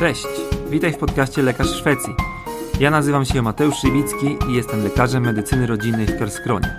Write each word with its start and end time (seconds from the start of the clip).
Cześć, 0.00 0.26
witaj 0.70 0.92
w 0.92 0.98
podcaście 0.98 1.42
Lekarz 1.42 1.70
Szwecji. 1.70 2.14
Ja 2.80 2.90
nazywam 2.90 3.24
się 3.24 3.42
Mateusz 3.42 3.76
Szywicki 3.76 4.38
i 4.48 4.54
jestem 4.54 4.84
lekarzem 4.84 5.22
medycyny 5.24 5.66
rodzinnej 5.66 6.06
w 6.06 6.18
Kerskronie. 6.18 6.76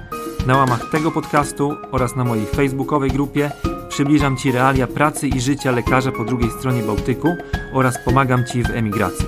Na 0.47 0.57
łamach 0.57 0.89
tego 0.91 1.11
podcastu 1.11 1.75
oraz 1.91 2.15
na 2.15 2.23
mojej 2.23 2.45
facebookowej 2.45 3.11
grupie 3.11 3.51
przybliżam 3.89 4.37
Ci 4.37 4.51
realia 4.51 4.87
pracy 4.87 5.27
i 5.27 5.41
życia 5.41 5.71
lekarza 5.71 6.11
po 6.11 6.25
drugiej 6.25 6.49
stronie 6.51 6.83
Bałtyku 6.83 7.35
oraz 7.73 7.97
pomagam 8.05 8.45
Ci 8.45 8.63
w 8.63 8.69
emigracji. 8.69 9.25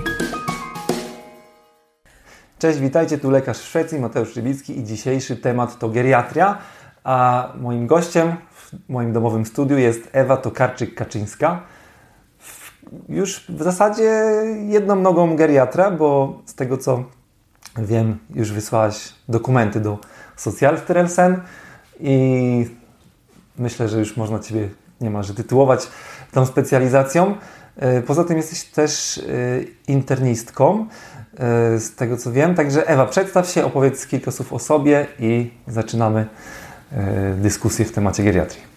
Cześć, 2.59 2.79
witajcie, 2.79 3.17
tu 3.17 3.31
lekarz 3.31 3.57
Szwecji, 3.57 3.99
Mateusz 3.99 4.33
Szybicki 4.33 4.79
i 4.79 4.83
dzisiejszy 4.83 5.35
temat 5.35 5.79
to 5.79 5.89
geriatria, 5.89 6.57
a 7.03 7.49
moim 7.61 7.87
gościem 7.87 8.35
w 8.51 8.71
moim 8.89 9.13
domowym 9.13 9.45
studiu 9.45 9.77
jest 9.77 10.09
Ewa 10.11 10.37
Tokarczyk-Kaczyńska. 10.37 11.57
Już 13.09 13.45
w 13.49 13.63
zasadzie 13.63 14.23
jedną 14.67 14.95
nogą 14.95 15.35
geriatra, 15.35 15.91
bo 15.91 16.39
z 16.45 16.55
tego 16.55 16.77
co 16.77 17.03
wiem, 17.77 18.17
już 18.35 18.51
wysłałaś 18.51 19.13
dokumenty 19.29 19.79
do 19.79 19.97
Socialstyrelsen 20.35 21.41
i 21.99 22.65
myślę, 23.57 23.89
że 23.89 23.99
już 23.99 24.17
można 24.17 24.39
Ciebie 24.39 24.69
niemalże 25.01 25.33
tytułować 25.33 25.87
tą 26.31 26.45
specjalizacją. 26.45 27.35
E, 27.77 28.01
poza 28.01 28.23
tym 28.23 28.37
jesteś 28.37 28.63
też 28.63 29.17
e, 29.17 29.21
internistką, 29.87 30.87
e, 31.33 31.79
z 31.79 31.95
tego 31.95 32.17
co 32.17 32.31
wiem. 32.31 32.55
Także 32.55 32.87
Ewa, 32.87 33.05
przedstaw 33.05 33.49
się, 33.49 33.65
opowiedz 33.65 34.07
kilka 34.07 34.31
słów 34.31 34.53
o 34.53 34.59
sobie 34.59 35.07
i 35.19 35.51
zaczynamy 35.67 36.25
dyskusję 37.37 37.85
w 37.85 37.91
temacie 37.91 38.23
geriatrii. 38.23 38.72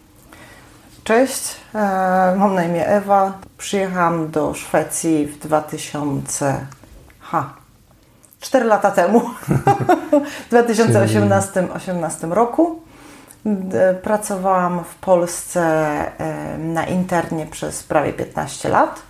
Cześć, 1.06 1.56
mam 2.36 2.54
na 2.54 2.64
imię 2.64 2.86
Ewa. 2.86 3.32
Przyjechałam 3.58 4.30
do 4.30 4.54
Szwecji 4.54 5.26
w 5.26 5.38
2000. 5.38 6.66
Ha, 7.20 7.54
4 8.40 8.64
lata 8.64 8.90
temu, 8.90 9.20
w 10.46 10.48
2018 10.48 11.68
18 11.74 12.26
roku. 12.26 12.82
Pracowałam 14.02 14.84
w 14.84 14.94
Polsce 14.94 15.86
na 16.58 16.86
internie 16.86 17.46
przez 17.46 17.82
prawie 17.82 18.12
15 18.12 18.68
lat. 18.68 19.02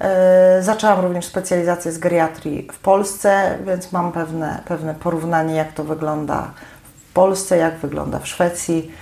E, 0.00 0.62
zaczęłam 0.62 1.00
również 1.00 1.26
specjalizację 1.26 1.92
z 1.92 1.98
geriatrii 1.98 2.68
w 2.72 2.78
Polsce, 2.78 3.58
więc 3.66 3.92
mam 3.92 4.12
pewne, 4.12 4.62
pewne 4.64 4.94
porównanie, 4.94 5.54
jak 5.54 5.72
to 5.72 5.84
wygląda 5.84 6.50
w 7.10 7.12
Polsce, 7.12 7.56
jak 7.56 7.76
wygląda 7.76 8.18
w 8.18 8.28
Szwecji. 8.28 8.92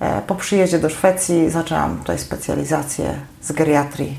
E, 0.00 0.22
po 0.22 0.34
przyjeździe 0.34 0.78
do 0.78 0.90
Szwecji 0.90 1.50
zaczęłam 1.50 1.98
tutaj 1.98 2.18
specjalizację 2.18 3.14
z 3.42 3.52
geriatrii 3.52 4.18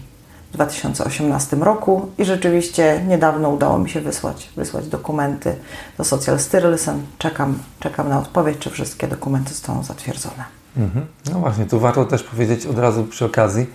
w 0.52 0.54
2018 0.54 1.56
roku 1.56 2.10
i 2.18 2.26
rzeczywiście 2.26 3.04
niedawno 3.08 3.50
udało 3.50 3.80
mi 3.80 3.90
się 3.90 4.02
wysłać, 4.02 4.50
wysłać 4.56 4.88
dokumenty 4.88 5.56
do 5.98 6.04
Social 6.04 6.40
Styrelsen. 6.40 7.02
Czekam, 7.18 7.60
czekam 7.80 8.10
na 8.10 8.20
odpowiedź, 8.20 8.58
czy 8.60 8.70
wszystkie 8.70 9.08
dokumenty 9.08 9.50
zostaną 9.50 9.84
zatwierdzone. 9.84 10.44
Mhm. 10.78 11.06
No 11.34 11.40
właśnie, 11.40 11.66
tu 11.66 11.80
warto 11.80 12.06
też 12.06 12.24
powiedzieć 12.24 12.66
od 12.66 12.80
razu 12.80 13.04
przy 13.04 13.26
okazji 13.26 13.66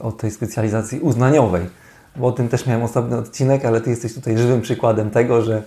o 0.00 0.12
tej 0.12 0.30
specjalizacji 0.30 1.00
uznaniowej, 1.00 1.66
bo 2.16 2.26
o 2.26 2.32
tym 2.32 2.48
też 2.48 2.66
miałem 2.66 2.82
osobny 2.82 3.16
odcinek, 3.16 3.64
ale 3.64 3.80
Ty 3.80 3.90
jesteś 3.90 4.14
tutaj 4.14 4.38
żywym 4.38 4.60
przykładem 4.60 5.10
tego, 5.10 5.42
że 5.42 5.62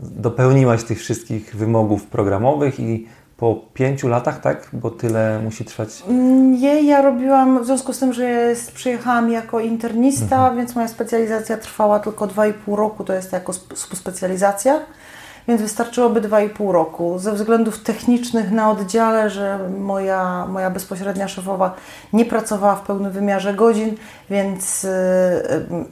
dopełniłaś 0.00 0.84
tych 0.84 0.98
wszystkich 0.98 1.56
wymogów 1.56 2.06
programowych 2.06 2.80
i 2.80 3.06
po 3.42 3.56
pięciu 3.74 4.08
latach, 4.08 4.40
tak? 4.40 4.68
Bo 4.72 4.90
tyle 4.90 5.40
musi 5.44 5.64
trwać. 5.64 5.88
Nie, 6.60 6.82
ja 6.82 7.02
robiłam 7.02 7.62
w 7.62 7.66
związku 7.66 7.92
z 7.92 7.98
tym, 7.98 8.12
że 8.12 8.24
jest, 8.24 8.72
przyjechałam 8.72 9.32
jako 9.32 9.60
internista, 9.60 10.36
mhm. 10.36 10.56
więc 10.56 10.74
moja 10.74 10.88
specjalizacja 10.88 11.56
trwała 11.56 12.00
tylko 12.00 12.26
2,5 12.26 12.74
roku, 12.74 13.04
to 13.04 13.12
jest 13.12 13.32
jako 13.32 13.52
specjalizacja, 13.94 14.80
więc 15.48 15.62
wystarczyłoby 15.62 16.20
2,5 16.20 16.72
roku. 16.72 17.18
Ze 17.18 17.32
względów 17.32 17.82
technicznych 17.82 18.50
na 18.50 18.70
oddziale, 18.70 19.30
że 19.30 19.58
moja, 19.78 20.46
moja 20.46 20.70
bezpośrednia 20.70 21.28
szefowa 21.28 21.74
nie 22.12 22.24
pracowała 22.24 22.76
w 22.76 22.82
pełnym 22.82 23.12
wymiarze 23.12 23.54
godzin, 23.54 23.96
więc 24.30 24.82
yy, 24.82 24.90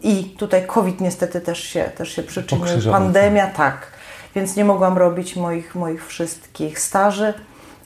i 0.02 0.24
tutaj 0.24 0.66
COVID 0.66 1.00
niestety 1.00 1.40
też 1.40 1.62
się, 1.62 1.84
też 1.84 2.12
się 2.12 2.22
przyczynił, 2.22 2.92
pandemia, 2.92 3.46
tak 3.46 3.99
więc 4.34 4.56
nie 4.56 4.64
mogłam 4.64 4.98
robić 4.98 5.36
moich, 5.36 5.74
moich 5.74 6.06
wszystkich 6.06 6.78
staży, 6.80 7.34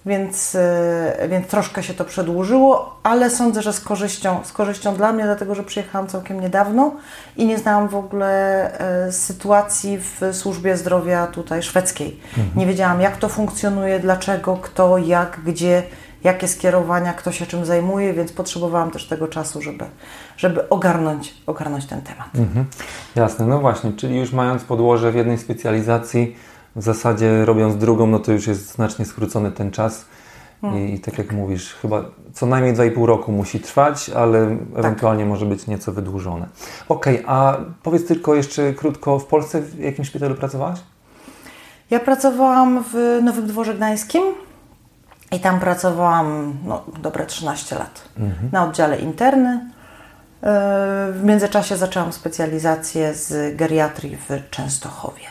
więc, 0.07 0.55
e, 0.55 1.29
więc 1.29 1.47
troszkę 1.47 1.83
się 1.83 1.95
to 1.95 2.05
przedłużyło, 2.05 3.01
ale 3.03 3.31
sądzę, 3.31 3.63
że 3.63 3.73
z 3.73 3.81
korzyścią, 3.81 4.41
z 4.45 4.53
korzyścią 4.53 4.97
dla 4.97 5.13
mnie, 5.13 5.25
dlatego 5.25 5.55
że 5.55 5.63
przyjechałam 5.63 6.09
całkiem 6.09 6.41
niedawno 6.41 6.93
i 7.37 7.47
nie 7.47 7.59
znałam 7.59 7.89
w 7.89 7.95
ogóle 7.95 8.71
e, 9.07 9.13
sytuacji 9.13 9.99
w 9.99 10.21
służbie 10.33 10.77
zdrowia 10.77 11.27
tutaj 11.27 11.63
szwedzkiej. 11.63 12.21
Mhm. 12.39 12.49
Nie 12.57 12.67
wiedziałam, 12.67 13.01
jak 13.01 13.17
to 13.17 13.29
funkcjonuje, 13.29 14.01
dlaczego, 14.01 14.57
kto, 14.57 14.99
jak, 14.99 15.41
gdzie 15.45 15.83
jakie 16.25 16.49
skierowania, 16.49 17.13
kto 17.13 17.33
się 17.33 17.47
czym 17.47 17.65
zajmuje, 17.65 18.13
więc 18.13 18.33
potrzebowałam 18.33 18.91
też 18.91 19.09
tego 19.09 19.29
czasu, 19.29 19.63
żeby, 19.63 19.85
żeby 20.37 20.69
ogarnąć, 20.69 21.35
ogarnąć 21.47 21.87
ten 21.87 22.03
temat. 22.03 22.29
Mhm. 22.35 22.67
Jasne, 23.15 23.47
no 23.47 23.61
właśnie, 23.61 23.93
czyli 23.93 24.19
już 24.19 24.33
mając 24.33 24.65
podłoże 24.65 25.13
w 25.13 25.15
jednej 25.15 25.39
specjalizacji, 25.39 26.37
w 26.77 26.83
zasadzie 26.83 27.45
robiąc 27.45 27.77
drugą, 27.77 28.07
no 28.07 28.19
to 28.19 28.33
już 28.33 28.47
jest 28.47 28.73
znacznie 28.73 29.05
skrócony 29.05 29.53
ten 29.53 29.71
czas. 29.71 30.05
I, 30.77 30.95
I, 30.95 31.01
tak 31.01 31.19
jak 31.19 31.33
mówisz, 31.33 31.75
chyba 31.75 32.05
co 32.33 32.47
najmniej 32.47 32.75
2,5 32.75 33.05
roku 33.05 33.33
musi 33.33 33.61
trwać, 33.61 34.11
ale 34.11 34.47
tak. 34.47 34.79
ewentualnie 34.79 35.27
może 35.27 35.47
być 35.47 35.67
nieco 35.67 35.93
wydłużone. 35.93 36.49
Okej, 36.89 37.25
okay, 37.25 37.37
a 37.37 37.57
powiedz 37.83 38.07
tylko 38.07 38.35
jeszcze 38.35 38.73
krótko, 38.73 39.19
w 39.19 39.27
Polsce 39.27 39.61
w 39.61 39.79
jakim 39.79 40.05
szpitalu 40.05 40.35
pracowałaś? 40.35 40.79
Ja 41.91 42.01
pracowałam 42.01 42.85
w 42.93 43.21
Nowym 43.23 43.47
Dworze 43.47 43.75
Gdańskim 43.75 44.23
i 45.35 45.41
tam 45.41 45.61
pracowałam 45.61 46.57
no, 46.65 46.85
dobre 47.03 47.27
13 47.27 47.77
lat 47.77 48.03
mhm. 48.19 48.49
na 48.53 48.65
oddziale 48.65 48.99
interny. 48.99 49.51
E, 49.51 49.71
w 51.13 51.21
międzyczasie 51.25 51.77
zaczęłam 51.77 52.13
specjalizację 52.13 53.15
z 53.15 53.57
geriatrii 53.57 54.17
w 54.17 54.51
Częstochowie. 54.51 55.25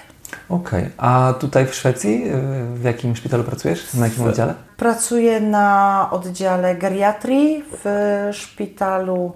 Okej, 0.49 0.83
okay. 0.83 0.91
a 0.97 1.33
tutaj 1.39 1.67
w 1.67 1.75
Szwecji 1.75 2.23
e, 2.23 2.41
w 2.75 2.83
jakim 2.83 3.15
szpitalu 3.15 3.43
pracujesz? 3.43 3.93
Na 3.93 4.07
jakim 4.07 4.23
oddziale? 4.23 4.53
Pracuję 4.77 5.41
na 5.41 6.07
oddziale 6.11 6.75
geriatrii 6.75 7.63
w 7.83 8.29
szpitalu 8.33 9.33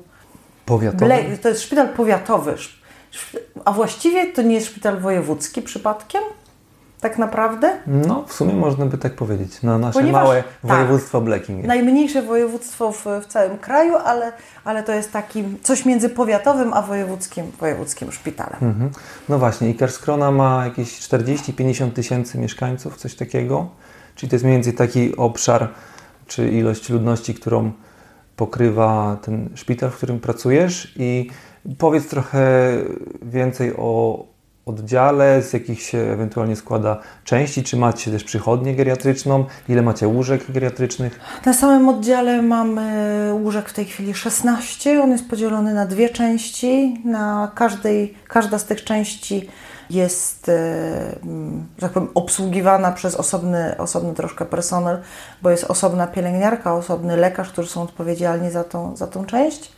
powiatowym. 0.66 1.07
Ble... 1.07 1.38
To 1.38 1.49
jest 1.49 1.61
szpital 1.61 1.89
powiatowy, 1.89 2.55
a 3.66 3.72
właściwie 3.72 4.34
to 4.34 4.41
nie 4.41 4.55
jest 4.55 4.67
szpital 4.67 4.99
wojewódzki 4.99 5.61
przypadkiem? 5.61 6.23
Tak 7.02 7.18
naprawdę? 7.18 7.78
No, 7.88 8.24
w 8.28 8.34
sumie 8.34 8.53
można 8.53 8.85
by 8.85 8.97
tak 8.97 9.13
powiedzieć. 9.13 9.63
Na 9.63 9.78
nasze 9.78 10.00
Ponieważ, 10.00 10.24
małe 10.24 10.44
tak, 10.44 10.52
województwo 10.63 11.22
Bleking. 11.22 11.66
Najmniejsze 11.66 12.22
województwo 12.22 12.91
w, 12.91 13.06
w, 13.22 13.25
całym 13.25 13.58
kraju, 13.58 13.96
ale, 13.96 14.31
ale 14.63 14.84
to 14.84 14.94
jest 14.94 15.12
taki 15.12 15.44
coś 15.63 15.85
między 15.85 16.09
powiatowym 16.09 16.74
a 16.74 16.81
wojewódzkim, 16.81 17.52
wojewódzkim 17.59 18.12
szpitalem. 18.12 18.58
Mhm. 18.62 18.90
No 19.30 19.40
właśnie, 19.40 19.69
i 19.69 19.75
Kerskrona 19.75 20.31
ma 20.31 20.66
jakieś 20.66 21.00
40-50 21.00 21.91
tysięcy 21.91 22.38
mieszkańców, 22.38 22.97
coś 22.97 23.16
takiego. 23.16 23.69
Czyli 24.16 24.29
to 24.29 24.35
jest 24.35 24.46
mniej 24.46 24.58
więcej 24.58 24.74
taki 24.74 25.18
obszar, 25.18 25.69
czy 26.28 26.50
ilość 26.50 26.90
ludności, 26.90 27.34
którą 27.34 27.72
pokrywa 28.35 29.18
ten 29.22 29.50
szpital, 29.56 29.90
w 29.90 29.97
którym 29.97 30.19
pracujesz. 30.19 30.94
I 30.96 31.29
powiedz 31.78 32.08
trochę 32.08 32.72
więcej 33.22 33.74
o 33.78 34.24
oddziale, 34.67 35.41
z 35.41 35.53
jakich 35.53 35.81
się 35.81 35.97
ewentualnie 35.97 36.55
składa 36.55 37.00
części? 37.23 37.63
Czy 37.63 37.78
macie 37.78 38.11
też 38.11 38.23
przychodnię 38.23 38.75
geriatryczną? 38.75 39.45
Ile 39.69 39.81
macie 39.81 40.07
łóżek 40.07 40.51
geriatrycznych? 40.51 41.19
Na 41.45 41.53
samym 41.53 41.89
oddziale 41.89 42.41
mamy 42.41 43.29
łóżek 43.33 43.69
w 43.69 43.73
tej 43.73 43.85
chwili 43.85 44.13
16. 44.13 45.03
On 45.03 45.11
jest 45.11 45.29
podzielony 45.29 45.73
na 45.73 45.85
dwie 45.85 46.09
części. 46.09 47.01
Na 47.05 47.51
każdej, 47.55 48.14
każda 48.28 48.59
z 48.59 48.66
tych 48.66 48.84
części 48.84 49.49
jest 49.90 50.49
e, 50.49 51.16
że 51.75 51.81
tak 51.81 51.91
powiem, 51.91 52.09
obsługiwana 52.13 52.91
przez 52.91 53.16
osobny, 53.16 53.75
osobny 53.78 54.13
troszkę 54.13 54.46
personel, 54.46 55.02
bo 55.41 55.49
jest 55.49 55.63
osobna 55.63 56.08
pielęgniarka, 56.08 56.73
osobny 56.73 57.17
lekarz, 57.17 57.49
którzy 57.49 57.70
są 57.70 57.81
odpowiedzialni 57.81 58.52
za 58.52 58.63
tą, 58.63 58.96
za 58.96 59.08
tą 59.08 59.25
część. 59.25 59.77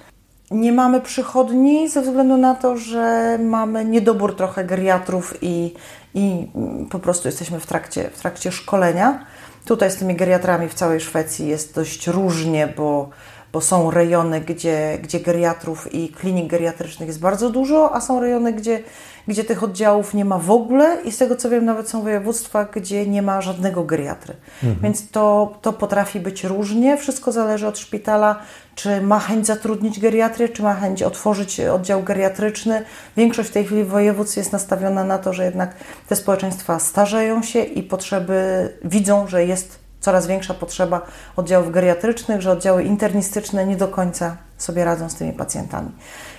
Nie 0.51 0.71
mamy 0.71 1.01
przychodni 1.01 1.89
ze 1.89 2.01
względu 2.01 2.37
na 2.37 2.55
to, 2.55 2.77
że 2.77 3.37
mamy 3.43 3.85
niedobór 3.85 4.35
trochę 4.35 4.65
geriatrów 4.65 5.37
i, 5.41 5.73
i 6.13 6.47
po 6.89 6.99
prostu 6.99 7.27
jesteśmy 7.27 7.59
w 7.59 7.65
trakcie, 7.65 8.09
w 8.13 8.19
trakcie 8.19 8.51
szkolenia. 8.51 9.25
Tutaj 9.65 9.91
z 9.91 9.95
tymi 9.95 10.15
geriatrami 10.15 10.69
w 10.69 10.73
całej 10.73 10.99
Szwecji 10.99 11.47
jest 11.47 11.75
dość 11.75 12.07
różnie, 12.07 12.73
bo, 12.77 13.09
bo 13.53 13.61
są 13.61 13.91
rejony, 13.91 14.41
gdzie, 14.41 14.97
gdzie 15.03 15.19
geriatrów 15.19 15.93
i 15.93 16.09
klinik 16.09 16.47
geriatrycznych 16.47 17.07
jest 17.07 17.19
bardzo 17.19 17.49
dużo, 17.49 17.95
a 17.95 18.01
są 18.01 18.19
rejony, 18.19 18.53
gdzie, 18.53 18.83
gdzie 19.27 19.43
tych 19.43 19.63
oddziałów 19.63 20.13
nie 20.13 20.25
ma 20.25 20.37
w 20.37 20.51
ogóle 20.51 20.97
i 21.05 21.11
z 21.11 21.17
tego 21.17 21.35
co 21.35 21.49
wiem, 21.49 21.65
nawet 21.65 21.89
są 21.89 22.01
województwa, 22.01 22.65
gdzie 22.65 23.07
nie 23.07 23.21
ma 23.21 23.41
żadnego 23.41 23.83
geriatry. 23.83 24.33
Mhm. 24.63 24.81
Więc 24.83 25.11
to, 25.11 25.53
to 25.61 25.73
potrafi 25.73 26.19
być 26.19 26.43
różnie. 26.43 26.97
Wszystko 26.97 27.31
zależy 27.31 27.67
od 27.67 27.79
szpitala, 27.79 28.39
czy 28.75 29.01
ma 29.01 29.19
chęć 29.19 29.47
zatrudnić 29.47 29.99
geriatrię, 29.99 30.49
czy 30.49 30.63
ma 30.63 30.73
chęć 30.73 31.03
otworzyć 31.03 31.59
oddział 31.59 32.03
geriatryczny. 32.03 32.85
Większość 33.17 33.49
w 33.49 33.53
tej 33.53 33.65
chwili 33.65 33.83
województw 33.83 34.37
jest 34.37 34.51
nastawiona 34.51 35.03
na 35.03 35.17
to, 35.17 35.33
że 35.33 35.45
jednak 35.45 35.73
te 36.09 36.15
społeczeństwa 36.15 36.79
starzeją 36.79 37.43
się 37.43 37.63
i 37.63 37.83
potrzeby 37.83 38.69
widzą, 38.83 39.27
że 39.27 39.45
jest 39.45 39.78
coraz 39.99 40.27
większa 40.27 40.53
potrzeba 40.53 41.01
oddziałów 41.35 41.71
geriatrycznych, 41.71 42.41
że 42.41 42.51
oddziały 42.51 42.83
internistyczne 42.83 43.65
nie 43.65 43.77
do 43.77 43.87
końca 43.87 44.37
sobie 44.57 44.85
radzą 44.85 45.09
z 45.09 45.15
tymi 45.15 45.33
pacjentami. 45.33 45.91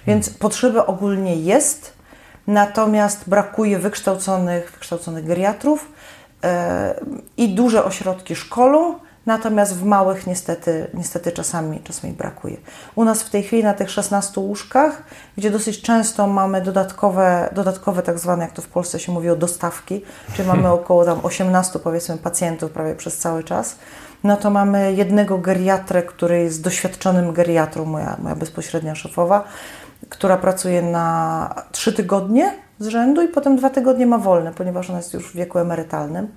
Więc 0.07 0.27
hmm. 0.27 0.41
potrzeby 0.41 0.87
ogólnie 0.87 1.37
jest, 1.37 1.93
natomiast 2.47 3.29
brakuje 3.29 3.79
wykształconych, 3.79 4.73
wykształconych 4.73 5.27
geriatrów 5.27 5.93
yy, 6.43 6.51
i 7.37 7.55
duże 7.55 7.85
ośrodki 7.85 8.37
szkolą, 8.37 8.95
natomiast 9.31 9.77
w 9.77 9.85
małych 9.85 10.27
niestety, 10.27 10.87
niestety 10.95 11.33
czasami, 11.33 11.81
czasami 11.81 12.13
brakuje. 12.13 12.57
U 12.95 13.05
nas 13.05 13.23
w 13.23 13.31
tej 13.31 13.43
chwili 13.43 13.65
na 13.65 13.75
tych 13.75 13.91
16 13.91 14.41
łóżkach, 14.41 15.03
gdzie 15.39 15.51
dosyć 15.51 15.83
często 15.83 16.27
mamy 16.27 16.61
dodatkowe, 16.61 17.49
dodatkowe 17.53 18.03
tak 18.03 18.19
zwane, 18.19 18.45
jak 18.45 18.53
to 18.53 18.63
w 18.63 18.69
Polsce 18.69 18.99
się 18.99 19.13
mówi, 19.13 19.31
o 19.31 19.37
dostawki, 19.37 20.03
czyli 20.35 20.49
mamy 20.49 20.69
około 20.69 21.05
tam 21.05 21.21
18 21.23 21.79
powiedzmy 21.79 22.17
pacjentów 22.19 22.71
prawie 22.71 22.95
przez 22.95 23.19
cały 23.19 23.45
czas, 23.45 23.77
no 24.25 24.37
to 24.37 24.51
mamy 24.51 24.93
jednego 24.93 25.39
geriatrę, 25.39 26.03
który 26.03 26.43
jest 26.43 26.63
doświadczonym 26.63 27.33
geriatrą, 27.33 27.85
moja, 27.85 28.17
moja 28.23 28.37
bezpośrednia 28.37 28.95
szefowa, 28.95 29.45
która 30.09 30.37
pracuje 30.37 30.83
na 30.83 31.55
3 31.73 31.93
tygodnie 31.93 32.55
z 32.79 32.87
rzędu 32.87 33.23
i 33.23 33.29
potem 33.29 33.57
dwa 33.57 33.71
tygodnie 33.71 34.07
ma 34.07 34.19
wolne, 34.19 34.53
ponieważ 34.53 34.91
ona 34.91 34.99
jest 34.99 35.15
już 35.15 35.33
w 35.33 35.37
wieku 35.37 35.59
emerytalnym. 35.59 36.29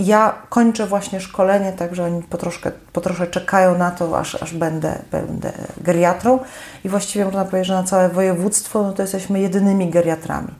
Ja 0.00 0.34
kończę 0.48 0.86
właśnie 0.86 1.20
szkolenie, 1.20 1.72
także 1.72 2.04
oni 2.04 2.22
po 2.22 2.38
troszkę, 2.38 2.70
po 2.92 3.00
troszkę 3.00 3.26
czekają 3.26 3.78
na 3.78 3.90
to, 3.90 4.18
aż, 4.18 4.42
aż 4.42 4.54
będę, 4.54 4.98
będę 5.10 5.52
geriatrą. 5.80 6.38
I 6.84 6.88
właściwie 6.88 7.24
można 7.24 7.44
powiedzieć, 7.44 7.66
że 7.68 7.74
na 7.74 7.82
całe 7.82 8.08
województwo 8.08 8.82
no 8.82 8.92
to 8.92 9.02
jesteśmy 9.02 9.40
jedynymi 9.40 9.90
geriatrami. 9.90 10.54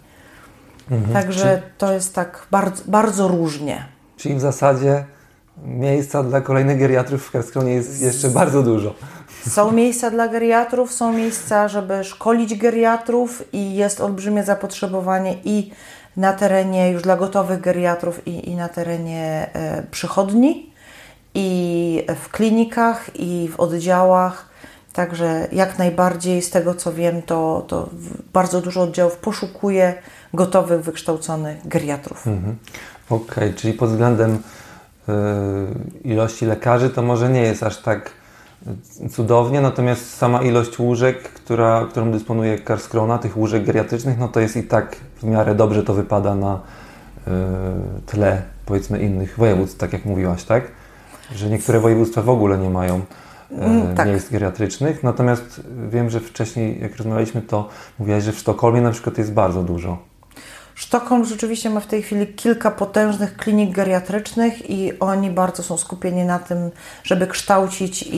Mhm. 0.90 1.12
Także 1.12 1.62
to 1.78 1.92
jest 1.92 2.14
tak 2.14 2.46
bardzo, 2.50 2.82
bardzo 2.86 3.28
różnie. 3.28 3.84
Czyli 4.16 4.34
w 4.34 4.40
zasadzie 4.40 5.04
miejsca 5.64 6.22
dla 6.22 6.40
kolejnych 6.40 6.78
geriatrów 6.78 7.26
w 7.26 7.30
Karskronie 7.30 7.74
jest 7.74 8.02
jeszcze 8.02 8.28
bardzo 8.28 8.62
dużo. 8.62 8.94
Są 9.48 9.72
miejsca 9.72 10.10
dla 10.10 10.28
geriatrów, 10.28 10.92
są 10.92 11.12
miejsca, 11.12 11.68
żeby 11.68 12.04
szkolić 12.04 12.58
geriatrów 12.58 13.42
i 13.52 13.74
jest 13.74 14.00
olbrzymie 14.00 14.42
zapotrzebowanie 14.42 15.36
i 15.44 15.70
na 16.16 16.32
terenie 16.32 16.90
już 16.90 17.02
dla 17.02 17.16
gotowych 17.16 17.60
geriatrów 17.60 18.26
i, 18.26 18.50
i 18.50 18.56
na 18.56 18.68
terenie 18.68 19.50
e, 19.52 19.82
przychodni, 19.90 20.70
i 21.34 22.06
w 22.24 22.28
klinikach, 22.28 23.10
i 23.14 23.48
w 23.52 23.60
oddziałach. 23.60 24.50
Także 24.92 25.48
jak 25.52 25.78
najbardziej 25.78 26.42
z 26.42 26.50
tego 26.50 26.74
co 26.74 26.92
wiem, 26.92 27.22
to, 27.22 27.64
to 27.68 27.88
bardzo 28.32 28.60
dużo 28.60 28.82
oddziałów 28.82 29.16
poszukuje 29.16 29.94
gotowych, 30.34 30.80
wykształconych 30.80 31.68
geriatrów. 31.68 32.26
Mhm. 32.26 32.56
Okej, 33.10 33.26
okay, 33.26 33.54
czyli 33.54 33.72
pod 33.72 33.90
względem 33.90 34.34
y, 34.34 35.12
ilości 36.04 36.46
lekarzy 36.46 36.90
to 36.90 37.02
może 37.02 37.28
nie 37.28 37.42
jest 37.42 37.62
aż 37.62 37.76
tak 37.76 38.10
cudownie, 39.10 39.60
natomiast 39.60 40.16
sama 40.16 40.42
ilość 40.42 40.78
łóżek, 40.78 41.22
która, 41.22 41.86
którą 41.90 42.10
dysponuje 42.12 42.58
Karskrona, 42.58 43.18
tych 43.18 43.36
łóżek 43.36 43.64
geriatrycznych, 43.64 44.18
no 44.18 44.28
to 44.28 44.40
jest 44.40 44.56
i 44.56 44.62
tak 44.62 44.96
w 45.16 45.24
miarę 45.24 45.54
dobrze 45.54 45.82
to 45.82 45.94
wypada 45.94 46.34
na 46.34 46.54
y, 46.54 47.30
tle 48.06 48.42
powiedzmy 48.66 48.98
innych 48.98 49.38
województw, 49.38 49.78
tak 49.78 49.92
jak 49.92 50.04
mówiłaś, 50.04 50.44
tak? 50.44 50.64
Że 51.34 51.50
niektóre 51.50 51.80
województwa 51.80 52.22
w 52.22 52.28
ogóle 52.28 52.58
nie 52.58 52.70
mają 52.70 52.96
y, 52.98 53.94
tak. 53.96 54.08
miejsc 54.08 54.30
geriatrycznych, 54.30 55.02
natomiast 55.02 55.60
wiem, 55.90 56.10
że 56.10 56.20
wcześniej 56.20 56.80
jak 56.80 56.96
rozmawialiśmy, 56.96 57.42
to 57.42 57.68
mówiłaś, 57.98 58.24
że 58.24 58.32
w 58.32 58.38
Sztokholmie 58.38 58.80
na 58.80 58.90
przykład 58.90 59.18
jest 59.18 59.32
bardzo 59.32 59.62
dużo. 59.62 60.09
Sztokholm 60.80 61.24
rzeczywiście 61.24 61.70
ma 61.70 61.80
w 61.80 61.86
tej 61.86 62.02
chwili 62.02 62.26
kilka 62.26 62.70
potężnych 62.70 63.36
klinik 63.36 63.70
geriatrycznych 63.70 64.70
i 64.70 64.98
oni 65.00 65.30
bardzo 65.30 65.62
są 65.62 65.76
skupieni 65.76 66.24
na 66.24 66.38
tym, 66.38 66.70
żeby 67.04 67.26
kształcić 67.26 68.02
i, 68.02 68.16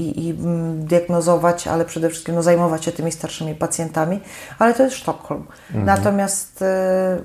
i, 0.00 0.26
i 0.26 0.30
mm, 0.30 0.86
diagnozować, 0.86 1.66
ale 1.66 1.84
przede 1.84 2.08
wszystkim 2.10 2.34
no, 2.34 2.42
zajmować 2.42 2.84
się 2.84 2.92
tymi 2.92 3.12
starszymi 3.12 3.54
pacjentami. 3.54 4.20
Ale 4.58 4.74
to 4.74 4.82
jest 4.82 4.96
Sztokholm. 4.96 5.44
Mhm. 5.68 5.84
Natomiast 5.84 6.62
e, 6.62 7.18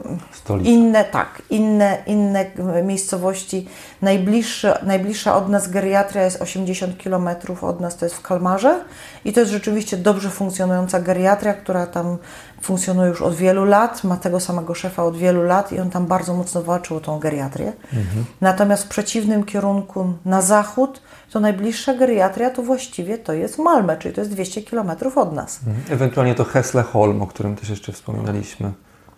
inne, 0.63 1.03
tak, 1.03 1.41
inne, 1.49 1.97
inne 2.05 2.45
miejscowości, 2.83 3.67
najbliższa, 4.01 4.79
najbliższa 4.85 5.35
od 5.35 5.49
nas 5.49 5.69
geriatria 5.69 6.23
jest 6.23 6.41
80 6.41 7.03
km 7.03 7.29
od 7.61 7.79
nas, 7.79 7.97
to 7.97 8.05
jest 8.05 8.15
w 8.15 8.21
Kalmarze 8.21 8.83
i 9.25 9.33
to 9.33 9.39
jest 9.39 9.51
rzeczywiście 9.51 9.97
dobrze 9.97 10.29
funkcjonująca 10.29 10.99
geriatria, 10.99 11.53
która 11.53 11.87
tam 11.87 12.17
funkcjonuje 12.61 13.09
już 13.09 13.21
od 13.21 13.35
wielu 13.35 13.65
lat, 13.65 14.03
ma 14.03 14.17
tego 14.17 14.39
samego 14.39 14.72
szefa 14.75 15.03
od 15.03 15.17
wielu 15.17 15.43
lat 15.43 15.71
i 15.71 15.79
on 15.79 15.89
tam 15.89 16.05
bardzo 16.07 16.33
mocno 16.33 16.61
walczył 16.61 16.97
o 16.97 16.99
tą 16.99 17.19
geriatrię. 17.19 17.73
Mhm. 17.93 18.25
Natomiast 18.41 18.83
w 18.83 18.87
przeciwnym 18.87 19.43
kierunku 19.43 20.13
na 20.25 20.41
zachód, 20.41 21.01
to 21.31 21.39
najbliższa 21.39 21.93
geriatria 21.93 22.49
to 22.49 22.63
właściwie 22.63 23.17
to 23.17 23.33
jest 23.33 23.59
Malmę, 23.59 23.97
czyli 23.97 24.15
to 24.15 24.21
jest 24.21 24.31
200 24.31 24.61
km 24.61 24.91
od 25.15 25.33
nas. 25.33 25.59
Mhm. 25.67 25.85
Ewentualnie 25.89 26.35
to 26.35 26.43
Hesleholm, 26.43 27.21
o 27.21 27.27
którym 27.27 27.55
też 27.55 27.69
jeszcze 27.69 27.91
wspominaliśmy. 27.91 28.71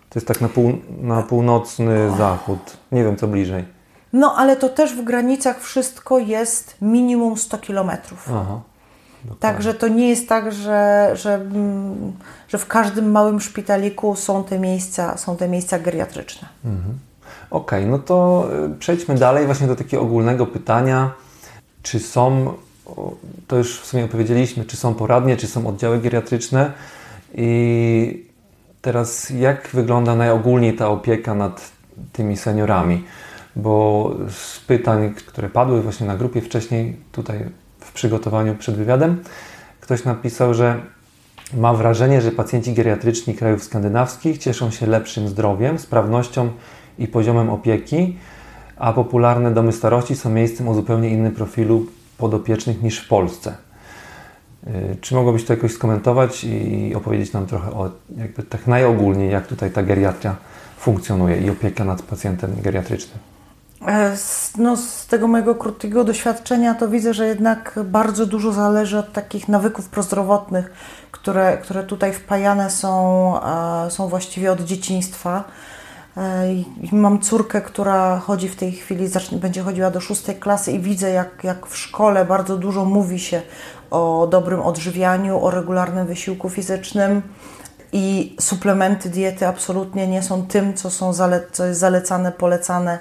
To 0.10 0.20
jest 0.20 0.28
tak 0.28 0.42
na, 0.42 0.50
pół, 0.50 0.72
na 1.02 1.22
północny 1.22 2.12
zachód. 2.18 2.78
Nie 2.92 3.04
wiem, 3.04 3.18
co 3.18 3.28
bliżej. 3.28 3.66
No, 4.14 4.36
ale 4.38 4.56
to 4.56 4.70
też 4.70 4.94
w 4.94 5.04
granicach 5.04 5.62
wszystko 5.62 6.20
jest 6.20 6.76
minimum 6.82 7.38
100 7.38 7.58
kilometrów. 7.58 8.30
Aha. 8.30 8.62
Także 9.40 9.74
to 9.74 9.88
nie 9.88 10.10
jest 10.10 10.30
tak, 10.30 10.52
że, 10.52 11.12
że, 11.14 11.34
mm, 11.34 12.14
że 12.48 12.58
w 12.58 12.68
każdym 12.68 13.12
małym 13.12 13.40
szpitaliku 13.40 14.16
są 14.16 14.44
te 14.44 14.60
miejsca, 14.60 15.18
są 15.18 15.38
te 15.38 15.50
miejsca 15.50 15.80
geriatryczne. 15.80 16.48
Mhm. 16.66 17.00
Okej, 17.50 17.80
okay, 17.80 17.92
no 17.92 18.00
to 18.00 18.48
y, 18.76 18.80
przejdźmy 18.80 19.16
dalej 19.16 19.46
właśnie 19.46 19.68
do 19.68 19.76
takiego 19.76 20.04
ogólnego 20.04 20.48
pytania. 20.48 21.12
Czy 21.84 22.00
są, 22.00 22.54
to 23.48 23.58
już 23.58 23.82
w 23.82 23.86
sumie 23.86 24.06
opowiedzieliśmy, 24.06 24.66
czy 24.66 24.78
są 24.78 24.94
poradnie, 24.94 25.38
czy 25.38 25.48
są 25.48 25.68
oddziały 25.68 26.00
geriatryczne 26.00 26.72
i 27.34 28.26
teraz 28.82 29.30
jak 29.30 29.70
wygląda 29.74 30.16
najogólniej 30.16 30.76
ta 30.76 30.90
opieka 30.90 31.34
nad 31.34 31.72
tymi 32.14 32.38
seniorami? 32.38 33.04
Bo 33.56 34.12
z 34.30 34.60
pytań, 34.60 35.14
które 35.28 35.50
padły 35.50 35.82
właśnie 35.82 36.08
na 36.08 36.18
grupie 36.18 36.42
wcześniej, 36.42 36.98
tutaj 37.12 37.46
przygotowaniu 37.96 38.56
przed 38.56 38.76
wywiadem. 38.76 39.24
Ktoś 39.80 40.04
napisał, 40.04 40.54
że 40.54 40.82
ma 41.54 41.74
wrażenie, 41.74 42.22
że 42.22 42.32
pacjenci 42.32 42.74
geriatryczni 42.74 43.36
krajów 43.36 43.64
skandynawskich 43.64 44.38
cieszą 44.38 44.72
się 44.72 44.88
lepszym 44.88 45.28
zdrowiem, 45.28 45.80
sprawnością 45.80 46.50
i 47.00 47.08
poziomem 47.08 47.50
opieki, 47.50 48.18
a 48.78 48.94
popularne 48.94 49.54
domy 49.54 49.72
starości 49.72 50.16
są 50.16 50.30
miejscem 50.30 50.68
o 50.68 50.74
zupełnie 50.74 51.10
innym 51.10 51.32
profilu 51.32 51.86
podopiecznych 52.18 52.82
niż 52.82 53.00
w 53.00 53.08
Polsce. 53.08 53.56
Y, 54.68 54.98
czy 55.02 55.16
mogłabyś 55.16 55.46
to 55.46 55.54
jakoś 55.54 55.72
skomentować 55.72 56.44
i 56.44 56.96
opowiedzieć 56.96 57.34
nam 57.34 57.46
trochę 57.46 57.72
o, 57.72 57.92
jakby 58.18 58.44
tak 58.44 58.68
najogólniej, 58.68 59.32
jak 59.32 59.48
tutaj 59.48 59.72
ta 59.72 59.84
geriatria 59.84 60.36
funkcjonuje 60.78 61.38
i 61.38 61.50
opieka 61.50 61.86
nad 61.86 62.02
pacjentem 62.02 62.56
geriatrycznym? 62.62 63.35
E, 63.88 64.18
no, 64.58 64.78
z 64.78 65.08
tego 65.08 65.28
mojego 65.28 65.56
krótkiego 65.56 66.04
doświadczenia 66.04 66.76
to 66.76 66.88
widzę, 66.88 67.14
że 67.14 67.28
jednak 67.28 67.80
bardzo 67.84 68.26
dużo 68.26 68.54
zależy 68.54 68.98
od 68.98 69.14
takich 69.14 69.48
nawyków 69.48 69.90
prozdrowotnych, 69.90 70.74
które, 71.12 71.58
które 71.58 71.84
tutaj 71.84 72.14
wpajane 72.14 72.70
są, 72.70 73.34
e, 73.86 73.92
są 73.92 74.08
właściwie 74.08 74.52
od 74.52 74.62
dzieciństwa. 74.62 75.44
E, 76.18 76.46
mam 76.92 77.20
córkę, 77.20 77.62
która 77.62 78.20
chodzi 78.20 78.50
w 78.50 78.56
tej 78.56 78.72
chwili, 78.72 79.08
zacznie, 79.08 79.38
będzie 79.38 79.62
chodziła 79.62 79.92
do 79.92 80.02
szóstej 80.02 80.36
klasy 80.36 80.72
i 80.72 80.80
widzę, 80.80 81.10
jak, 81.10 81.44
jak 81.44 81.68
w 81.68 81.78
szkole 81.78 82.26
bardzo 82.26 82.58
dużo 82.58 82.86
mówi 82.86 83.20
się 83.20 83.42
o 83.92 84.28
dobrym 84.32 84.62
odżywianiu, 84.62 85.46
o 85.46 85.52
regularnym 85.52 86.08
wysiłku 86.08 86.50
fizycznym 86.50 87.22
i 87.98 88.36
suplementy 88.40 89.10
diety 89.10 89.48
absolutnie 89.48 90.08
nie 90.08 90.24
są 90.24 90.48
tym, 90.48 90.74
co, 90.74 90.90
są 90.90 91.14
zale, 91.14 91.42
co 91.52 91.66
jest 91.66 91.80
zalecane, 91.80 92.32
polecane 92.32 93.00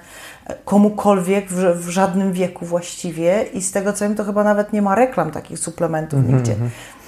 komukolwiek 0.64 1.48
w, 1.50 1.84
w, 1.86 1.88
żadnym 1.88 2.32
wieku 2.32 2.66
właściwie 2.66 3.42
i 3.52 3.62
z 3.62 3.72
tego 3.72 3.92
co 3.92 4.04
wiem, 4.04 4.14
to 4.14 4.24
chyba 4.24 4.44
nawet 4.44 4.72
nie 4.72 4.82
ma 4.82 4.94
reklam 4.94 5.30
takich 5.30 5.58
suplementów 5.58 6.18
mm 6.18 6.30
-hmm. 6.30 6.34
nigdzie, 6.34 6.56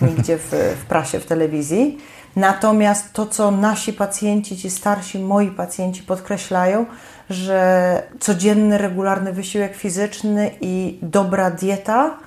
nigdzie 0.01 0.39
w, 0.39 0.77
w 0.83 0.87
prasie, 0.87 1.21
w 1.21 1.27
telewizji. 1.27 1.99
Natomiast 2.37 3.13
to, 3.13 3.27
co 3.27 3.51
nasi 3.51 3.93
pacjenci, 3.93 4.57
ci 4.57 4.71
starsi, 4.71 5.19
moi 5.19 5.51
pacjenci 5.51 6.03
podkreślają, 6.03 6.87
że 7.31 8.03
codzienny, 8.21 8.79
regularny 8.79 9.33
wysiłek 9.33 9.77
fizyczny 9.77 10.51
i 10.61 10.99
dobra 11.03 11.51
dieta 11.51 12.07
e, 12.07 12.26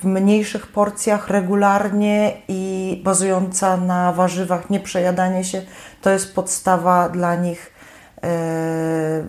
w 0.00 0.04
mniejszych 0.04 0.66
porcjach 0.66 1.28
regularnie 1.28 2.32
i 2.48 3.00
bazująca 3.04 3.76
na 3.76 4.12
warzywach, 4.12 4.70
nie 4.70 4.80
przejadanie 4.80 5.44
się, 5.44 5.62
to 6.02 6.10
jest 6.10 6.34
podstawa 6.34 7.08
dla 7.08 7.34
nich 7.34 7.72
e, 8.22 9.24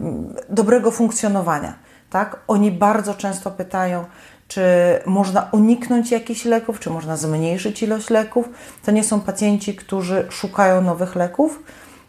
dobrego 0.50 0.92
funkcjonowania. 0.92 1.74
Tak? 2.10 2.40
Oni 2.48 2.72
bardzo 2.72 3.14
często 3.14 3.52
pytają, 3.52 4.06
czy 4.48 4.64
można 5.06 5.50
uniknąć 5.52 6.12
jakichś 6.12 6.46
leków, 6.46 6.80
czy 6.80 6.90
można 6.90 7.18
zmniejszyć 7.18 7.84
ilość 7.84 8.10
leków. 8.10 8.50
To 8.86 8.92
nie 8.92 9.04
są 9.04 9.22
pacjenci, 9.22 9.76
którzy 9.76 10.28
szukają 10.30 10.82
nowych 10.82 11.16
leków, 11.16 11.64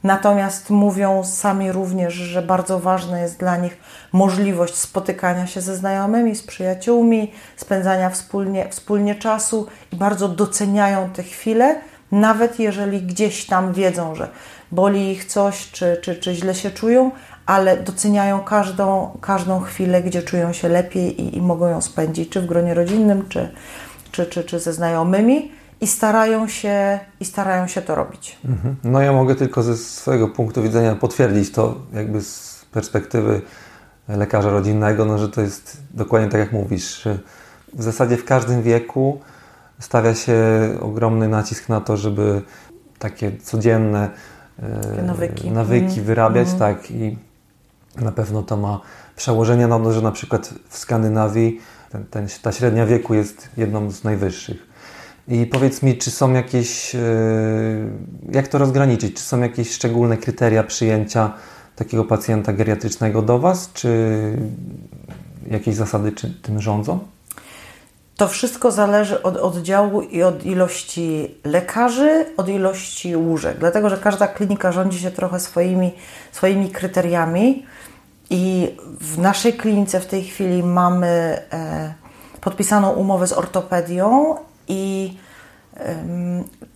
natomiast 0.04 0.70
mówią 0.70 1.24
sami 1.24 1.72
również, 1.72 2.14
że 2.14 2.42
bardzo 2.42 2.78
ważna 2.78 3.20
jest 3.20 3.38
dla 3.38 3.56
nich 3.56 3.76
możliwość 4.12 4.74
spotykania 4.74 5.46
się 5.46 5.60
ze 5.60 5.76
znajomymi, 5.76 6.36
z 6.36 6.42
przyjaciółmi, 6.42 7.32
spędzania 7.56 8.10
wspólnie, 8.10 8.68
wspólnie 8.70 9.14
czasu 9.14 9.66
i 9.92 9.96
bardzo 9.96 10.28
doceniają 10.28 11.10
te 11.10 11.22
chwile, 11.22 11.80
nawet 12.12 12.60
jeżeli 12.60 13.02
gdzieś 13.02 13.46
tam 13.46 13.72
wiedzą, 13.72 14.14
że 14.14 14.28
boli 14.72 15.10
ich 15.10 15.24
coś, 15.24 15.70
czy, 15.70 15.96
czy, 16.02 16.16
czy 16.16 16.34
źle 16.34 16.54
się 16.54 16.70
czują, 16.70 17.10
ale 17.46 17.76
doceniają 17.76 18.40
każdą, 18.40 19.18
każdą 19.20 19.60
chwilę, 19.60 20.02
gdzie 20.02 20.22
czują 20.22 20.52
się 20.52 20.68
lepiej 20.68 21.22
i, 21.22 21.36
i 21.36 21.42
mogą 21.42 21.68
ją 21.68 21.80
spędzić, 21.80 22.28
czy 22.28 22.40
w 22.40 22.46
gronie 22.46 22.74
rodzinnym, 22.74 23.28
czy, 23.28 23.48
czy, 24.12 24.26
czy, 24.26 24.44
czy 24.44 24.60
ze 24.60 24.72
znajomymi. 24.72 25.52
I 25.80 25.86
starają, 25.86 26.48
się, 26.48 26.98
I 27.20 27.24
starają 27.24 27.66
się 27.66 27.82
to 27.82 27.94
robić. 27.94 28.38
Mhm. 28.44 28.76
No 28.84 29.00
ja 29.00 29.12
mogę 29.12 29.34
tylko 29.34 29.62
ze 29.62 29.76
swojego 29.76 30.28
punktu 30.28 30.62
widzenia 30.62 30.94
potwierdzić 30.94 31.52
to 31.52 31.76
jakby 31.92 32.20
z 32.20 32.66
perspektywy 32.72 33.42
lekarza 34.08 34.50
rodzinnego, 34.50 35.04
no, 35.04 35.18
że 35.18 35.28
to 35.28 35.40
jest 35.40 35.76
dokładnie 35.90 36.28
tak 36.28 36.40
jak 36.40 36.52
mówisz. 36.52 37.08
W 37.72 37.82
zasadzie 37.82 38.16
w 38.16 38.24
każdym 38.24 38.62
wieku 38.62 39.20
stawia 39.78 40.14
się 40.14 40.36
ogromny 40.80 41.28
nacisk 41.28 41.68
na 41.68 41.80
to, 41.80 41.96
żeby 41.96 42.42
takie 42.98 43.32
codzienne 43.38 44.10
takie 44.82 45.02
nawyki, 45.02 45.50
nawyki 45.50 45.92
mm. 45.92 46.04
wyrabiać, 46.04 46.48
mm. 46.48 46.58
tak 46.58 46.90
i 46.90 47.18
na 47.96 48.12
pewno 48.12 48.42
to 48.42 48.56
ma 48.56 48.80
przełożenie 49.16 49.66
na 49.66 49.78
to, 49.78 49.92
że 49.92 50.02
na 50.02 50.12
przykład 50.12 50.54
w 50.68 50.78
Skandynawii 50.78 51.60
ten, 51.90 52.04
ten, 52.04 52.26
ta 52.42 52.52
średnia 52.52 52.86
wieku 52.86 53.14
jest 53.14 53.48
jedną 53.56 53.90
z 53.90 54.04
najwyższych. 54.04 54.73
I 55.28 55.46
powiedz 55.46 55.82
mi, 55.82 55.98
czy 55.98 56.10
są 56.10 56.32
jakieś, 56.32 56.94
e, 56.94 56.98
jak 58.32 58.48
to 58.48 58.58
rozgraniczyć? 58.58 59.16
Czy 59.16 59.22
są 59.22 59.40
jakieś 59.40 59.72
szczególne 59.72 60.16
kryteria 60.16 60.62
przyjęcia 60.62 61.32
takiego 61.76 62.04
pacjenta 62.04 62.52
geriatrycznego 62.52 63.22
do 63.22 63.38
Was? 63.38 63.70
Czy 63.72 63.88
jakieś 65.50 65.74
zasady 65.74 66.12
czy 66.12 66.30
tym 66.42 66.60
rządzą? 66.60 66.98
To 68.16 68.28
wszystko 68.28 68.70
zależy 68.70 69.22
od 69.22 69.36
oddziału 69.36 70.02
i 70.02 70.22
od 70.22 70.46
ilości 70.46 71.34
lekarzy, 71.44 72.26
od 72.36 72.48
ilości 72.48 73.16
łóżek, 73.16 73.58
dlatego 73.58 73.90
że 73.90 73.96
każda 73.96 74.26
klinika 74.26 74.72
rządzi 74.72 74.98
się 74.98 75.10
trochę 75.10 75.40
swoimi, 75.40 75.92
swoimi 76.32 76.70
kryteriami. 76.70 77.66
I 78.30 78.74
w 79.00 79.18
naszej 79.18 79.52
klinice 79.52 80.00
w 80.00 80.06
tej 80.06 80.24
chwili 80.24 80.62
mamy 80.62 81.06
e, 81.52 81.94
podpisaną 82.40 82.90
umowę 82.90 83.26
z 83.26 83.32
ortopedią 83.32 84.36
i 84.68 85.14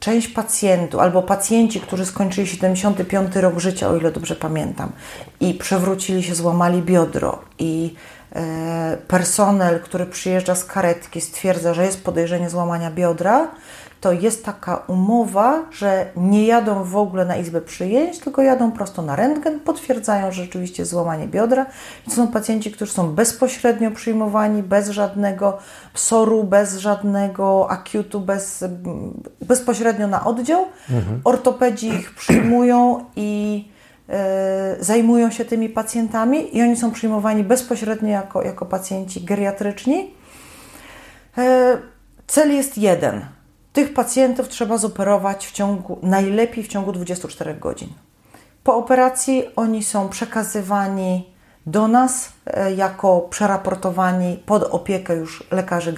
część 0.00 0.28
pacjentów 0.28 1.00
albo 1.00 1.23
pacjenci, 1.23 1.80
którzy 1.80 2.07
skończyli 2.07 2.47
75 2.47 3.37
rok 3.37 3.59
życia, 3.59 3.88
o 3.88 3.97
ile 3.97 4.11
dobrze 4.11 4.37
pamiętam, 4.37 4.92
i 5.40 5.54
przewrócili 5.54 6.23
się, 6.23 6.35
złamali 6.35 6.83
biodro 6.83 7.38
i 7.59 7.95
e, 8.33 8.99
personel, 9.09 9.80
który 9.80 10.07
przyjeżdża 10.07 10.54
z 10.54 10.64
karetki, 10.64 11.21
stwierdza, 11.21 11.75
że 11.75 11.85
jest 11.85 12.04
podejrzenie 12.04 12.50
złamania 12.50 12.90
biodra, 12.90 13.49
to 14.00 14.12
jest 14.12 14.45
taka 14.45 14.76
umowa, 14.76 15.62
że 15.71 16.07
nie 16.17 16.47
jadą 16.47 16.85
w 16.85 16.97
ogóle 16.97 17.25
na 17.25 17.37
izbę 17.37 17.61
przyjęć, 17.61 18.19
tylko 18.19 18.43
jadą 18.43 18.73
prosto 18.73 19.02
na 19.02 19.17
rentgen, 19.17 19.61
potwierdzają 19.61 20.33
że 20.33 20.43
rzeczywiście 20.43 20.85
złamanie 20.85 21.28
biodra. 21.28 21.67
I 22.07 22.11
to 22.11 22.17
są 22.17 22.28
pacjenci, 22.28 22.73
którzy 22.73 22.93
są 22.93 23.14
bezpośrednio 23.14 23.90
przyjmowani, 23.90 24.62
bez 24.62 24.88
żadnego 24.88 25.59
psoru, 25.95 26.45
bez 26.45 26.76
żadnego 26.76 27.71
akiutu, 27.71 28.21
bez, 28.21 28.64
bezpośrednio 29.43 30.07
na 30.07 30.25
oddział. 30.25 30.67
Mhm. 30.90 31.21
Ortopedzi 31.25 31.88
ich 31.88 32.14
przyjmują 32.21 33.05
i 33.17 33.64
e, 34.09 34.76
zajmują 34.81 35.31
się 35.31 35.45
tymi 35.45 35.69
pacjentami 35.69 36.57
i 36.57 36.62
oni 36.62 36.76
są 36.76 36.90
przyjmowani 36.90 37.45
bezpośrednio 37.45 38.09
jako, 38.09 38.43
jako 38.43 38.67
pacjenci 38.67 39.25
geriatryczni. 39.25 40.14
E, 41.38 41.76
cel 42.26 42.52
jest 42.52 42.78
jeden– 42.78 43.25
tych 43.78 43.94
pacjentów 43.94 44.49
trzeba 44.49 44.78
zoperować 44.78 45.47
w 45.47 45.52
ciągu, 45.52 45.99
najlepiej 46.02 46.64
w 46.64 46.68
ciągu 46.68 46.92
24 46.92 47.54
godzin. 47.54 47.88
Po 48.64 48.76
operacji 48.76 49.44
oni 49.56 49.85
są 49.85 50.08
przekazywani 50.08 51.30
do 51.66 51.88
nas 51.88 52.32
e, 52.47 52.75
jako 52.75 53.20
przeraportowani 53.20 54.42
pod 54.47 54.62
opiekę 54.62 55.16
już 55.16 55.44
lekarzy 55.50 55.94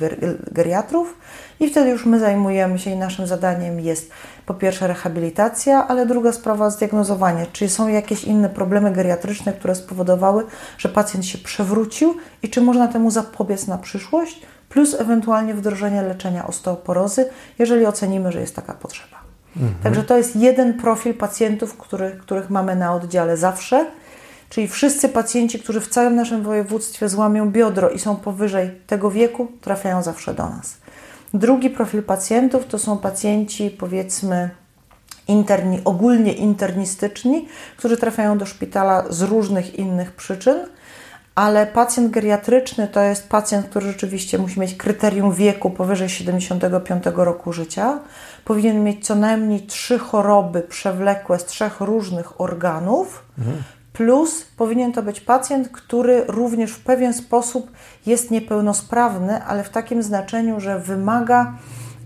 geriatrów 0.52 1.18
i 1.60 1.70
wtedy 1.70 1.90
już 1.90 2.06
my 2.06 2.18
zajmujemy 2.18 2.78
się 2.78 2.90
i 2.90 2.96
naszym 2.96 3.26
zadaniem 3.26 3.80
jest 3.80 4.10
po 4.46 4.54
pierwsze 4.54 4.86
rehabilitacja, 4.86 5.88
ale 5.88 6.06
druga 6.06 6.32
sprawa 6.32 6.70
zdiagnozowanie, 6.70 7.46
czy 7.52 7.68
są 7.68 7.88
jakieś 7.88 8.24
inne 8.24 8.48
problemy 8.48 8.92
geriatryczne, 8.92 9.52
które 9.52 9.74
spowodowały, 9.74 10.46
że 10.78 10.88
pacjent 10.88 11.26
się 11.26 11.38
przewrócił 11.38 12.16
i 12.42 12.48
czy 12.48 12.60
można 12.60 12.88
temu 12.88 13.10
zapobiec 13.10 13.66
na 13.66 13.78
przyszłość, 13.78 14.42
plus 14.70 15.00
ewentualnie 15.00 15.54
wdrożenie 15.54 16.02
leczenia 16.02 16.46
osteoporozy, 16.46 17.28
jeżeli 17.58 17.86
ocenimy, 17.86 18.32
że 18.32 18.40
jest 18.40 18.56
taka 18.56 18.74
potrzeba. 18.74 19.16
Mhm. 19.56 19.74
Także 19.82 20.04
to 20.04 20.16
jest 20.16 20.36
jeden 20.36 20.74
profil 20.74 21.14
pacjentów, 21.14 21.76
który, 21.76 22.10
których 22.10 22.50
mamy 22.50 22.76
na 22.76 22.94
oddziale 22.94 23.36
zawsze. 23.36 23.86
Czyli 24.48 24.68
wszyscy 24.68 25.08
pacjenci, 25.08 25.58
którzy 25.58 25.80
w 25.80 25.88
całym 25.88 26.14
naszym 26.14 26.42
województwie 26.42 27.08
złamią 27.08 27.50
biodro 27.50 27.90
i 27.90 27.98
są 27.98 28.16
powyżej 28.16 28.70
tego 28.86 29.10
wieku, 29.10 29.48
trafiają 29.60 30.02
zawsze 30.02 30.34
do 30.34 30.48
nas. 30.48 30.76
Drugi 31.34 31.70
profil 31.70 32.02
pacjentów 32.02 32.66
to 32.66 32.78
są 32.78 32.98
pacjenci, 32.98 33.70
powiedzmy, 33.70 34.50
interni, 35.28 35.80
ogólnie 35.84 36.32
internistyczni, 36.32 37.48
którzy 37.76 37.96
trafiają 37.96 38.38
do 38.38 38.46
szpitala 38.46 39.04
z 39.08 39.22
różnych 39.22 39.74
innych 39.74 40.12
przyczyn 40.12 40.56
ale 41.34 41.66
pacjent 41.66 42.10
geriatryczny 42.10 42.88
to 42.88 43.00
jest 43.00 43.28
pacjent, 43.28 43.66
który 43.66 43.86
rzeczywiście 43.86 44.38
musi 44.38 44.60
mieć 44.60 44.74
kryterium 44.74 45.34
wieku 45.34 45.70
powyżej 45.70 46.08
75 46.08 47.04
roku 47.14 47.52
życia, 47.52 47.98
powinien 48.44 48.84
mieć 48.84 49.06
co 49.06 49.14
najmniej 49.14 49.62
trzy 49.62 49.98
choroby 49.98 50.62
przewlekłe 50.62 51.38
z 51.38 51.44
trzech 51.44 51.80
różnych 51.80 52.40
organów, 52.40 53.24
mhm. 53.38 53.62
plus 53.92 54.46
powinien 54.56 54.92
to 54.92 55.02
być 55.02 55.20
pacjent, 55.20 55.68
który 55.68 56.24
również 56.28 56.72
w 56.72 56.80
pewien 56.80 57.14
sposób 57.14 57.70
jest 58.06 58.30
niepełnosprawny, 58.30 59.44
ale 59.44 59.64
w 59.64 59.70
takim 59.70 60.02
znaczeniu, 60.02 60.60
że 60.60 60.78
wymaga 60.78 61.52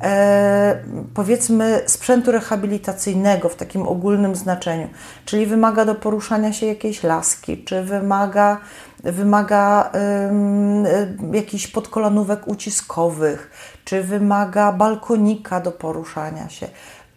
e, 0.02 0.78
powiedzmy 1.14 1.82
sprzętu 1.86 2.32
rehabilitacyjnego 2.32 3.48
w 3.48 3.56
takim 3.56 3.88
ogólnym 3.88 4.36
znaczeniu, 4.36 4.88
czyli 5.24 5.46
wymaga 5.46 5.84
do 5.84 5.94
poruszania 5.94 6.52
się 6.52 6.66
jakiejś 6.66 7.02
laski, 7.02 7.64
czy 7.64 7.82
wymaga 7.82 8.60
wymaga 9.04 9.92
y, 11.32 11.36
jakichś 11.36 11.66
podkolanówek 11.66 12.48
uciskowych, 12.48 13.50
czy 13.84 14.02
wymaga 14.02 14.72
balkonika 14.72 15.60
do 15.60 15.72
poruszania 15.72 16.48
się, 16.48 16.68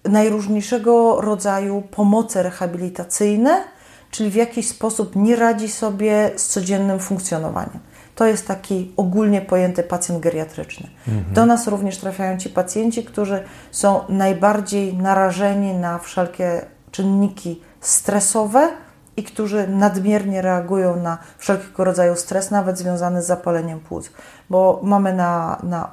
najróżniejszego 0.06 1.22
rodzaju 1.22 1.82
pomoce 1.82 2.44
rehabilitacyjne, 2.44 3.64
czyli 4.12 4.30
w 4.30 4.36
jakiś 4.36 4.68
sposób 4.68 5.16
nie 5.16 5.36
radzi 5.36 5.70
sobie 5.70 6.32
z 6.36 6.48
codziennym 6.48 7.00
funkcjonowaniem. 7.00 7.80
To 8.16 8.26
jest 8.26 8.48
taki 8.48 8.94
ogólnie 8.98 9.42
pojęty 9.42 9.84
pacjent 9.84 10.22
geriatryczny. 10.22 10.90
Mhm. 11.08 11.34
Do 11.34 11.46
nas 11.46 11.68
również 11.68 11.98
trafiają 11.98 12.38
ci 12.38 12.50
pacjenci, 12.50 13.04
którzy 13.04 13.44
są 13.72 14.02
najbardziej 14.10 14.94
narażeni 14.94 15.74
na 15.74 16.00
wszelkie 16.00 16.66
czynniki 16.92 17.62
stresowe, 17.82 18.70
i 19.18 19.24
którzy 19.24 19.68
nadmiernie 19.68 20.42
reagują 20.42 20.96
na 20.96 21.18
wszelkiego 21.38 21.84
rodzaju 21.84 22.16
stres, 22.16 22.52
nawet 22.52 22.78
związany 22.78 23.22
z 23.22 23.26
zapaleniem 23.26 23.80
płuc. 23.80 24.12
Bo 24.50 24.80
mamy 24.84 25.14
na, 25.14 25.58
na 25.64 25.92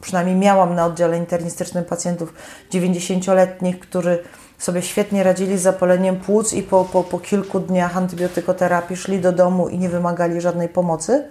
przynajmniej 0.00 0.36
miałam 0.36 0.74
na 0.74 0.86
oddziale 0.86 1.18
internistycznym 1.18 1.84
pacjentów 1.84 2.34
90-letnich, 2.72 3.80
którzy 3.80 4.22
sobie 4.58 4.82
świetnie 4.82 5.22
radzili 5.22 5.58
z 5.58 5.62
zapaleniem 5.62 6.16
płuc 6.16 6.52
i 6.52 6.62
po, 6.62 6.84
po, 6.84 7.04
po 7.04 7.18
kilku 7.18 7.60
dniach 7.60 7.96
antybiotykoterapii 7.96 8.96
szli 8.96 9.20
do 9.20 9.32
domu 9.32 9.68
i 9.68 9.78
nie 9.78 9.88
wymagali 9.88 10.40
żadnej 10.40 10.68
pomocy. 10.68 11.28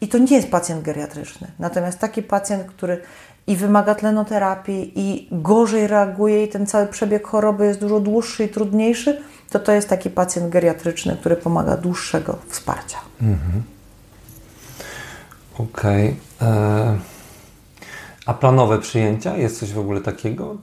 I 0.00 0.08
to 0.08 0.18
nie 0.18 0.36
jest 0.36 0.50
pacjent 0.50 0.82
geriatryczny. 0.82 1.50
Natomiast 1.58 1.98
taki 1.98 2.22
pacjent, 2.22 2.64
który 2.66 3.00
i 3.46 3.56
wymaga 3.56 3.94
tlenoterapii 3.94 4.92
i 4.96 5.28
gorzej 5.32 5.86
reaguje 5.86 6.44
i 6.44 6.48
ten 6.48 6.66
cały 6.66 6.86
przebieg 6.86 7.26
choroby 7.26 7.66
jest 7.66 7.80
dużo 7.80 8.00
dłuższy 8.00 8.44
i 8.44 8.48
trudniejszy, 8.48 9.22
to 9.50 9.58
to 9.58 9.72
jest 9.72 9.88
taki 9.88 10.10
pacjent 10.10 10.50
geriatryczny, 10.50 11.16
który 11.20 11.36
pomaga 11.36 11.76
dłuższego 11.76 12.38
wsparcia. 12.48 12.98
Mhm. 13.22 13.62
Okej. 15.58 16.16
Okay. 16.40 16.48
E, 16.48 16.98
A 18.26 18.34
planowe 18.34 18.78
przyjęcia? 18.78 19.36
Jest 19.36 19.60
coś 19.60 19.72
w 19.72 19.78
ogóle 19.78 20.00
takiego? 20.00 20.56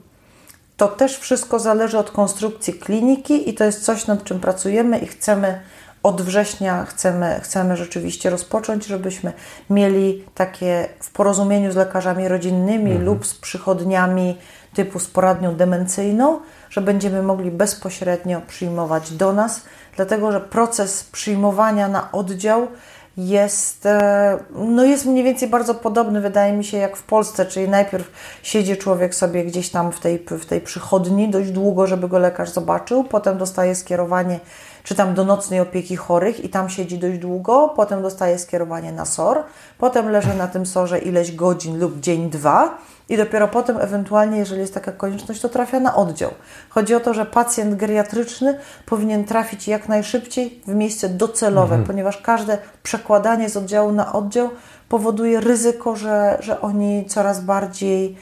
To 0.76 0.88
też 0.88 1.18
wszystko 1.18 1.58
zależy 1.58 1.98
od 1.98 2.10
konstrukcji 2.10 2.74
kliniki 2.74 3.50
i 3.50 3.54
to 3.54 3.64
jest 3.64 3.84
coś, 3.84 4.06
nad 4.06 4.24
czym 4.24 4.40
pracujemy 4.40 4.98
i 4.98 5.06
chcemy 5.06 5.60
od 6.02 6.22
września 6.22 6.84
chcemy, 6.84 7.40
chcemy 7.42 7.76
rzeczywiście 7.76 8.30
rozpocząć, 8.30 8.86
żebyśmy 8.86 9.32
mieli 9.70 10.24
takie 10.34 10.88
w 11.00 11.10
porozumieniu 11.10 11.72
z 11.72 11.76
lekarzami 11.76 12.28
rodzinnymi 12.28 12.90
mhm. 12.90 13.04
lub 13.04 13.26
z 13.26 13.34
przychodniami 13.34 14.38
typu 14.74 14.98
z 14.98 15.06
poradnią 15.06 15.54
demencyjną, 15.54 16.40
że 16.72 16.80
będziemy 16.80 17.22
mogli 17.22 17.50
bezpośrednio 17.50 18.40
przyjmować 18.40 19.12
do 19.12 19.32
nas, 19.32 19.62
dlatego 19.96 20.32
że 20.32 20.40
proces 20.40 21.04
przyjmowania 21.04 21.88
na 21.88 22.12
oddział 22.12 22.68
jest, 23.16 23.86
e, 23.86 24.38
no 24.54 24.84
jest 24.84 25.06
mniej 25.06 25.24
więcej 25.24 25.48
bardzo 25.48 25.74
podobny, 25.74 26.20
wydaje 26.20 26.52
mi 26.52 26.64
się, 26.64 26.78
jak 26.78 26.96
w 26.96 27.02
Polsce, 27.02 27.46
czyli 27.46 27.68
najpierw 27.68 28.10
siedzi 28.42 28.76
człowiek 28.76 29.14
sobie 29.14 29.44
gdzieś 29.44 29.70
tam 29.70 29.92
w 29.92 30.00
tej, 30.00 30.26
w 30.30 30.46
tej 30.46 30.60
przychodni 30.60 31.28
dość 31.28 31.50
długo, 31.50 31.86
żeby 31.86 32.08
go 32.08 32.18
lekarz 32.18 32.50
zobaczył, 32.50 33.04
potem 33.04 33.38
dostaje 33.38 33.74
skierowanie 33.74 34.40
czy 34.84 34.94
tam 34.94 35.14
do 35.14 35.24
nocnej 35.24 35.60
opieki 35.60 35.96
chorych 35.96 36.44
i 36.44 36.48
tam 36.48 36.68
siedzi 36.68 36.98
dość 36.98 37.18
długo, 37.18 37.72
potem 37.76 38.02
dostaje 38.02 38.38
skierowanie 38.38 38.92
na 38.92 39.04
SOR, 39.04 39.42
potem 39.78 40.08
leży 40.10 40.34
na 40.34 40.48
tym 40.48 40.66
SORze 40.66 40.98
ileś 40.98 41.36
godzin 41.36 41.78
lub 41.78 42.00
dzień, 42.00 42.30
dwa 42.30 42.78
i 43.12 43.16
dopiero 43.16 43.48
potem 43.48 43.76
ewentualnie, 43.80 44.38
jeżeli 44.38 44.60
jest 44.60 44.74
taka 44.74 44.92
konieczność, 44.92 45.40
to 45.40 45.48
trafia 45.48 45.80
na 45.80 45.96
oddział. 45.96 46.30
Chodzi 46.68 46.94
o 46.94 47.00
to, 47.00 47.14
że 47.14 47.26
pacjent 47.26 47.74
geriatryczny 47.74 48.58
powinien 48.86 49.24
trafić 49.24 49.68
jak 49.68 49.88
najszybciej 49.88 50.60
w 50.66 50.74
miejsce 50.74 51.08
docelowe, 51.08 51.74
mhm. 51.74 51.84
ponieważ 51.84 52.22
każde 52.22 52.58
przekładanie 52.82 53.48
z 53.48 53.56
oddziału 53.56 53.92
na 53.92 54.12
oddział 54.12 54.50
powoduje 54.88 55.40
ryzyko, 55.40 55.96
że, 55.96 56.36
że 56.40 56.60
oni 56.60 57.04
coraz 57.06 57.40
bardziej 57.40 58.16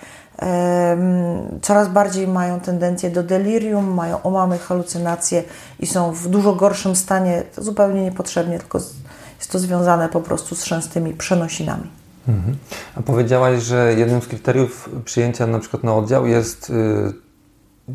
coraz 1.62 1.88
bardziej 1.88 2.28
mają 2.28 2.61
tendencję 2.61 3.11
do 3.11 3.23
delirium, 3.23 3.94
mają 3.94 4.23
omamy, 4.23 4.59
halucynacje 4.59 5.42
i 5.78 5.87
są 5.87 6.12
w 6.12 6.28
dużo 6.28 6.54
gorszym 6.54 6.97
stanie, 6.97 7.42
zupełnie 7.59 8.02
niepotrzebnie, 8.02 8.59
tylko 8.59 8.78
jest 9.38 9.52
to 9.52 9.59
związane 9.59 10.09
po 10.09 10.20
prostu 10.20 10.54
z 10.54 10.64
częstymi 10.64 11.14
przenosinami. 11.14 12.00
Mhm. 12.29 12.57
A 12.97 13.03
powiedziałaś, 13.03 13.62
że 13.62 13.95
jednym 13.95 14.23
z 14.23 14.27
kryteriów 14.27 14.89
przyjęcia 15.05 15.47
na 15.47 15.59
przykład 15.59 15.85
na 15.85 15.95
oddział 15.95 16.27
jest 16.27 16.71
y, 16.71 17.12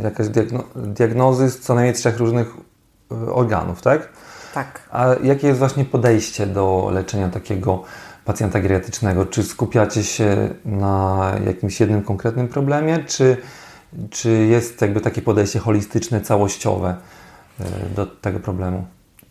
jakaś 0.04 0.28
diagno 0.28 0.64
diagnozy 0.76 1.50
z 1.50 1.60
co 1.60 1.76
najmniej 1.76 1.94
trzech 1.94 2.18
różnych 2.18 2.48
y, 3.12 3.34
organów, 3.34 3.82
tak? 3.82 4.10
Tak. 4.54 4.82
A 4.92 5.08
jakie 5.24 5.48
jest 5.48 5.60
właśnie 5.60 5.86
podejście 5.86 6.48
do 6.48 6.90
leczenia 6.94 7.30
takiego 7.30 7.84
pacjenta 8.26 8.60
geriatrycznego? 8.60 9.26
Czy 9.26 9.44
skupiacie 9.44 10.04
się 10.04 10.50
na 10.66 11.32
jakimś 11.46 11.80
jednym 11.80 12.02
konkretnym 12.02 12.48
problemie, 12.48 13.04
czy, 13.04 13.38
czy 14.10 14.30
jest 14.32 14.82
jakby 14.82 15.02
takie 15.02 15.22
podejście 15.22 15.60
holistyczne, 15.60 16.22
całościowe 16.22 16.96
y, 17.60 17.64
do 17.96 18.06
tego 18.06 18.40
problemu? 18.40 18.86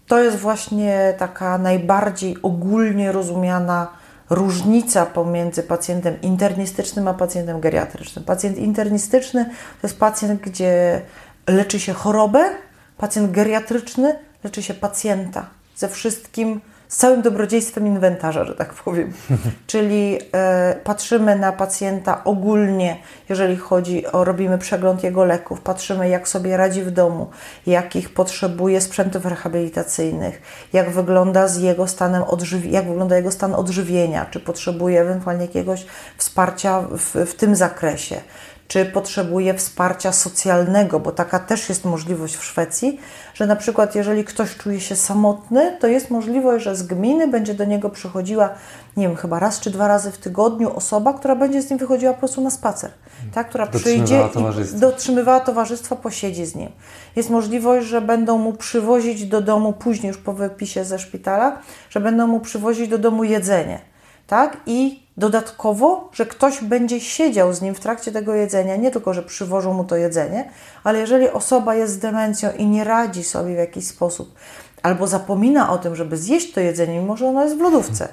To 0.07 0.23
jest 0.23 0.39
właśnie 0.39 1.15
taka 1.19 1.59
najbardziej 1.59 2.37
ogólnie 2.43 3.13
rozumiana 3.13 3.89
różnica 4.31 5.07
pomiędzy 5.07 5.63
pacjentem 5.63 6.21
internistycznym 6.21 7.09
a 7.09 7.15
pacjentem 7.15 7.61
geriatrycznym. 7.61 8.25
Pacjent 8.25 8.59
internistyczny 8.59 9.45
to 9.81 9.87
jest 9.87 9.99
pacjent, 9.99 10.41
gdzie 10.41 11.01
leczy 11.47 11.81
się 11.81 11.93
chorobę, 11.93 12.51
pacjent 12.99 13.31
geriatryczny 13.31 14.19
leczy 14.45 14.63
się 14.63 14.75
pacjenta 14.75 15.47
ze 15.77 15.89
wszystkim, 15.89 16.61
z 16.95 16.97
całym 16.97 17.23
dobrodziejstwem 17.23 17.87
inwentarza, 17.87 18.45
że 18.45 18.55
tak 18.55 18.75
powiem. 18.75 19.13
Czyli 19.67 20.19
e, 20.35 20.75
patrzymy 20.85 21.37
na 21.37 21.53
pacjenta 21.53 22.25
ogólnie, 22.25 22.97
jeżeli 23.29 23.57
chodzi 23.57 24.07
o, 24.07 24.25
robimy 24.25 24.59
przegląd 24.59 25.05
jego 25.05 25.25
leków, 25.25 25.61
patrzymy 25.61 26.09
jak 26.09 26.29
sobie 26.29 26.57
radzi 26.57 26.83
w 26.83 26.91
domu, 26.91 27.31
jakich 27.67 28.15
potrzebuje 28.15 28.81
sprzętów 28.81 29.27
rehabilitacyjnych, 29.27 30.43
jak 30.73 30.91
wygląda 30.91 31.49
z 31.49 31.59
jego 31.59 31.87
stanem 31.87 32.23
odżywi- 32.23 32.71
jak 32.71 32.89
wygląda 32.89 33.17
jego 33.17 33.31
stan 33.31 33.55
odżywienia, 33.55 34.27
czy 34.31 34.41
potrzebuje 34.41 35.01
ewentualnie 35.01 35.43
jakiegoś 35.43 35.87
wsparcia 36.17 36.81
w, 36.81 37.31
w 37.31 37.35
tym 37.35 37.57
zakresie 37.57 38.21
czy 38.69 38.85
potrzebuje 38.85 39.55
wsparcia 39.55 40.13
socjalnego, 40.13 41.01
bo 41.01 41.13
taka 41.13 41.39
też 41.39 41.69
jest 41.69 41.85
możliwość 41.85 42.37
w 42.37 42.45
Szwecji, 42.45 43.01
że 43.35 43.47
na 43.47 43.57
przykład 43.57 43.95
jeżeli 43.95 44.25
ktoś 44.25 44.57
czuje 44.57 44.81
się 44.81 44.97
samotny, 44.97 45.77
to 45.81 45.87
jest 45.87 46.11
możliwość, 46.11 46.65
że 46.65 46.77
z 46.77 46.83
gminy 46.83 47.29
będzie 47.29 47.55
do 47.55 47.65
niego 47.65 47.91
przychodziła, 47.91 48.49
nie 48.97 49.09
wiem, 49.09 49.17
chyba 49.17 49.39
raz 49.39 49.61
czy 49.61 49.71
dwa 49.71 49.89
razy 49.89 50.11
w 50.11 50.19
tygodniu 50.19 50.77
osoba, 50.77 51.13
która 51.13 51.37
będzie 51.37 51.63
z 51.63 51.71
nim 51.71 51.79
wychodziła 51.79 52.13
po 52.13 52.19
prostu 52.19 52.41
na 52.41 52.51
spacer, 52.51 52.91
tak? 53.35 53.49
która 53.49 53.67
przyjdzie 53.67 54.29
i 54.77 54.81
dotrzymywała 54.81 55.41
towarzystwa, 55.41 55.97
posiedzi 55.97 56.47
z 56.47 56.55
nim. 56.55 56.71
Jest 57.17 57.31
możliwość, 57.31 57.87
że 57.87 58.01
będą 58.01 58.39
mu 58.39 58.53
przywozić 58.53 59.27
do 59.27 59.41
domu 59.41 59.73
później 59.73 60.09
już 60.09 60.19
po 60.19 60.33
wypisie 60.33 60.85
ze 60.85 60.99
szpitala, 60.99 61.59
że 61.91 62.01
będą 62.01 62.27
mu 62.27 62.41
przywozić 62.41 62.89
do 62.89 62.99
domu 62.99 63.25
jedzenie, 63.25 63.81
tak? 64.27 64.57
I 64.67 65.04
Dodatkowo, 65.17 66.11
że 66.13 66.27
ktoś 66.27 66.65
będzie 66.65 67.01
siedział 67.01 67.53
z 67.53 67.63
nim 67.63 67.75
w 67.75 67.81
trakcie 67.81 68.13
tego 68.13 68.35
jedzenia, 68.35 68.77
nie 68.77 68.91
tylko, 68.91 69.15
że 69.15 69.23
przywożą 69.23 69.73
mu 69.73 69.85
to 69.85 69.97
jedzenie, 69.97 70.51
ale 70.85 70.99
jeżeli 70.99 71.29
osoba 71.29 71.75
jest 71.75 71.93
z 71.93 71.99
demencją 71.99 72.51
i 72.59 72.67
nie 72.67 72.85
radzi 72.85 73.25
sobie 73.25 73.55
w 73.55 73.59
jakiś 73.59 73.87
sposób, 73.87 74.35
albo 74.83 75.07
zapomina 75.07 75.71
o 75.71 75.79
tym, 75.79 75.97
żeby 75.97 76.17
zjeść 76.17 76.53
to 76.53 76.61
jedzenie, 76.61 77.01
mimo 77.01 77.17
że 77.17 77.27
ono 77.27 77.43
jest 77.45 77.57
w 77.57 77.61
lodówce, 77.61 78.09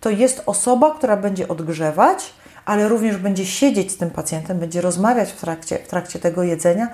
to 0.00 0.10
jest 0.10 0.42
osoba, 0.46 0.94
która 0.94 1.16
będzie 1.16 1.48
odgrzewać, 1.48 2.34
ale 2.64 2.88
również 2.88 3.16
będzie 3.16 3.46
siedzieć 3.46 3.92
z 3.92 3.96
tym 3.96 4.10
pacjentem, 4.10 4.58
będzie 4.58 4.80
rozmawiać 4.80 5.32
w 5.32 5.40
trakcie, 5.40 5.78
w 5.78 5.88
trakcie 5.88 6.18
tego 6.18 6.42
jedzenia 6.42 6.88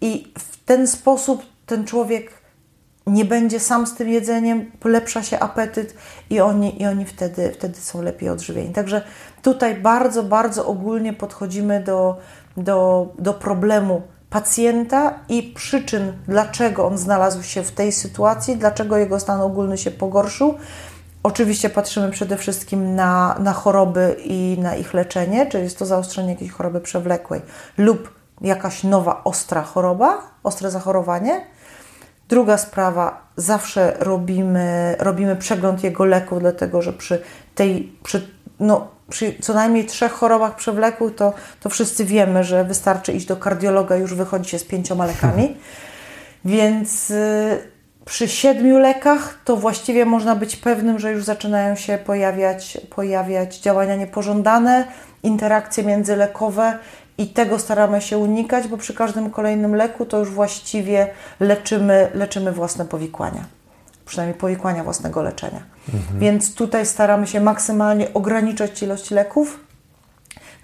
i 0.00 0.32
w 0.38 0.64
ten 0.64 0.86
sposób 0.86 1.42
ten 1.66 1.84
człowiek 1.84 2.45
nie 3.06 3.24
będzie 3.24 3.60
sam 3.60 3.86
z 3.86 3.94
tym 3.94 4.08
jedzeniem, 4.08 4.70
polepsza 4.80 5.22
się 5.22 5.38
apetyt 5.38 5.94
i 6.30 6.40
oni, 6.40 6.82
i 6.82 6.86
oni 6.86 7.04
wtedy, 7.04 7.52
wtedy 7.52 7.80
są 7.80 8.02
lepiej 8.02 8.28
odżywieni. 8.28 8.72
Także 8.72 9.02
tutaj 9.42 9.74
bardzo, 9.74 10.22
bardzo 10.22 10.66
ogólnie 10.66 11.12
podchodzimy 11.12 11.80
do, 11.80 12.16
do, 12.56 13.08
do 13.18 13.34
problemu 13.34 14.02
pacjenta 14.30 15.18
i 15.28 15.42
przyczyn, 15.42 16.12
dlaczego 16.28 16.86
on 16.86 16.98
znalazł 16.98 17.42
się 17.42 17.62
w 17.62 17.72
tej 17.72 17.92
sytuacji, 17.92 18.56
dlaczego 18.56 18.96
jego 18.96 19.20
stan 19.20 19.40
ogólny 19.40 19.78
się 19.78 19.90
pogorszył. 19.90 20.54
Oczywiście 21.22 21.70
patrzymy 21.70 22.10
przede 22.10 22.36
wszystkim 22.36 22.94
na, 22.94 23.36
na 23.38 23.52
choroby 23.52 24.16
i 24.24 24.56
na 24.60 24.76
ich 24.76 24.94
leczenie, 24.94 25.46
czyli 25.46 25.64
jest 25.64 25.78
to 25.78 25.86
zaostrzenie 25.86 26.30
jakiejś 26.30 26.52
choroby 26.52 26.80
przewlekłej 26.80 27.42
lub 27.78 28.14
jakaś 28.40 28.84
nowa 28.84 29.24
ostra 29.24 29.62
choroba, 29.62 30.22
ostre 30.42 30.70
zachorowanie 30.70 31.46
Druga 32.28 32.58
sprawa, 32.58 33.26
zawsze 33.36 33.96
robimy, 34.00 34.96
robimy 34.98 35.36
przegląd 35.36 35.84
jego 35.84 36.04
leków, 36.04 36.40
dlatego 36.40 36.82
że 36.82 36.92
przy 36.92 37.22
tej, 37.54 37.92
przy, 38.02 38.28
no, 38.60 38.88
przy 39.10 39.34
co 39.40 39.54
najmniej 39.54 39.84
trzech 39.84 40.12
chorobach 40.12 40.56
przewlekłych, 40.56 41.14
to, 41.14 41.32
to 41.60 41.68
wszyscy 41.68 42.04
wiemy, 42.04 42.44
że 42.44 42.64
wystarczy 42.64 43.12
iść 43.12 43.26
do 43.26 43.36
kardiologa, 43.36 43.96
już 43.96 44.14
wychodzi 44.14 44.50
się 44.50 44.58
z 44.58 44.64
pięcioma 44.64 45.06
lekami. 45.06 45.56
Więc 46.44 47.10
y, 47.10 47.58
przy 48.04 48.28
siedmiu 48.28 48.78
lekach 48.78 49.38
to 49.44 49.56
właściwie 49.56 50.04
można 50.04 50.36
być 50.36 50.56
pewnym, 50.56 50.98
że 50.98 51.12
już 51.12 51.24
zaczynają 51.24 51.76
się 51.76 51.98
pojawiać, 51.98 52.78
pojawiać 52.90 53.58
działania 53.58 53.96
niepożądane, 53.96 54.84
interakcje 55.22 55.84
międzylekowe 55.84 56.78
i 57.18 57.26
tego 57.26 57.58
staramy 57.58 58.00
się 58.00 58.18
unikać, 58.18 58.68
bo 58.68 58.76
przy 58.76 58.94
każdym 58.94 59.30
kolejnym 59.30 59.74
leku 59.74 60.06
to 60.06 60.18
już 60.18 60.30
właściwie 60.30 61.08
leczymy, 61.40 62.08
leczymy 62.14 62.52
własne 62.52 62.84
powikłania, 62.84 63.44
przynajmniej 64.06 64.38
powikłania 64.38 64.84
własnego 64.84 65.22
leczenia. 65.22 65.62
Mhm. 65.94 66.20
Więc 66.20 66.54
tutaj 66.54 66.86
staramy 66.86 67.26
się 67.26 67.40
maksymalnie 67.40 68.14
ograniczać 68.14 68.82
ilość 68.82 69.10
leków. 69.10 69.60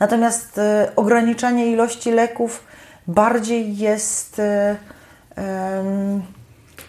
Natomiast 0.00 0.58
y, 0.58 0.94
ograniczanie 0.96 1.66
ilości 1.66 2.10
leków 2.10 2.64
bardziej 3.06 3.76
jest 3.76 4.38
y, 4.38 4.42
y, 4.42 5.42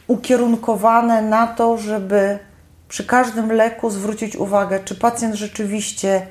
ukierunkowane 0.08 1.22
na 1.22 1.48
to, 1.48 1.78
żeby 1.78 2.40
przy 2.88 3.06
każdym 3.06 3.52
leku 3.52 3.90
zwrócić 3.90 4.36
uwagę, 4.36 4.80
czy 4.80 4.96
pacjent 4.96 5.36
rzeczywiście 5.36 6.28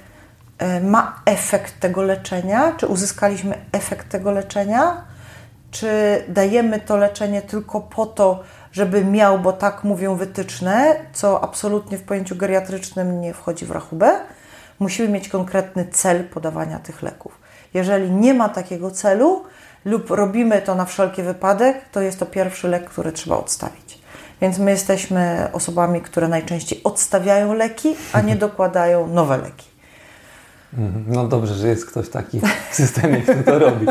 ma 0.83 1.23
efekt 1.27 1.81
tego 1.81 2.03
leczenia, 2.03 2.73
czy 2.77 2.87
uzyskaliśmy 2.87 3.55
efekt 3.73 4.09
tego 4.09 4.31
leczenia, 4.31 5.05
czy 5.71 5.89
dajemy 6.29 6.81
to 6.81 6.97
leczenie 6.97 7.43
tylko 7.43 7.81
po 7.81 8.07
to, 8.07 8.43
żeby 8.73 9.05
miał, 9.05 9.39
bo 9.39 9.53
tak 9.53 9.85
mówią 9.85 10.17
wytyczne, 10.17 10.97
co 11.13 11.45
absolutnie 11.45 11.99
w 11.99 12.03
pojęciu 12.03 12.37
geriatrycznym 12.37 13.21
nie 13.21 13.35
wchodzi 13.35 13.67
w 13.67 13.71
rachubę. 13.71 14.21
Musimy 14.79 15.09
mieć 15.09 15.29
konkretny 15.29 15.87
cel 15.93 16.25
podawania 16.25 16.79
tych 16.79 17.03
leków. 17.03 17.39
Jeżeli 17.75 18.11
nie 18.11 18.35
ma 18.35 18.49
takiego 18.49 18.91
celu 18.91 19.45
lub 19.85 20.11
robimy 20.11 20.63
to 20.63 20.75
na 20.75 20.85
wszelki 20.85 21.23
wypadek, 21.23 21.89
to 21.93 22.01
jest 22.01 22.19
to 22.19 22.27
pierwszy 22.27 22.69
lek, 22.69 22.91
który 22.91 23.13
trzeba 23.13 23.37
odstawić. 23.37 24.03
Więc 24.41 24.59
my 24.59 24.71
jesteśmy 24.71 25.49
osobami, 25.53 26.01
które 26.01 26.29
najczęściej 26.29 26.81
odstawiają 26.85 27.55
leki, 27.55 27.97
a 28.13 28.21
nie 28.21 28.37
dokładają 28.37 29.07
nowe 29.07 29.37
leki. 29.39 29.72
Mhm. 30.79 31.05
No 31.09 31.29
dobrze, 31.29 31.55
że 31.55 31.69
jest 31.69 31.87
ktoś 31.87 32.09
taki 32.09 32.41
w 32.71 32.75
systemie, 32.75 33.21
kto 33.21 33.53
to 33.53 33.59
robi. 33.59 33.87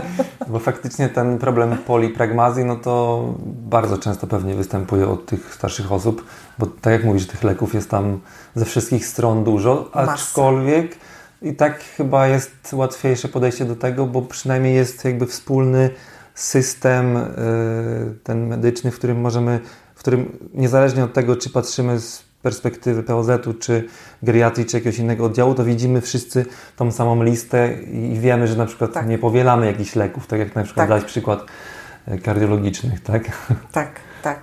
Bo 0.47 0.59
faktycznie 0.59 1.09
ten 1.09 1.37
problem 1.37 1.77
polipragmazji, 1.77 2.65
no 2.65 2.75
to 2.75 3.25
bardzo 3.45 3.97
często 3.97 4.27
pewnie 4.27 4.55
występuje 4.55 5.07
od 5.07 5.25
tych 5.25 5.53
starszych 5.53 5.91
osób, 5.91 6.25
bo 6.59 6.67
tak 6.81 6.93
jak 6.93 7.03
mówisz, 7.03 7.27
tych 7.27 7.43
leków 7.43 7.73
jest 7.73 7.89
tam 7.89 8.19
ze 8.55 8.65
wszystkich 8.65 9.05
stron 9.05 9.43
dużo, 9.43 9.89
aczkolwiek 9.93 10.95
i 11.41 11.55
tak 11.55 11.79
chyba 11.79 12.27
jest 12.27 12.73
łatwiejsze 12.73 13.27
podejście 13.27 13.65
do 13.65 13.75
tego, 13.75 14.05
bo 14.05 14.21
przynajmniej 14.21 14.75
jest 14.75 15.05
jakby 15.05 15.27
wspólny 15.27 15.89
system 16.35 17.17
y, 17.17 17.23
ten 18.23 18.47
medyczny, 18.47 18.91
w 18.91 18.95
którym 18.95 19.21
możemy, 19.21 19.59
w 19.95 19.99
którym 19.99 20.37
niezależnie 20.53 21.03
od 21.03 21.13
tego, 21.13 21.35
czy 21.35 21.49
patrzymy 21.49 21.99
z 21.99 22.30
perspektywy 22.41 23.03
POZ-u, 23.03 23.53
czy 23.53 23.87
geriatrii, 24.23 24.65
czy 24.65 24.77
jakiegoś 24.77 24.99
innego 24.99 25.25
oddziału, 25.25 25.53
to 25.53 25.63
widzimy 25.63 26.01
wszyscy 26.01 26.45
tą 26.75 26.91
samą 26.91 27.23
listę 27.23 27.73
i 27.73 28.19
wiemy, 28.19 28.47
że 28.47 28.55
na 28.55 28.65
przykład 28.65 28.93
tak. 28.93 29.07
nie 29.07 29.17
powielamy 29.17 29.65
jakichś 29.65 29.95
leków, 29.95 30.27
tak 30.27 30.39
jak 30.39 30.55
na 30.55 30.63
przykład 30.63 30.89
tak. 30.89 30.99
dać 30.99 31.09
przykład 31.09 31.45
e, 32.07 32.17
kardiologicznych, 32.17 33.03
tak? 33.03 33.23
Tak, 33.71 33.91
tak. 34.23 34.39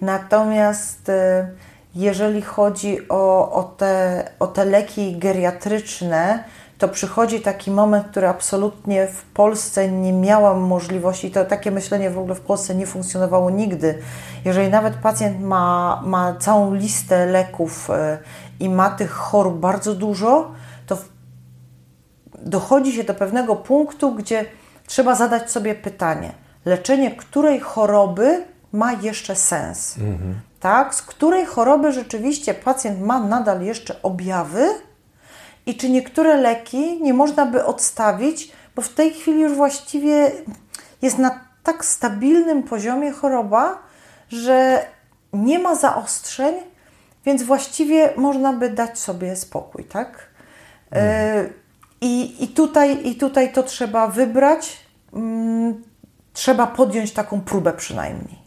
Natomiast 0.00 1.08
e, 1.08 1.50
jeżeli 1.94 2.42
chodzi 2.42 3.08
o, 3.08 3.52
o, 3.52 3.62
te, 3.64 4.24
o 4.40 4.46
te 4.46 4.64
leki 4.64 5.18
geriatryczne, 5.18 6.44
to 6.78 6.88
przychodzi 6.88 7.40
taki 7.40 7.70
moment, 7.70 8.06
który 8.06 8.28
absolutnie 8.28 9.06
w 9.06 9.22
Polsce 9.22 9.88
nie 9.90 10.12
miałam 10.12 10.60
możliwości, 10.60 11.30
to 11.30 11.44
takie 11.44 11.70
myślenie 11.70 12.10
w 12.10 12.18
ogóle 12.18 12.34
w 12.34 12.40
Polsce 12.40 12.74
nie 12.74 12.86
funkcjonowało 12.86 13.50
nigdy. 13.50 13.98
Jeżeli 14.44 14.68
nawet 14.68 14.94
pacjent 14.94 15.40
ma, 15.40 16.02
ma 16.06 16.36
całą 16.36 16.74
listę 16.74 17.26
leków 17.26 17.90
e, 17.90 18.18
i 18.60 18.68
ma 18.68 18.90
tych 18.90 19.10
chorób 19.10 19.58
bardzo 19.58 19.94
dużo, 19.94 20.50
to 20.86 20.98
dochodzi 22.42 22.92
się 22.92 23.04
do 23.04 23.14
pewnego 23.14 23.56
punktu, 23.56 24.14
gdzie 24.14 24.44
trzeba 24.86 25.14
zadać 25.14 25.50
sobie 25.50 25.74
pytanie, 25.74 26.32
leczenie 26.64 27.10
której 27.10 27.60
choroby 27.60 28.44
ma 28.72 28.92
jeszcze 28.92 29.36
sens? 29.36 29.98
Mhm. 29.98 30.40
Tak? 30.60 30.94
Z 30.94 31.02
której 31.02 31.46
choroby 31.46 31.92
rzeczywiście 31.92 32.54
pacjent 32.54 33.00
ma 33.00 33.20
nadal 33.20 33.62
jeszcze 33.62 34.02
objawy? 34.02 34.87
I 35.68 35.74
czy 35.74 35.90
niektóre 35.90 36.36
leki 36.36 37.02
nie 37.02 37.14
można 37.14 37.46
by 37.46 37.64
odstawić, 37.64 38.52
bo 38.76 38.82
w 38.82 38.88
tej 38.88 39.10
chwili 39.10 39.40
już 39.40 39.54
właściwie 39.54 40.30
jest 41.02 41.18
na 41.18 41.40
tak 41.62 41.84
stabilnym 41.84 42.62
poziomie 42.62 43.12
choroba, 43.12 43.78
że 44.28 44.86
nie 45.32 45.58
ma 45.58 45.74
zaostrzeń, 45.74 46.54
więc 47.26 47.42
właściwie 47.42 48.12
można 48.16 48.52
by 48.52 48.70
dać 48.70 48.98
sobie 48.98 49.36
spokój, 49.36 49.84
tak? 49.84 50.28
Hmm. 50.90 51.52
I, 52.00 52.44
i, 52.44 52.48
tutaj, 52.48 53.06
I 53.08 53.14
tutaj 53.16 53.52
to 53.52 53.62
trzeba 53.62 54.06
wybrać, 54.06 54.76
mm, 55.12 55.82
trzeba 56.32 56.66
podjąć 56.66 57.12
taką 57.12 57.40
próbę 57.40 57.72
przynajmniej. 57.72 58.38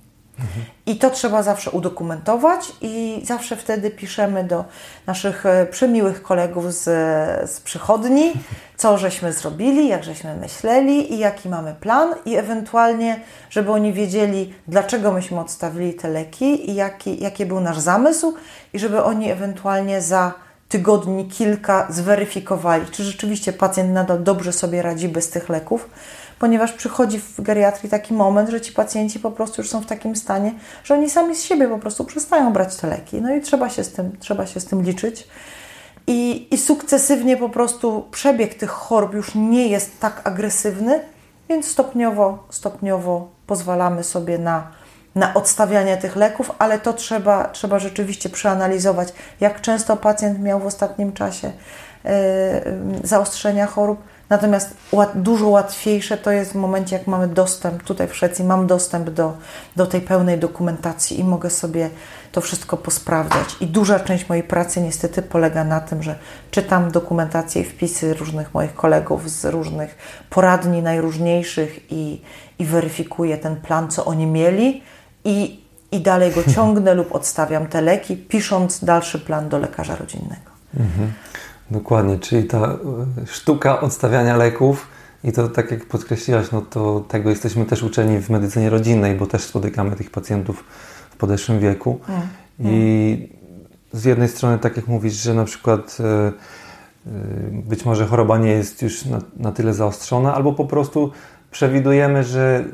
I 0.86 0.96
to 0.96 1.10
trzeba 1.10 1.44
zawsze 1.44 1.72
udokumentować 1.72 2.72
i 2.82 3.22
zawsze 3.26 3.56
wtedy 3.56 3.92
piszemy 3.92 4.44
do 4.44 4.66
naszych 5.08 5.46
e, 5.46 5.66
przemiłych 5.66 6.22
kolegów 6.22 6.74
z, 6.74 6.84
z 7.52 7.60
przychodni, 7.60 8.34
co 8.78 8.98
żeśmy 8.98 9.34
zrobili, 9.34 9.88
jak 9.88 10.04
żeśmy 10.04 10.36
myśleli 10.36 11.14
i 11.14 11.18
jaki 11.18 11.50
mamy 11.50 11.74
plan 11.74 12.16
i 12.26 12.36
ewentualnie, 12.36 13.20
żeby 13.50 13.72
oni 13.72 13.94
wiedzieli, 13.94 14.54
dlaczego 14.68 15.12
myśmy 15.12 15.40
odstawili 15.40 15.94
te 15.94 16.10
leki 16.10 16.72
i 16.72 16.76
jaki, 16.76 17.24
jaki 17.24 17.46
był 17.46 17.60
nasz 17.60 17.80
zamysł 17.80 18.34
i 18.74 18.80
żeby 18.80 19.04
oni 19.04 19.32
ewentualnie 19.32 20.02
za 20.02 20.34
tygodni, 20.72 21.28
kilka 21.28 21.88
zweryfikowali, 21.90 22.86
czy 22.92 23.04
rzeczywiście 23.04 23.54
pacjent 23.54 23.94
nadal 23.94 24.24
dobrze 24.24 24.54
sobie 24.54 24.82
radzi 24.82 25.10
bez 25.10 25.30
tych 25.30 25.50
leków, 25.50 25.90
ponieważ 26.42 26.72
przychodzi 26.72 27.20
w 27.20 27.42
geriatrii 27.42 27.90
taki 27.90 28.14
moment, 28.14 28.50
że 28.50 28.62
ci 28.62 28.72
pacjenci 28.72 29.20
po 29.20 29.32
prostu 29.32 29.62
już 29.62 29.70
są 29.70 29.82
w 29.82 29.86
takim 29.86 30.16
stanie, 30.16 30.54
że 30.84 30.94
oni 30.94 31.10
sami 31.10 31.36
z 31.36 31.44
siebie 31.44 31.68
po 31.68 31.78
prostu 31.78 32.06
przestają 32.06 32.54
brać 32.54 32.76
te 32.76 32.88
leki. 32.88 33.22
No 33.22 33.36
i 33.36 33.42
trzeba 33.42 33.70
się 33.70 33.84
z 33.84 33.94
tym, 33.94 34.18
trzeba 34.20 34.46
się 34.46 34.60
z 34.60 34.66
tym 34.66 34.82
liczyć. 34.82 35.28
I, 36.08 36.48
I 36.54 36.58
sukcesywnie 36.58 37.38
po 37.38 37.50
prostu 37.50 38.08
przebieg 38.12 38.54
tych 38.54 38.70
chorób 38.70 39.14
już 39.14 39.36
nie 39.36 39.68
jest 39.68 40.00
tak 40.00 40.22
agresywny, 40.24 41.00
więc 41.50 41.68
stopniowo, 41.68 42.44
stopniowo 42.50 43.30
pozwalamy 43.48 44.04
sobie 44.04 44.38
na, 44.38 44.68
na 45.16 45.34
odstawianie 45.34 45.98
tych 45.98 46.16
leków, 46.16 46.52
ale 46.60 46.80
to 46.80 46.94
trzeba, 46.94 47.48
trzeba 47.48 47.80
rzeczywiście 47.80 48.30
przeanalizować, 48.30 49.14
jak 49.40 49.62
często 49.62 49.98
pacjent 49.98 50.40
miał 50.40 50.60
w 50.60 50.66
ostatnim 50.66 51.14
czasie 51.14 51.52
yy, 52.04 52.12
zaostrzenia 53.04 53.66
chorób, 53.66 54.11
Natomiast 54.32 54.76
dużo 55.15 55.48
łatwiejsze 55.48 56.17
to 56.17 56.32
jest 56.32 56.52
w 56.52 56.56
momencie, 56.56 56.96
jak 56.96 57.08
mamy 57.08 57.28
dostęp, 57.28 57.84
tutaj 57.84 58.08
w 58.08 58.15
Szwecji 58.15 58.46
mam 58.46 58.67
dostęp 58.67 59.10
do, 59.10 59.38
do 59.76 59.86
tej 59.86 60.02
pełnej 60.02 60.39
dokumentacji 60.39 61.20
i 61.20 61.24
mogę 61.24 61.50
sobie 61.50 61.89
to 62.32 62.41
wszystko 62.41 62.78
posprawdzać. 62.78 63.56
I 63.60 63.67
duża 63.67 64.00
część 64.00 64.30
mojej 64.30 64.44
pracy 64.44 64.82
niestety 64.82 65.22
polega 65.22 65.63
na 65.63 65.80
tym, 65.80 66.04
że 66.04 66.15
czytam 66.52 66.91
dokumentację 66.91 67.62
i 67.62 67.65
wpisy 67.65 68.13
różnych 68.13 68.54
moich 68.54 68.74
kolegów 68.74 69.32
z 69.32 69.46
różnych 69.46 69.98
poradni 70.30 70.82
najróżniejszych 70.82 71.80
i, 71.89 72.22
i 72.60 72.65
weryfikuję 72.65 73.38
ten 73.38 73.56
plan, 73.56 73.91
co 73.91 74.06
oni 74.06 74.28
mieli 74.28 74.84
i, 75.26 75.63
i 75.91 76.02
dalej 76.02 76.32
go 76.32 76.44
ciągnę 76.56 76.94
lub 76.94 77.15
odstawiam 77.15 77.67
te 77.67 77.82
leki, 77.82 78.17
pisząc 78.17 78.84
dalszy 78.84 79.20
plan 79.20 79.50
do 79.50 79.58
lekarza 79.58 79.96
rodzinnego. 79.96 80.52
Mhm. 80.80 81.13
Dokładnie, 81.72 82.20
czyli 82.20 82.44
ta 82.44 82.58
e, 82.58 82.78
sztuka 83.26 83.82
odstawiania 83.82 84.38
leków 84.38 84.88
i 85.24 85.32
to 85.32 85.50
tak 85.50 85.72
jak 85.72 85.86
podkreśliłaś, 85.86 86.52
no 86.52 86.62
to 86.62 87.04
tego 87.08 87.30
jesteśmy 87.30 87.66
też 87.66 87.84
uczeni 87.84 88.20
w 88.20 88.30
medycynie 88.30 88.70
rodzinnej, 88.70 89.16
bo 89.16 89.28
też 89.28 89.42
spotykamy 89.42 89.96
tych 89.96 90.12
pacjentów 90.12 90.64
w 91.12 91.18
podeszłym 91.18 91.60
wieku. 91.60 92.00
Mm. 92.10 92.22
I 92.60 93.30
z 93.94 94.04
jednej 94.04 94.28
strony, 94.28 94.60
tak 94.60 94.78
jak 94.78 94.88
mówisz, 94.88 95.14
że 95.14 95.34
na 95.34 95.46
przykład 95.46 95.98
e, 96.00 96.04
e, 96.08 96.32
być 97.52 97.86
może 97.86 98.08
choroba 98.08 98.38
nie 98.38 98.52
jest 98.52 98.82
już 98.82 99.06
na, 99.06 99.20
na 99.38 99.52
tyle 99.52 99.74
zaostrzona, 99.74 100.36
albo 100.36 100.54
po 100.54 100.66
prostu 100.66 101.12
przewidujemy, 101.52 102.24
że 102.24 102.66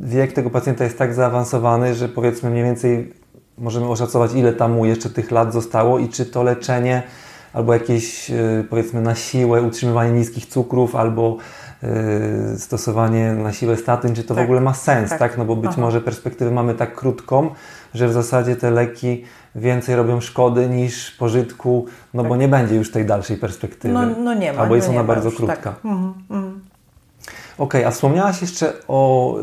wiek 0.00 0.32
tego 0.32 0.50
pacjenta 0.50 0.84
jest 0.84 0.98
tak 0.98 1.14
zaawansowany, 1.14 1.94
że 1.94 2.08
powiedzmy 2.08 2.50
mniej 2.50 2.64
więcej 2.64 3.12
możemy 3.58 3.88
oszacować, 3.88 4.34
ile 4.34 4.52
tam 4.52 4.72
mu 4.72 4.84
jeszcze 4.84 5.10
tych 5.10 5.30
lat 5.30 5.52
zostało 5.52 5.98
i 5.98 6.08
czy 6.08 6.26
to 6.26 6.42
leczenie 6.42 7.02
albo 7.52 7.72
jakieś 7.72 8.30
e, 8.30 8.64
powiedzmy 8.70 9.00
na 9.00 9.14
siłę 9.14 9.62
utrzymywanie 9.62 10.10
niskich 10.10 10.46
cukrów, 10.46 10.96
albo 10.96 11.36
e, 11.82 12.58
stosowanie 12.58 13.32
na 13.32 13.52
siłę 13.52 13.76
statyn, 13.76 14.14
czy 14.14 14.24
to 14.24 14.34
tak, 14.34 14.44
w 14.44 14.44
ogóle 14.44 14.60
ma 14.60 14.74
sens, 14.74 15.10
tak? 15.10 15.18
tak? 15.18 15.38
No 15.38 15.44
bo 15.44 15.56
być 15.56 15.70
Aha. 15.72 15.80
może 15.80 16.00
perspektywę 16.00 16.50
mamy 16.50 16.74
tak 16.74 16.94
krótką, 16.94 17.50
że 17.94 18.08
w 18.08 18.12
zasadzie 18.12 18.56
te 18.56 18.70
leki 18.70 19.24
więcej 19.54 19.96
robią 19.96 20.20
szkody 20.20 20.68
niż 20.68 21.10
pożytku, 21.10 21.86
no 22.14 22.22
tak. 22.22 22.28
bo 22.28 22.36
nie 22.36 22.48
będzie 22.48 22.74
już 22.74 22.90
tej 22.90 23.06
dalszej 23.06 23.36
perspektywy. 23.36 23.94
No, 23.94 24.06
no 24.06 24.34
nie 24.34 24.52
ma. 24.52 24.62
Albo 24.62 24.76
jest 24.76 24.88
no 24.88 24.94
ona 24.94 25.04
bardzo 25.04 25.28
już, 25.28 25.36
krótka. 25.36 25.56
Tak. 25.56 25.84
Mhm, 25.84 26.14
mhm. 26.30 26.60
Okej, 27.58 27.80
okay, 27.80 27.86
a 27.86 27.90
wspomniałaś 27.90 28.40
jeszcze 28.40 28.72
o 28.88 29.34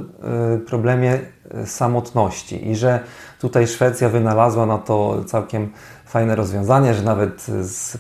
y, 0.56 0.60
problemie 0.60 1.20
samotności 1.66 2.70
i 2.70 2.76
że 2.76 3.00
tutaj 3.40 3.68
Szwecja 3.68 4.10
wynalazła 4.10 4.66
na 4.66 4.78
to 4.78 5.24
całkiem 5.26 5.72
fajne 6.14 6.36
rozwiązanie, 6.36 6.94
że 6.94 7.04
nawet 7.04 7.42
z, 7.62 7.98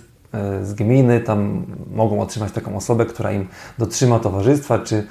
z 0.64 0.74
gminy 0.74 1.20
tam 1.20 1.66
mogą 1.92 2.22
otrzymać 2.22 2.52
taką 2.52 2.76
osobę, 2.76 3.06
która 3.06 3.32
im 3.32 3.48
dotrzyma 3.78 4.20
towarzystwa, 4.20 4.80
czy 4.80 5.08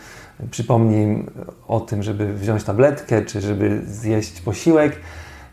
przypomni 0.51 0.97
im 0.97 1.31
o 1.69 1.81
tym, 1.81 2.03
żeby 2.03 2.35
wziąć 2.35 2.65
tabletkę, 2.65 3.23
czy 3.25 3.41
żeby 3.41 3.83
zjeść 3.87 4.41
posiłek. 4.41 4.97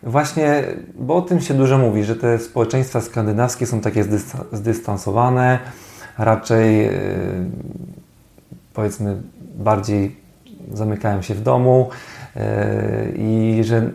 Właśnie, 0.03 0.63
bo 0.95 1.15
o 1.15 1.21
tym 1.21 1.41
się 1.41 1.53
dużo 1.53 1.77
mówi, 1.77 2.03
że 2.03 2.15
te 2.15 2.39
społeczeństwa 2.39 3.01
skandynawskie 3.01 3.65
są 3.65 3.81
takie 3.81 4.05
zdystansowane, 4.51 5.59
raczej 6.17 6.77
yy, 6.77 6.91
powiedzmy 8.73 9.21
bardziej 9.55 10.15
zamykają 10.73 11.21
się 11.21 11.35
w 11.35 11.41
domu 11.41 11.89
yy, 12.35 12.41
i 13.17 13.61
że 13.63 13.91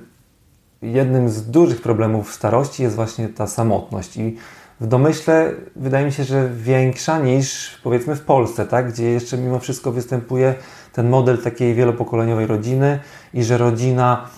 jednym 0.93 1.29
z 1.29 1.51
dużych 1.51 1.83
problemów 1.83 2.35
starości 2.35 2.83
jest 2.83 2.97
właśnie 2.97 3.29
ta 3.29 3.47
samotność 3.47 4.17
i 4.17 4.37
w 4.81 4.87
domyśle 4.87 5.53
wydaje 5.77 6.07
mi 6.07 6.13
się, 6.13 6.25
że 6.25 6.49
większa 6.49 7.19
niż 7.19 7.79
powiedzmy 7.85 8.17
w 8.17 8.21
Polsce, 8.21 8.67
tak? 8.67 8.93
gdzie 8.93 9.11
jeszcze 9.11 9.39
mimo 9.39 9.59
wszystko 9.59 9.93
występuje 9.93 10.55
ten 10.93 11.09
model 11.09 11.39
takiej 11.39 11.75
wielopokoleniowej 11.75 12.47
rodziny 12.47 12.99
i 13.35 13.45
że 13.45 13.59
rodzina 13.59 14.29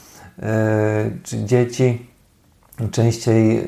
e, 0.43 1.11
czy 1.23 1.45
dzieci 1.45 2.07
częściej 2.91 3.59
e, 3.59 3.63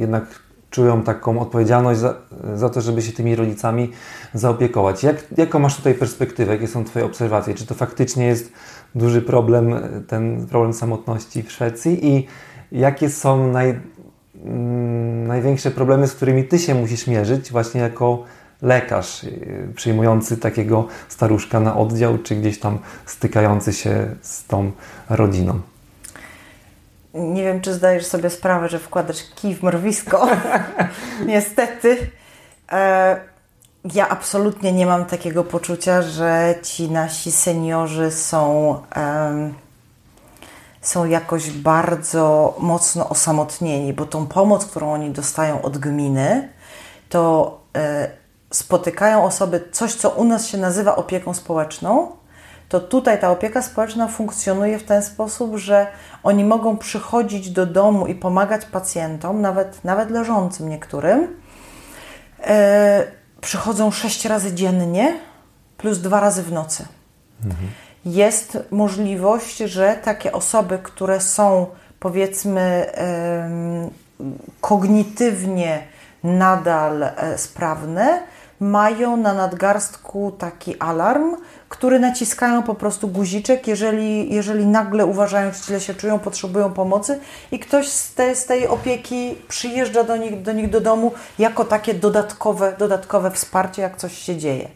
jednak 0.00 0.44
czują 0.70 1.02
taką 1.02 1.40
odpowiedzialność 1.40 2.00
za, 2.00 2.14
za, 2.54 2.70
to, 2.70 2.80
żeby 2.80 3.02
się 3.02 3.12
tymi 3.12 3.36
rodzicami 3.36 3.90
zaopiekować. 4.34 5.02
Jak, 5.02 5.16
jaką 5.36 5.58
masz 5.58 5.76
tutaj 5.76 5.94
perspektywę? 5.94 6.52
Jakie 6.52 6.66
są 6.66 6.84
Twoje 6.84 7.04
obserwacje? 7.04 7.54
Czy 7.54 7.66
to 7.66 7.74
faktycznie 7.74 8.26
jest 8.26 8.52
duży 8.94 9.22
problem, 9.22 9.74
ten 10.08 10.46
problem 10.46 10.72
samotności 10.72 11.42
w 11.42 11.52
Szwecji 11.52 12.08
i 12.08 12.26
jakie 12.72 13.10
są 13.10 13.52
naj, 13.52 13.80
mm, 14.44 15.26
największe 15.26 15.70
problemy, 15.70 16.06
z 16.06 16.14
którymi 16.14 16.44
Ty 16.44 16.58
się 16.58 16.74
musisz 16.74 17.06
mierzyć 17.06 17.52
właśnie 17.52 17.80
jako 17.80 18.24
lekarz 18.62 19.24
y, 19.24 19.72
przyjmujący 19.76 20.36
takiego 20.36 20.86
staruszka 21.08 21.60
na 21.60 21.76
oddział, 21.76 22.18
czy 22.18 22.36
gdzieś 22.36 22.60
tam 22.60 22.78
stykający 23.06 23.72
się 23.72 24.06
z 24.22 24.46
tą 24.46 24.72
rodziną? 25.10 25.60
Nie 27.14 27.42
wiem, 27.42 27.60
czy 27.60 27.74
zdajesz 27.74 28.06
sobie 28.06 28.30
sprawę, 28.30 28.68
że 28.68 28.78
wkładasz 28.78 29.18
kij 29.34 29.54
w 29.54 29.62
mrowisko. 29.62 30.28
Niestety. 31.26 31.96
E, 32.72 33.33
ja 33.92 34.08
absolutnie 34.08 34.72
nie 34.72 34.86
mam 34.86 35.04
takiego 35.04 35.44
poczucia, 35.44 36.02
że 36.02 36.54
ci 36.62 36.90
nasi 36.90 37.32
seniorzy 37.32 38.10
są, 38.10 38.74
są 40.80 41.04
jakoś 41.04 41.50
bardzo 41.50 42.54
mocno 42.58 43.08
osamotnieni, 43.08 43.92
bo 43.92 44.06
tą 44.06 44.26
pomoc, 44.26 44.66
którą 44.66 44.92
oni 44.92 45.10
dostają 45.10 45.62
od 45.62 45.78
gminy, 45.78 46.48
to 47.08 47.60
e, 47.76 48.10
spotykają 48.50 49.24
osoby, 49.24 49.68
coś 49.72 49.94
co 49.94 50.10
u 50.10 50.24
nas 50.24 50.46
się 50.46 50.58
nazywa 50.58 50.96
opieką 50.96 51.34
społeczną, 51.34 52.12
to 52.68 52.80
tutaj 52.80 53.20
ta 53.20 53.30
opieka 53.30 53.62
społeczna 53.62 54.08
funkcjonuje 54.08 54.78
w 54.78 54.84
ten 54.84 55.02
sposób, 55.02 55.56
że 55.56 55.86
oni 56.22 56.44
mogą 56.44 56.76
przychodzić 56.76 57.50
do 57.50 57.66
domu 57.66 58.06
i 58.06 58.14
pomagać 58.14 58.66
pacjentom, 58.66 59.40
nawet, 59.40 59.84
nawet 59.84 60.10
leżącym 60.10 60.68
niektórym. 60.68 61.36
E, 62.40 63.23
przychodzą 63.44 63.90
sześć 63.90 64.24
razy 64.24 64.54
dziennie 64.54 65.18
plus 65.76 65.98
dwa 65.98 66.20
razy 66.20 66.42
w 66.42 66.52
nocy. 66.52 66.86
Mhm. 67.44 67.70
Jest 68.04 68.58
możliwość, 68.70 69.56
że 69.58 69.96
takie 70.04 70.32
osoby, 70.32 70.78
które 70.82 71.20
są 71.20 71.66
powiedzmy 72.00 72.86
kognitywnie 74.60 75.82
nadal 76.24 77.02
e, 77.02 77.38
sprawne, 77.38 78.22
mają 78.60 79.16
na 79.16 79.34
nadgarstku 79.34 80.32
taki 80.38 80.78
alarm, 80.78 81.36
który 81.74 81.98
naciskają 81.98 82.62
po 82.62 82.74
prostu 82.74 83.08
guziczek, 83.08 83.68
jeżeli, 83.68 84.34
jeżeli 84.34 84.66
nagle 84.66 85.06
uważają, 85.06 85.52
że 85.52 85.58
źle 85.66 85.80
się 85.80 85.94
czują, 85.94 86.18
potrzebują 86.18 86.72
pomocy 86.72 87.20
i 87.52 87.58
ktoś 87.58 87.88
z, 87.88 88.14
te, 88.14 88.34
z 88.34 88.46
tej 88.46 88.68
opieki 88.68 89.34
przyjeżdża 89.48 90.04
do 90.04 90.16
nich, 90.16 90.42
do 90.42 90.52
nich 90.52 90.70
do 90.70 90.80
domu 90.80 91.12
jako 91.38 91.64
takie 91.64 91.94
dodatkowe, 91.94 92.74
dodatkowe 92.78 93.30
wsparcie, 93.30 93.82
jak 93.82 93.96
coś 93.96 94.18
się 94.18 94.36
dzieje. 94.36 94.68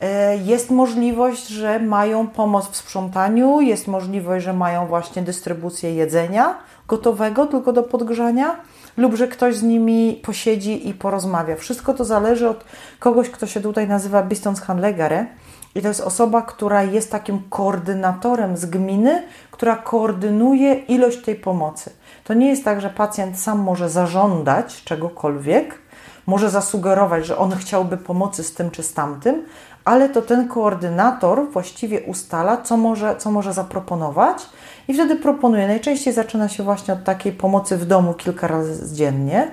E, 0.00 0.36
jest 0.36 0.70
możliwość, 0.70 1.48
że 1.48 1.78
mają 1.80 2.26
pomoc 2.26 2.68
w 2.68 2.76
sprzątaniu, 2.76 3.60
jest 3.60 3.86
możliwość, 3.86 4.44
że 4.44 4.52
mają 4.52 4.86
właśnie 4.86 5.22
dystrybucję 5.22 5.94
jedzenia 5.94 6.58
gotowego 6.88 7.46
tylko 7.46 7.72
do 7.72 7.82
podgrzania 7.82 8.56
lub 8.96 9.14
że 9.14 9.28
ktoś 9.28 9.56
z 9.56 9.62
nimi 9.62 10.20
posiedzi 10.24 10.88
i 10.88 10.94
porozmawia. 10.94 11.56
Wszystko 11.56 11.94
to 11.94 12.04
zależy 12.04 12.48
od 12.48 12.64
kogoś, 12.98 13.30
kto 13.30 13.46
się 13.46 13.60
tutaj 13.60 13.88
nazywa 13.88 14.22
Bistonshandlegare 14.22 15.26
i 15.74 15.82
to 15.82 15.88
jest 15.88 16.00
osoba, 16.00 16.42
która 16.42 16.82
jest 16.82 17.10
takim 17.10 17.42
koordynatorem 17.50 18.56
z 18.56 18.66
gminy, 18.66 19.22
która 19.50 19.76
koordynuje 19.76 20.74
ilość 20.74 21.22
tej 21.22 21.34
pomocy. 21.34 21.90
To 22.24 22.34
nie 22.34 22.48
jest 22.48 22.64
tak, 22.64 22.80
że 22.80 22.90
pacjent 22.90 23.38
sam 23.38 23.58
może 23.58 23.90
zażądać 23.90 24.84
czegokolwiek, 24.84 25.78
może 26.26 26.50
zasugerować, 26.50 27.26
że 27.26 27.38
on 27.38 27.56
chciałby 27.56 27.96
pomocy 27.96 28.44
z 28.44 28.54
tym 28.54 28.70
czy 28.70 28.82
z 28.82 28.94
tamtym, 28.94 29.42
ale 29.84 30.08
to 30.08 30.22
ten 30.22 30.48
koordynator 30.48 31.50
właściwie 31.50 32.00
ustala, 32.00 32.56
co 32.56 32.76
może, 32.76 33.16
co 33.16 33.30
może 33.30 33.52
zaproponować 33.52 34.46
i 34.88 34.94
wtedy 34.94 35.16
proponuje. 35.16 35.66
Najczęściej 35.66 36.12
zaczyna 36.12 36.48
się 36.48 36.62
właśnie 36.62 36.94
od 36.94 37.04
takiej 37.04 37.32
pomocy 37.32 37.76
w 37.76 37.86
domu 37.86 38.14
kilka 38.14 38.46
razy 38.46 38.94
dziennie. 38.96 39.50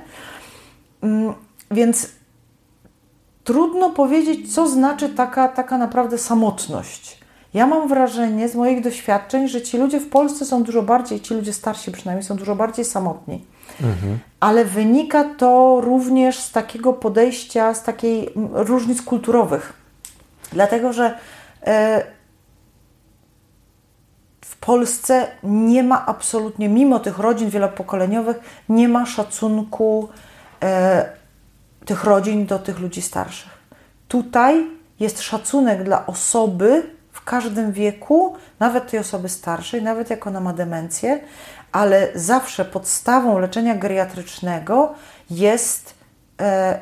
Mm, 1.02 1.34
więc 1.72 2.10
trudno 3.48 3.90
powiedzieć, 3.90 4.56
co 4.56 4.68
znaczy 4.68 5.10
taka, 5.10 5.48
taka 5.48 5.78
naprawdę 5.78 6.18
samotność. 6.18 7.20
Ja 7.54 7.68
mam 7.68 7.88
wrażenie 7.88 8.50
z 8.50 8.56
moich 8.56 8.84
doświadczeń, 8.84 9.48
że 9.48 9.62
ci 9.62 9.78
ludzie 9.78 10.00
w 10.00 10.10
Polsce 10.10 10.46
są 10.46 10.64
dużo 10.64 10.84
bardziej, 10.84 11.22
ci 11.22 11.34
ludzie 11.34 11.54
starsi 11.54 11.92
przynajmniej, 11.92 12.26
są 12.26 12.36
dużo 12.36 12.56
bardziej 12.56 12.86
samotni. 12.86 13.46
Mhm. 13.82 14.20
Ale 14.40 14.66
wynika 14.66 15.24
to 15.24 15.82
również 15.82 16.40
z 16.40 16.52
takiego 16.52 16.94
podejścia, 16.94 17.74
z 17.74 17.84
takiej 17.84 18.30
różnic 18.54 19.02
kulturowych. 19.02 19.74
Dlatego, 20.52 20.94
że 20.94 21.18
e, 21.66 22.04
w 24.42 24.58
Polsce 24.58 25.28
nie 25.44 25.84
ma 25.84 26.06
absolutnie, 26.06 26.70
mimo 26.70 27.00
tych 27.00 27.20
rodzin 27.20 27.50
wielopokoleniowych, 27.50 28.38
nie 28.70 28.88
ma 28.88 29.06
szacunku 29.06 30.10
e, 30.64 31.17
tych 31.88 32.04
rodzin 32.04 32.46
do 32.46 32.60
tych 32.60 32.80
ludzi 32.80 33.02
starszych. 33.02 33.52
Tutaj 34.08 34.68
jest 35.00 35.22
szacunek 35.22 35.84
dla 35.84 36.06
osoby 36.06 36.90
w 37.12 37.24
każdym 37.24 37.72
wieku, 37.72 38.36
nawet 38.60 38.92
tej 38.92 39.00
osoby 39.00 39.30
starszej, 39.30 39.84
nawet 39.84 40.10
jak 40.10 40.28
ona 40.28 40.40
ma 40.40 40.54
demencję, 40.54 41.20
ale 41.72 42.08
zawsze 42.16 42.66
podstawą 42.66 43.40
leczenia 43.40 43.76
geriatrycznego 43.76 44.94
jest 45.30 45.94
e, 46.42 46.80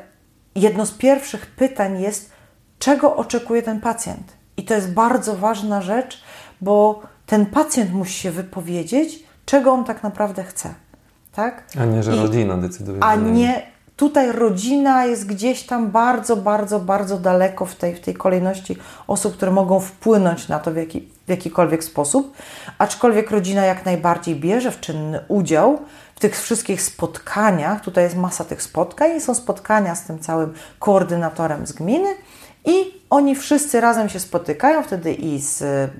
jedno 0.54 0.86
z 0.86 0.92
pierwszych 0.92 1.46
pytań 1.46 2.00
jest, 2.00 2.30
czego 2.78 3.16
oczekuje 3.16 3.62
ten 3.62 3.80
pacjent. 3.80 4.32
I 4.56 4.64
to 4.64 4.74
jest 4.74 4.92
bardzo 4.92 5.36
ważna 5.36 5.82
rzecz, 5.82 6.22
bo 6.60 7.02
ten 7.26 7.46
pacjent 7.46 7.92
musi 7.92 8.20
się 8.20 8.30
wypowiedzieć, 8.30 9.24
czego 9.44 9.72
on 9.72 9.84
tak 9.84 10.02
naprawdę 10.02 10.44
chce. 10.44 10.74
Tak? 11.32 11.64
A 11.80 11.84
nie, 11.84 12.02
że 12.02 12.16
I, 12.16 12.20
rodzina 12.20 12.56
decyduje. 12.56 13.02
A 13.02 13.14
nie, 13.14 13.75
tutaj 13.96 14.32
rodzina 14.32 15.04
jest 15.04 15.26
gdzieś 15.26 15.62
tam 15.62 15.90
bardzo, 15.90 16.36
bardzo, 16.36 16.80
bardzo 16.80 17.18
daleko 17.18 17.66
w 17.66 17.74
tej, 17.74 17.94
w 17.94 18.00
tej 18.00 18.14
kolejności 18.14 18.76
osób, 19.06 19.36
które 19.36 19.52
mogą 19.52 19.80
wpłynąć 19.80 20.48
na 20.48 20.58
to 20.58 20.72
w, 20.72 20.76
jaki, 20.76 21.08
w 21.26 21.28
jakikolwiek 21.30 21.84
sposób. 21.84 22.36
Aczkolwiek 22.78 23.30
rodzina 23.30 23.64
jak 23.64 23.84
najbardziej 23.84 24.36
bierze 24.36 24.70
w 24.70 24.80
czynny 24.80 25.20
udział 25.28 25.78
w 26.16 26.20
tych 26.20 26.40
wszystkich 26.40 26.82
spotkaniach. 26.82 27.80
Tutaj 27.80 28.04
jest 28.04 28.16
masa 28.16 28.44
tych 28.44 28.62
spotkań 28.62 29.20
są 29.20 29.34
spotkania 29.34 29.94
z 29.94 30.04
tym 30.04 30.18
całym 30.18 30.54
koordynatorem 30.78 31.66
z 31.66 31.72
gminy 31.72 32.08
i 32.66 32.96
oni 33.10 33.34
wszyscy 33.34 33.80
razem 33.80 34.08
się 34.08 34.20
spotykają, 34.20 34.82
wtedy 34.82 35.12
i 35.12 35.38
z, 35.38 35.62
y, 35.62 35.90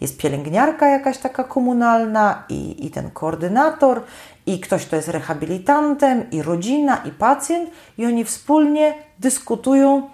jest 0.00 0.18
pielęgniarka 0.18 0.88
jakaś 0.88 1.18
taka 1.18 1.44
komunalna, 1.44 2.44
i, 2.48 2.86
i 2.86 2.90
ten 2.90 3.10
koordynator, 3.10 4.02
i 4.46 4.60
ktoś, 4.60 4.86
kto 4.86 4.96
jest 4.96 5.08
rehabilitantem, 5.08 6.30
i 6.30 6.42
rodzina, 6.42 6.96
i 6.96 7.10
pacjent, 7.10 7.70
i 7.98 8.06
oni 8.06 8.24
wspólnie 8.24 8.94
dyskutują, 9.18 10.10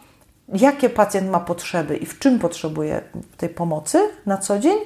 jakie 0.49 0.91
pacjent 0.91 1.31
ma 1.31 1.41
potrzeby 1.41 1.97
i 1.97 2.07
w 2.07 2.19
czym 2.19 2.39
potrzebuje 2.39 3.01
tej 3.37 3.49
pomocy 3.49 3.99
na 4.27 4.37
co 4.37 4.59
dzień. 4.59 4.79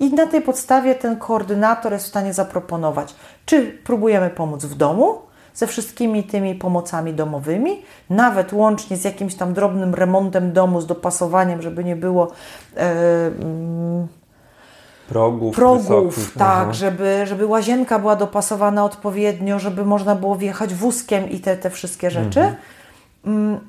I 0.00 0.14
na 0.14 0.26
tej 0.26 0.40
podstawie 0.42 0.94
ten 0.94 1.16
koordynator 1.16 1.92
jest 1.92 2.04
w 2.04 2.08
stanie 2.08 2.34
zaproponować, 2.34 3.14
czy 3.46 3.78
próbujemy 3.84 4.30
pomóc 4.30 4.64
w 4.64 4.74
domu, 4.74 5.18
ze 5.54 5.66
wszystkimi 5.66 6.24
tymi 6.24 6.54
pomocami 6.54 7.14
domowymi, 7.14 7.82
nawet 8.10 8.52
łącznie 8.52 8.96
z 8.96 9.04
jakimś 9.04 9.34
tam 9.34 9.54
drobnym 9.54 9.94
remontem 9.94 10.52
domu, 10.52 10.80
z 10.80 10.86
dopasowaniem, 10.86 11.62
żeby 11.62 11.84
nie 11.84 11.96
było 11.96 12.32
mm, 12.74 14.08
progów, 15.08 15.56
progów 15.56 16.32
tak, 16.38 16.74
żeby, 16.74 17.22
żeby 17.26 17.46
łazienka 17.46 17.98
była 17.98 18.16
dopasowana 18.16 18.84
odpowiednio, 18.84 19.58
żeby 19.58 19.84
można 19.84 20.14
było 20.14 20.36
wjechać 20.36 20.74
wózkiem 20.74 21.30
i 21.30 21.40
te, 21.40 21.56
te 21.56 21.70
wszystkie 21.70 22.10
rzeczy. 22.10 22.40
Mhm. 22.40 22.56
Mm, 23.24 23.60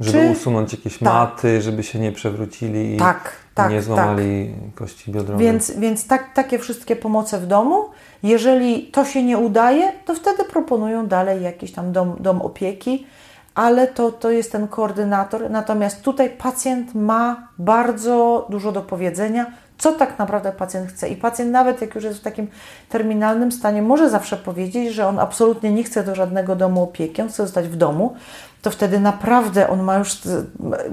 żeby 0.00 0.18
Czy... 0.18 0.30
usunąć 0.32 0.72
jakieś 0.72 0.98
tak. 0.98 1.02
maty, 1.02 1.62
żeby 1.62 1.82
się 1.82 1.98
nie 1.98 2.12
przewrócili 2.12 2.94
i 2.94 2.98
tak, 2.98 3.32
tak, 3.54 3.70
nie 3.70 3.82
złamali 3.82 4.54
tak. 4.64 4.74
kości 4.74 5.12
biodrowej. 5.12 5.46
Więc, 5.46 5.70
więc 5.70 6.06
tak, 6.06 6.34
takie 6.34 6.58
wszystkie 6.58 6.96
pomoce 6.96 7.40
w 7.40 7.46
domu. 7.46 7.84
Jeżeli 8.22 8.86
to 8.86 9.04
się 9.04 9.22
nie 9.22 9.38
udaje, 9.38 9.92
to 10.04 10.14
wtedy 10.14 10.44
proponują 10.44 11.06
dalej 11.06 11.42
jakiś 11.42 11.72
tam 11.72 11.92
dom, 11.92 12.16
dom 12.20 12.42
opieki, 12.42 13.06
ale 13.54 13.86
to, 13.86 14.12
to 14.12 14.30
jest 14.30 14.52
ten 14.52 14.68
koordynator. 14.68 15.50
Natomiast 15.50 16.02
tutaj 16.02 16.30
pacjent 16.30 16.94
ma 16.94 17.48
bardzo 17.58 18.46
dużo 18.50 18.72
do 18.72 18.82
powiedzenia, 18.82 19.46
co 19.78 19.92
tak 19.92 20.18
naprawdę 20.18 20.52
pacjent 20.52 20.90
chce. 20.90 21.08
I 21.08 21.16
pacjent, 21.16 21.52
nawet 21.52 21.80
jak 21.80 21.94
już 21.94 22.04
jest 22.04 22.18
w 22.18 22.22
takim 22.22 22.48
terminalnym 22.88 23.52
stanie, 23.52 23.82
może 23.82 24.10
zawsze 24.10 24.36
powiedzieć, 24.36 24.94
że 24.94 25.06
on 25.06 25.18
absolutnie 25.18 25.72
nie 25.72 25.84
chce 25.84 26.04
do 26.04 26.14
żadnego 26.14 26.56
domu 26.56 26.82
opieki, 26.82 27.22
on 27.22 27.28
chce 27.28 27.42
zostać 27.42 27.68
w 27.68 27.76
domu. 27.76 28.16
To 28.62 28.70
wtedy 28.70 29.00
naprawdę 29.00 29.68
on 29.68 29.82
ma 29.82 29.98
już 29.98 30.18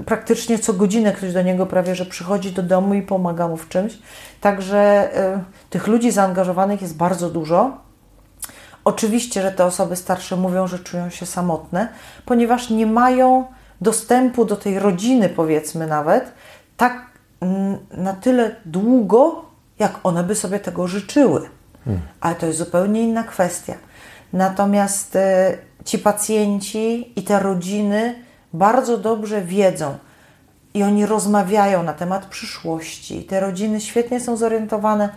praktycznie 0.06 0.58
co 0.58 0.72
godzinę 0.72 1.12
ktoś 1.12 1.32
do 1.32 1.42
niego 1.42 1.66
prawie, 1.66 1.94
że 1.94 2.06
przychodzi 2.06 2.52
do 2.52 2.62
domu 2.62 2.94
i 2.94 3.02
pomaga 3.02 3.48
mu 3.48 3.56
w 3.56 3.68
czymś. 3.68 3.98
Także 4.40 5.10
y, 5.36 5.70
tych 5.70 5.86
ludzi 5.86 6.10
zaangażowanych 6.10 6.82
jest 6.82 6.96
bardzo 6.96 7.30
dużo. 7.30 7.76
Oczywiście, 8.84 9.42
że 9.42 9.52
te 9.52 9.64
osoby 9.64 9.96
starsze 9.96 10.36
mówią, 10.36 10.66
że 10.66 10.78
czują 10.78 11.10
się 11.10 11.26
samotne, 11.26 11.88
ponieważ 12.24 12.70
nie 12.70 12.86
mają 12.86 13.44
dostępu 13.80 14.44
do 14.44 14.56
tej 14.56 14.78
rodziny, 14.78 15.28
powiedzmy 15.28 15.86
nawet, 15.86 16.32
tak 16.76 17.13
na 17.90 18.12
tyle 18.12 18.56
długo, 18.64 19.44
jak 19.78 20.00
one 20.02 20.24
by 20.24 20.34
sobie 20.34 20.60
tego 20.60 20.88
życzyły. 20.88 21.48
Hmm. 21.84 22.02
Ale 22.20 22.34
to 22.34 22.46
jest 22.46 22.58
zupełnie 22.58 23.02
inna 23.02 23.22
kwestia. 23.22 23.74
Natomiast 24.32 25.16
e, 25.16 25.58
ci 25.84 25.98
pacjenci 25.98 27.12
i 27.16 27.22
te 27.22 27.40
rodziny 27.40 28.14
bardzo 28.52 28.98
dobrze 28.98 29.42
wiedzą 29.42 29.96
i 30.74 30.82
oni 30.82 31.06
rozmawiają 31.06 31.82
na 31.82 31.92
temat 31.92 32.26
przyszłości. 32.26 33.24
Te 33.24 33.40
rodziny 33.40 33.80
świetnie 33.80 34.20
są 34.20 34.36
zorientowane, 34.36 35.08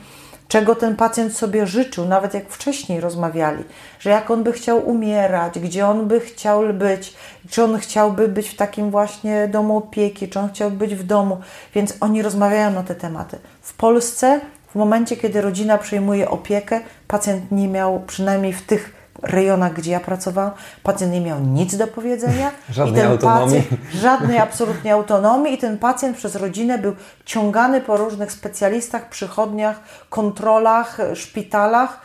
czego 0.48 0.76
ten 0.76 0.96
pacjent 0.96 1.38
sobie 1.38 1.68
życzył, 1.68 2.06
nawet 2.06 2.34
jak 2.34 2.50
wcześniej 2.50 3.02
rozmawiali, 3.02 3.64
że 4.00 4.10
jak 4.10 4.32
on 4.32 4.44
by 4.44 4.52
chciał 4.52 4.90
umierać, 4.90 5.60
gdzie 5.60 5.88
on 5.88 6.08
by 6.08 6.20
chciał 6.20 6.74
być, 6.74 7.14
czy 7.50 7.64
on 7.64 7.80
chciałby 7.80 8.28
być 8.28 8.50
w 8.50 8.56
takim 8.56 8.92
właśnie 8.92 9.48
domu 9.48 9.78
opieki, 9.78 10.30
czy 10.30 10.40
on 10.40 10.50
chciałby 10.50 10.78
być 10.78 10.96
w 10.96 11.04
domu, 11.04 11.38
więc 11.76 11.94
oni 12.00 12.22
rozmawiają 12.22 12.72
na 12.72 12.84
te 12.84 12.96
tematy. 12.96 13.38
W 13.62 13.74
Polsce, 13.74 14.42
w 14.72 14.76
momencie, 14.76 15.18
kiedy 15.18 15.42
rodzina 15.42 15.78
przejmuje 15.78 16.30
opiekę, 16.30 16.82
pacjent 17.08 17.52
nie 17.52 17.68
miał, 17.68 18.00
przynajmniej 18.08 18.54
w 18.54 18.62
tych 18.62 18.97
rejonach, 19.22 19.74
gdzie 19.74 19.92
ja 19.92 20.00
pracowałam, 20.00 20.52
pacjent 20.84 21.14
nie 21.14 21.22
miał 21.22 21.40
nic 21.40 21.78
do 21.78 21.88
powiedzenia. 21.88 22.52
Żadnej 22.70 23.04
autonomii. 23.04 23.62
Pacjent, 23.62 23.82
żadnej 23.94 24.38
absolutnie 24.38 24.94
autonomii 24.94 25.54
i 25.54 25.58
ten 25.58 25.78
pacjent 25.78 26.18
przez 26.18 26.36
rodzinę 26.36 26.78
był 26.78 26.96
ciągany 27.26 27.82
po 27.82 27.98
różnych 27.98 28.32
specjalistach, 28.32 29.10
przychodniach, 29.10 29.80
kontrolach, 30.10 30.98
szpitalach. 31.14 32.02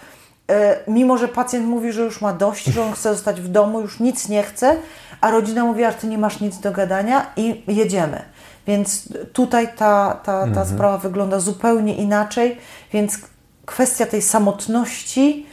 E, 0.51 0.77
Mimo, 0.89 1.19
że 1.19 1.29
pacjent 1.29 1.67
mówi, 1.67 1.93
że 1.93 2.03
już 2.03 2.21
ma 2.21 2.33
dość, 2.33 2.65
że 2.65 2.83
on 2.83 2.93
chce 2.93 3.15
zostać 3.15 3.41
w 3.41 3.49
domu, 3.49 3.81
już 3.81 4.01
nic 4.01 4.29
nie 4.29 4.43
chce, 4.43 4.77
a 5.21 5.31
rodzina 5.31 5.65
mówi, 5.65 5.85
że 5.85 5.93
ty 5.93 6.07
nie 6.07 6.19
masz 6.19 6.41
nic 6.41 6.59
do 6.59 6.73
gadania 6.73 7.27
i 7.37 7.63
jedziemy. 7.69 8.23
Więc 8.67 9.09
tutaj 9.33 9.69
ta, 9.77 10.21
ta, 10.25 10.47
ta 10.55 10.65
sprawa 10.65 10.99
wygląda 10.99 11.41
zupełnie 11.41 11.97
inaczej, 11.97 12.59
więc 12.93 13.19
kwestia 13.67 14.07
tej 14.07 14.23
samotności, 14.23 15.47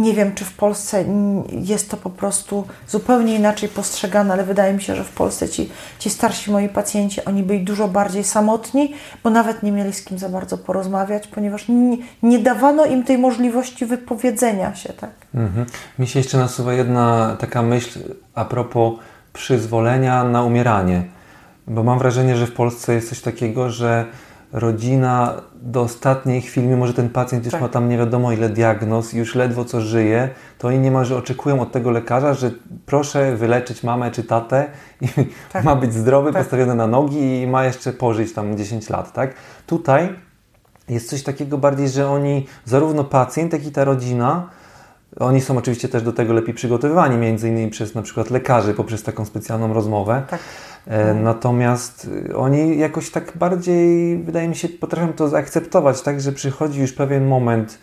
nie 0.00 0.14
wiem, 0.14 0.34
czy 0.34 0.44
w 0.44 0.52
Polsce 0.52 1.04
jest 1.50 1.90
to 1.90 1.96
po 1.96 2.10
prostu 2.10 2.64
zupełnie 2.88 3.34
inaczej 3.34 3.68
postrzegane, 3.68 4.32
ale 4.32 4.44
wydaje 4.44 4.72
mi 4.72 4.82
się, 4.82 4.96
że 4.96 5.04
w 5.04 5.12
Polsce 5.12 5.48
ci, 5.48 5.70
ci 5.98 6.10
starsi 6.10 6.50
moi 6.50 6.68
pacjenci, 6.68 7.24
oni 7.24 7.42
byli 7.42 7.64
dużo 7.64 7.88
bardziej 7.88 8.24
samotni, 8.24 8.94
bo 9.24 9.30
nawet 9.30 9.62
nie 9.62 9.72
mieli 9.72 9.92
z 9.92 10.04
kim 10.04 10.18
za 10.18 10.28
bardzo 10.28 10.58
porozmawiać, 10.58 11.26
ponieważ 11.26 11.68
nie, 11.68 11.96
nie 12.22 12.38
dawano 12.38 12.86
im 12.86 13.04
tej 13.04 13.18
możliwości 13.18 13.86
wypowiedzenia 13.86 14.74
się, 14.74 14.92
tak? 14.92 15.10
Mhm. 15.34 15.66
Mi 15.98 16.06
się 16.06 16.18
jeszcze 16.18 16.38
nasuwa 16.38 16.72
jedna 16.72 17.36
taka 17.40 17.62
myśl 17.62 18.00
a 18.34 18.44
propos 18.44 18.92
przyzwolenia 19.32 20.24
na 20.24 20.42
umieranie. 20.42 21.04
Bo 21.66 21.82
mam 21.82 21.98
wrażenie, 21.98 22.36
że 22.36 22.46
w 22.46 22.52
Polsce 22.52 22.94
jest 22.94 23.08
coś 23.08 23.20
takiego, 23.20 23.70
że 23.70 24.04
rodzina 24.56 25.34
do 25.54 25.80
ostatniej 25.80 26.42
chwili, 26.42 26.66
mimo 26.66 26.86
że 26.86 26.94
ten 26.94 27.08
pacjent 27.08 27.44
już 27.44 27.52
Tak. 27.52 27.60
ma 27.60 27.68
tam 27.68 27.88
nie 27.88 27.98
wiadomo 27.98 28.32
ile 28.32 28.48
diagnoz, 28.48 29.12
już 29.12 29.34
ledwo 29.34 29.64
co 29.64 29.80
żyje, 29.80 30.28
to 30.58 30.68
oni 30.68 30.78
niemalże 30.78 31.16
oczekują 31.16 31.60
od 31.60 31.72
tego 31.72 31.90
lekarza, 31.90 32.34
że 32.34 32.50
proszę 32.86 33.36
wyleczyć 33.36 33.82
mamę 33.82 34.10
czy 34.10 34.24
tatę 34.24 34.66
i 35.00 35.08
Tak. 35.52 35.64
ma 35.64 35.76
być 35.76 35.94
zdrowy, 35.94 36.32
Tak. 36.32 36.42
postawiony 36.42 36.74
na 36.74 36.86
nogi 36.86 37.40
i 37.42 37.46
ma 37.46 37.64
jeszcze 37.64 37.92
pożyć 37.92 38.32
tam 38.32 38.56
10 38.56 38.90
lat, 38.90 39.12
tak? 39.12 39.34
Tutaj 39.66 40.08
jest 40.88 41.10
coś 41.10 41.22
takiego 41.22 41.58
bardziej, 41.58 41.88
że 41.88 42.08
oni, 42.08 42.46
zarówno 42.64 43.04
pacjent, 43.04 43.52
jak 43.52 43.66
i 43.66 43.72
ta 43.72 43.84
rodzina, 43.84 44.48
oni 45.20 45.40
są 45.40 45.58
oczywiście 45.58 45.88
też 45.88 46.02
do 46.02 46.12
tego 46.12 46.32
lepiej 46.32 46.54
przygotowywani, 46.54 47.16
między 47.16 47.48
innymi 47.48 47.70
przez 47.70 47.94
na 47.94 48.02
przykład 48.02 48.30
lekarzy, 48.30 48.74
poprzez 48.74 49.02
taką 49.02 49.24
specjalną 49.24 49.72
rozmowę. 49.72 50.22
Tak. 50.30 50.40
E, 50.86 51.14
Natomiast 51.14 52.08
y, 52.28 52.36
oni 52.36 52.78
jakoś 52.78 53.10
tak 53.10 53.32
bardziej, 53.36 54.18
wydaje 54.18 54.48
mi 54.48 54.56
się, 54.56 54.68
potrafią 54.68 55.12
to 55.12 55.28
zaakceptować, 55.28 56.02
tak, 56.02 56.20
że 56.20 56.32
przychodzi 56.32 56.80
już 56.80 56.92
pewien 56.92 57.26
moment 57.26 57.78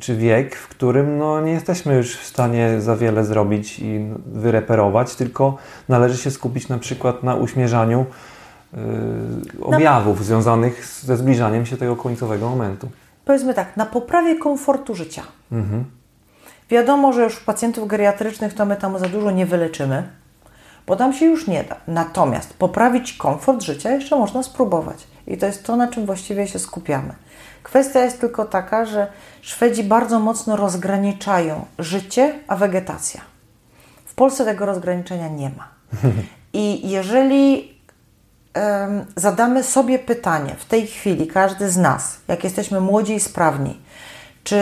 czy 0.00 0.16
wiek, 0.16 0.56
w 0.56 0.68
którym 0.68 1.18
no, 1.18 1.40
nie 1.40 1.52
jesteśmy 1.52 1.94
już 1.94 2.16
w 2.16 2.26
stanie 2.26 2.80
za 2.80 2.96
wiele 2.96 3.24
zrobić 3.24 3.78
i 3.78 4.06
wyreperować, 4.26 5.14
tylko 5.14 5.56
należy 5.88 6.16
się 6.18 6.30
skupić 6.30 6.68
na 6.68 6.78
przykład 6.78 7.22
na 7.22 7.34
uśmierzaniu 7.34 8.06
y, 8.74 9.64
objawów 9.64 10.24
związanych 10.24 10.86
z- 10.86 11.02
ze 11.04 11.16
zbliżaniem 11.16 11.66
się 11.66 11.76
tego 11.76 11.96
końcowego 11.96 12.50
momentu. 12.50 12.88
Powiedzmy 13.24 13.54
tak, 13.54 13.76
na 13.76 13.86
poprawie 13.86 14.38
komfortu 14.38 14.94
życia. 14.94 15.22
Wiadomo, 16.70 17.12
że 17.12 17.24
już 17.24 17.40
pacjentów 17.40 17.88
geriatrycznych 17.88 18.54
to 18.54 18.66
my 18.66 18.76
tam 18.76 18.98
za 18.98 19.08
dużo 19.08 19.30
nie 19.30 19.46
wyleczymy, 19.46 20.02
bo 20.86 20.96
tam 20.96 21.12
się 21.12 21.26
już 21.26 21.46
nie 21.46 21.64
da. 21.64 21.76
Natomiast 21.88 22.54
poprawić 22.54 23.12
komfort 23.12 23.62
życia 23.62 23.90
jeszcze 23.90 24.16
można 24.16 24.42
spróbować. 24.42 25.06
I 25.26 25.38
to 25.38 25.46
jest 25.46 25.64
to, 25.64 25.76
na 25.76 25.88
czym 25.88 26.06
właściwie 26.06 26.48
się 26.48 26.58
skupiamy. 26.58 27.14
Kwestia 27.62 28.00
jest 28.00 28.20
tylko 28.20 28.44
taka, 28.44 28.84
że 28.84 29.06
Szwedzi 29.44 29.84
bardzo 29.84 30.20
mocno 30.20 30.56
rozgraniczają 30.56 31.66
życie 31.78 32.38
a 32.48 32.56
wegetacja. 32.56 33.20
W 34.06 34.14
Polsce 34.14 34.44
tego 34.44 34.66
rozgraniczenia 34.66 35.28
nie 35.28 35.50
ma. 35.50 35.68
I 36.52 36.90
jeżeli 36.90 37.74
em, 38.54 39.04
zadamy 39.16 39.62
sobie 39.62 39.98
pytanie 39.98 40.54
w 40.58 40.64
tej 40.64 40.86
chwili, 40.86 41.26
każdy 41.26 41.70
z 41.70 41.76
nas, 41.76 42.16
jak 42.28 42.44
jesteśmy 42.44 42.80
młodzi 42.80 43.14
i 43.14 43.20
sprawni, 43.20 43.80
czy 44.44 44.58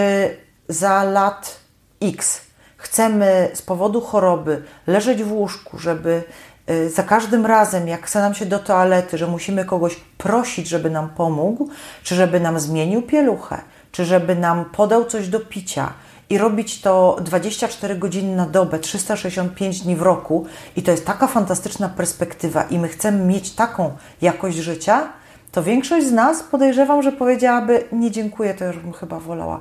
za 0.69 1.05
lat 1.05 1.57
X 2.01 2.41
chcemy 2.83 3.51
z 3.55 3.63
powodu 3.63 4.01
choroby 4.01 4.63
leżeć 4.87 5.23
w 5.23 5.33
łóżku, 5.33 5.79
żeby 5.79 6.23
y, 6.71 6.91
za 6.91 7.03
każdym 7.03 7.47
razem, 7.47 7.89
jak 7.89 8.07
chce 8.07 8.21
nam 8.21 8.35
się 8.35 8.47
do 8.47 8.59
toalety, 8.59 9.19
że 9.19 9.27
musimy 9.27 9.65
kogoś 9.65 9.97
prosić, 10.19 10.69
żeby 10.69 10.91
nam 10.91 11.09
pomógł, 11.09 11.69
czy 12.03 12.15
żeby 12.15 12.41
nam 12.41 12.61
zmienił 12.61 13.03
pieluchę, 13.03 13.59
czy 13.93 14.05
żeby 14.05 14.37
nam 14.37 14.65
podał 14.65 15.05
coś 15.05 15.29
do 15.29 15.41
picia, 15.41 15.93
i 16.31 16.39
robić 16.39 16.81
to 16.81 17.17
24 17.21 17.97
godziny 17.97 18.37
na 18.37 18.47
dobę, 18.47 18.79
365 18.79 19.81
dni 19.81 19.97
w 19.97 20.03
roku, 20.03 20.47
i 20.77 20.83
to 20.83 20.91
jest 20.91 21.07
taka 21.07 21.27
fantastyczna 21.27 21.89
perspektywa, 21.89 22.63
i 22.63 22.79
my 22.79 22.89
chcemy 22.89 23.25
mieć 23.25 23.55
taką 23.55 23.97
jakość 24.23 24.57
życia, 24.57 25.09
to 25.53 25.63
większość 25.63 26.07
z 26.07 26.13
nas 26.13 26.43
podejrzewam, 26.43 27.03
że 27.03 27.13
powiedziałaby: 27.13 27.85
Nie 27.93 28.11
dziękuję, 28.11 28.55
to 28.55 28.65
już 28.65 28.79
bym 28.79 28.93
chyba 28.93 29.21
wolała, 29.21 29.61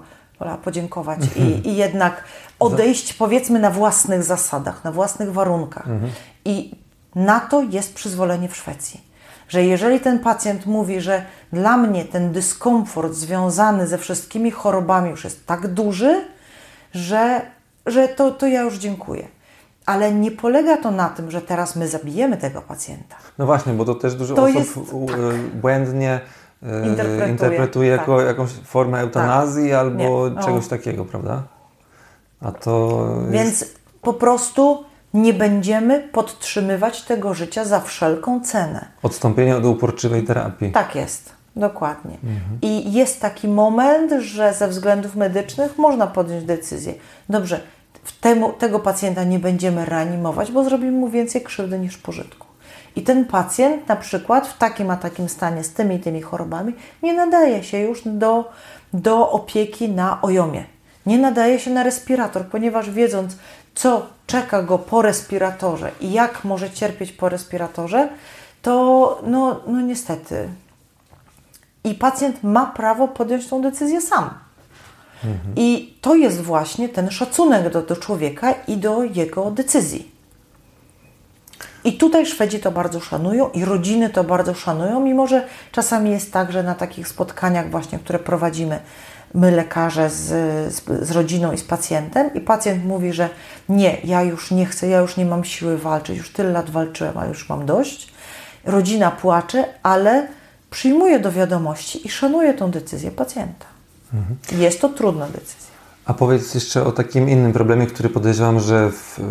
podziękować 0.64 1.20
i, 1.36 1.70
i 1.70 1.76
jednak 1.76 2.24
odejść, 2.62 3.14
powiedzmy, 3.14 3.60
na 3.60 3.72
własnych 3.72 4.24
zasadach, 4.24 4.84
na 4.84 4.92
własnych 4.92 5.34
warunkach. 5.34 5.86
I 6.46 6.76
na 7.16 7.40
to 7.40 7.62
jest 7.62 7.94
przyzwolenie 7.96 8.50
w 8.50 8.56
Szwecji 8.56 9.12
że 9.52 9.64
jeżeli 9.64 10.00
ten 10.00 10.20
pacjent 10.20 10.66
mówi, 10.66 11.02
że 11.02 11.26
dla 11.54 11.78
mnie 11.78 12.06
ten 12.06 12.32
dyskomfort 12.32 13.14
związany 13.14 13.88
ze 13.88 13.98
wszystkimi 13.98 14.52
chorobami 14.52 15.10
już 15.10 15.24
jest 15.24 15.46
tak 15.46 15.68
duży, 15.68 16.26
że, 16.94 17.42
że 17.86 18.08
to, 18.08 18.32
to 18.32 18.48
ja 18.48 18.62
już 18.62 18.78
dziękuję. 18.78 19.28
Ale 19.86 20.14
nie 20.14 20.32
polega 20.32 20.78
to 20.78 20.92
na 20.92 21.10
tym, 21.10 21.32
że 21.32 21.42
teraz 21.42 21.76
my 21.76 21.88
zabijemy 21.88 22.38
tego 22.38 22.62
pacjenta. 22.62 23.16
No 23.38 23.46
właśnie, 23.46 23.74
bo 23.74 23.86
to 23.86 23.96
też 23.96 24.16
dużo 24.16 24.36
To 24.36 24.44
osób 24.44 24.56
jest- 24.56 24.76
tak. 24.76 25.18
e, 25.20 25.58
błędnie 25.62 26.20
e, 26.64 26.88
Interpretuje, 26.88 27.30
interpretuje, 27.30 27.90
jako 27.90 28.18
tak. 28.18 28.28
jakąś 28.28 28.50
formę 28.52 29.00
eutanazji 29.00 29.74
albo 29.74 29.98
Nie, 30.30 30.36
no. 30.36 30.44
czegoś 30.44 30.68
takiego, 30.68 31.06
prawda? 31.06 31.44
A 32.42 32.52
to 32.52 33.06
jest... 33.22 33.32
Więc 33.32 33.66
po 34.02 34.14
prostu 34.14 34.84
nie 35.14 35.34
będziemy 35.34 36.00
podtrzymywać 36.00 37.02
tego 37.02 37.34
życia 37.34 37.66
za 37.66 37.80
wszelką 37.80 38.42
cenę. 38.42 38.86
odstąpienie 39.04 39.58
od 39.58 39.66
uporczywej 39.66 40.24
terapii. 40.24 40.72
Tak 40.72 40.96
jest, 40.96 41.32
dokładnie. 41.56 42.18
I 42.62 42.94
jest 42.94 43.22
taki 43.22 43.48
moment, 43.48 44.12
że 44.20 44.54
ze 44.54 44.68
względów 44.68 45.16
medycznych 45.16 45.78
można 45.78 46.08
podjąć 46.08 46.44
decyzję. 46.44 46.94
Dobrze, 47.30 47.62
temu, 48.22 48.54
tego 48.54 48.80
pacjenta 48.80 49.24
nie 49.24 49.40
będziemy 49.40 49.86
reanimować, 49.86 50.52
bo 50.52 50.64
zrobimy 50.64 50.92
mu 50.92 51.10
więcej 51.10 51.42
krzywdy 51.42 51.80
niż 51.80 51.98
pożytku. 51.98 52.48
I 52.96 53.02
ten 53.02 53.26
pacjent 53.26 53.88
na 53.88 53.96
przykład 53.96 54.48
w 54.48 54.58
takim 54.58 54.90
a 54.90 54.98
takim 54.98 55.30
stanie 55.30 55.64
z 55.64 55.74
tymi 55.74 55.96
i 55.96 56.00
tymi 56.00 56.22
chorobami 56.22 56.74
nie 57.04 57.14
nadaje 57.14 57.64
się 57.64 57.80
już 57.80 58.02
do, 58.06 58.52
do 58.94 59.32
opieki 59.32 59.90
na 59.90 60.22
ojomie. 60.22 60.66
Nie 61.06 61.18
nadaje 61.18 61.60
się 61.60 61.72
na 61.72 61.84
respirator, 61.84 62.46
ponieważ 62.46 62.90
wiedząc, 62.90 63.38
co 63.76 64.08
czeka 64.28 64.64
go 64.64 64.80
po 64.80 65.02
respiratorze 65.02 65.92
i 66.02 66.12
jak 66.12 66.44
może 66.44 66.70
cierpieć 66.70 67.12
po 67.12 67.30
respiratorze, 67.30 68.10
to 68.62 69.22
no, 69.28 69.62
no 69.68 69.82
niestety. 69.82 70.50
I 71.84 71.96
pacjent 71.96 72.44
ma 72.44 72.66
prawo 72.66 73.08
podjąć 73.08 73.48
tą 73.48 73.62
decyzję 73.62 74.02
sam. 74.02 74.30
I 75.56 75.98
to 76.02 76.16
jest 76.16 76.42
właśnie 76.42 76.90
ten 76.90 77.12
szacunek 77.12 77.70
do, 77.70 77.82
do 77.82 77.96
człowieka 77.96 78.54
i 78.68 78.78
do 78.78 79.04
jego 79.04 79.52
decyzji. 79.52 80.12
I 81.84 81.94
tutaj 81.98 82.26
Szwedzi 82.26 82.60
to 82.60 82.72
bardzo 82.72 83.00
szanują 83.00 83.50
i 83.50 83.66
rodziny 83.66 84.10
to 84.10 84.24
bardzo 84.24 84.54
szanują, 84.54 85.00
mimo 85.00 85.28
że 85.28 85.48
czasami 85.72 86.12
jest 86.12 86.34
tak, 86.34 86.52
że 86.52 86.64
na 86.64 86.76
takich 86.76 87.08
spotkaniach 87.08 87.70
właśnie, 87.70 88.00
które 88.00 88.20
prowadzimy 88.20 88.80
my 89.34 89.52
lekarze 89.52 90.10
z, 90.10 90.24
z, 90.74 91.08
z 91.08 91.12
rodziną 91.12 91.52
i 91.52 91.58
z 91.58 91.64
pacjentem 91.64 92.34
i 92.34 92.42
pacjent 92.42 92.86
mówi, 92.86 93.14
że 93.14 93.30
nie, 93.70 93.98
ja 94.04 94.24
już 94.24 94.52
nie 94.52 94.66
chcę, 94.66 94.88
ja 94.88 95.00
już 95.00 95.18
nie 95.18 95.26
mam 95.26 95.44
siły 95.44 95.78
walczyć, 95.78 96.18
już 96.18 96.34
tyle 96.34 96.52
lat 96.52 96.70
walczyłem, 96.70 97.18
a 97.18 97.26
już 97.26 97.50
mam 97.50 97.66
dość. 97.66 98.14
Rodzina 98.66 99.12
płacze, 99.12 99.66
ale 99.84 100.28
przyjmuje 100.70 101.20
do 101.20 101.32
wiadomości 101.32 102.08
i 102.08 102.10
szanuje 102.10 102.54
tą 102.54 102.72
decyzję 102.72 103.12
pacjenta. 103.12 103.66
Jest 104.58 104.82
to 104.82 104.90
trudna 104.90 105.26
decyzja. 105.26 105.72
A 106.06 106.14
powiedz 106.14 106.54
jeszcze 106.56 106.84
o 106.84 106.92
takim 106.92 107.30
innym 107.30 107.54
problemie, 107.54 107.88
który 107.88 108.10
podejrzewam, 108.10 108.60
że 108.60 108.92
w, 108.92 109.20
e, 109.20 109.24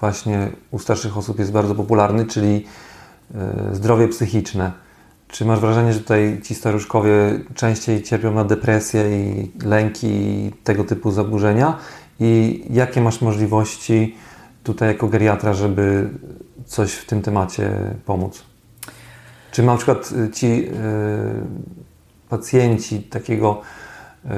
właśnie 0.00 0.48
u 0.70 0.78
starszych 0.78 1.18
osób 1.18 1.38
jest 1.38 1.52
bardzo 1.52 1.74
popularny, 1.74 2.26
czyli 2.26 2.66
e, 3.34 3.74
zdrowie 3.74 4.08
psychiczne. 4.08 4.72
Czy 5.28 5.44
masz 5.44 5.60
wrażenie, 5.60 5.92
że 5.92 6.00
tutaj 6.00 6.40
ci 6.42 6.54
staruszkowie 6.54 7.40
częściej 7.54 8.02
cierpią 8.02 8.34
na 8.34 8.44
depresję 8.44 9.20
i 9.20 9.52
lęki 9.64 10.06
i 10.06 10.52
tego 10.64 10.84
typu 10.84 11.10
zaburzenia? 11.10 11.78
I 12.20 12.62
jakie 12.70 13.00
masz 13.00 13.20
możliwości 13.20 14.16
tutaj 14.64 14.88
jako 14.88 15.08
geriatra, 15.08 15.54
żeby 15.54 16.10
coś 16.66 16.92
w 16.92 17.06
tym 17.06 17.22
temacie 17.22 17.70
pomóc? 18.06 18.44
Czy 19.50 19.62
na 19.62 19.76
przykład 19.76 20.12
y, 20.12 20.30
ci 20.30 20.46
y, 20.46 20.70
pacjenci 22.28 23.02
takiego 23.02 23.60
y, 24.24 24.28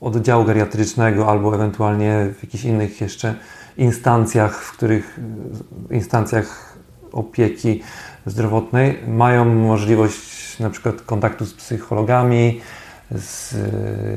oddziału 0.00 0.44
geriatrycznego 0.44 1.30
albo 1.30 1.54
ewentualnie 1.54 2.26
w 2.38 2.42
jakichś 2.42 2.64
innych 2.64 3.00
jeszcze 3.00 3.34
instancjach, 3.76 4.62
w 4.62 4.72
których 4.72 5.20
instancjach 5.90 6.78
opieki 7.12 7.82
zdrowotnej 8.26 8.98
mają 9.08 9.44
możliwość 9.44 10.37
na 10.60 10.70
przykład 10.70 11.02
kontaktu 11.02 11.46
z 11.46 11.54
psychologami, 11.54 12.60
z 13.10 13.54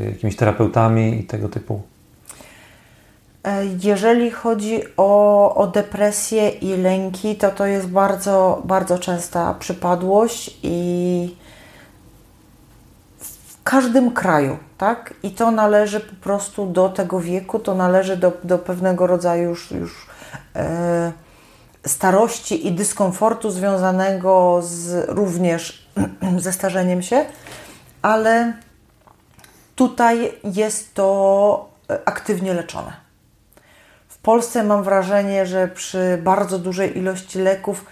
jakimiś 0.05 0.35
terapeutami 0.35 1.19
i 1.19 1.23
tego 1.23 1.49
typu? 1.49 1.81
E, 3.43 3.65
jeżeli 3.65 4.31
chodzi 4.31 4.81
o, 4.97 5.55
o 5.55 5.67
depresję 5.67 6.49
i 6.49 6.77
lęki, 6.77 7.35
to 7.35 7.51
to 7.51 7.65
jest 7.65 7.87
bardzo, 7.87 8.61
bardzo 8.65 8.99
częsta 8.99 9.53
przypadłość 9.53 10.59
i 10.63 11.35
w 13.19 13.63
każdym 13.63 14.11
kraju, 14.11 14.57
tak? 14.77 15.13
I 15.23 15.31
to 15.31 15.51
należy 15.51 15.99
po 15.99 16.15
prostu 16.15 16.65
do 16.65 16.89
tego 16.89 17.19
wieku, 17.19 17.59
to 17.59 17.75
należy 17.75 18.17
do, 18.17 18.31
do 18.43 18.57
pewnego 18.57 19.07
rodzaju 19.07 19.49
już, 19.49 19.71
już 19.71 20.07
e, 20.55 21.11
starości 21.85 22.67
i 22.67 22.71
dyskomfortu 22.71 23.51
związanego 23.51 24.59
z, 24.63 25.09
również 25.09 25.80
ze 26.37 26.53
starzeniem 26.53 27.01
się, 27.01 27.25
ale 28.01 28.53
tutaj 29.75 30.31
jest 30.43 30.93
to 30.93 31.69
aktywnie 32.05 32.53
leczone. 32.53 32.93
W 34.07 34.17
Polsce 34.17 34.63
mam 34.63 34.83
wrażenie, 34.83 35.45
że 35.45 35.67
przy 35.67 36.19
bardzo 36.23 36.59
dużej 36.59 36.97
ilości 36.97 37.39
leków 37.39 37.85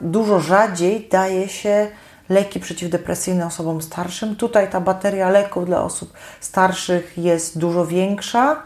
dużo 0.00 0.40
rzadziej 0.40 1.08
daje 1.10 1.48
się 1.48 1.88
leki 2.28 2.60
przeciwdepresyjne 2.60 3.46
osobom 3.46 3.82
starszym. 3.82 4.36
Tutaj 4.36 4.70
ta 4.70 4.80
bateria 4.80 5.30
leków 5.30 5.66
dla 5.66 5.82
osób 5.82 6.12
starszych 6.40 7.18
jest 7.18 7.58
dużo 7.58 7.86
większa 7.86 8.62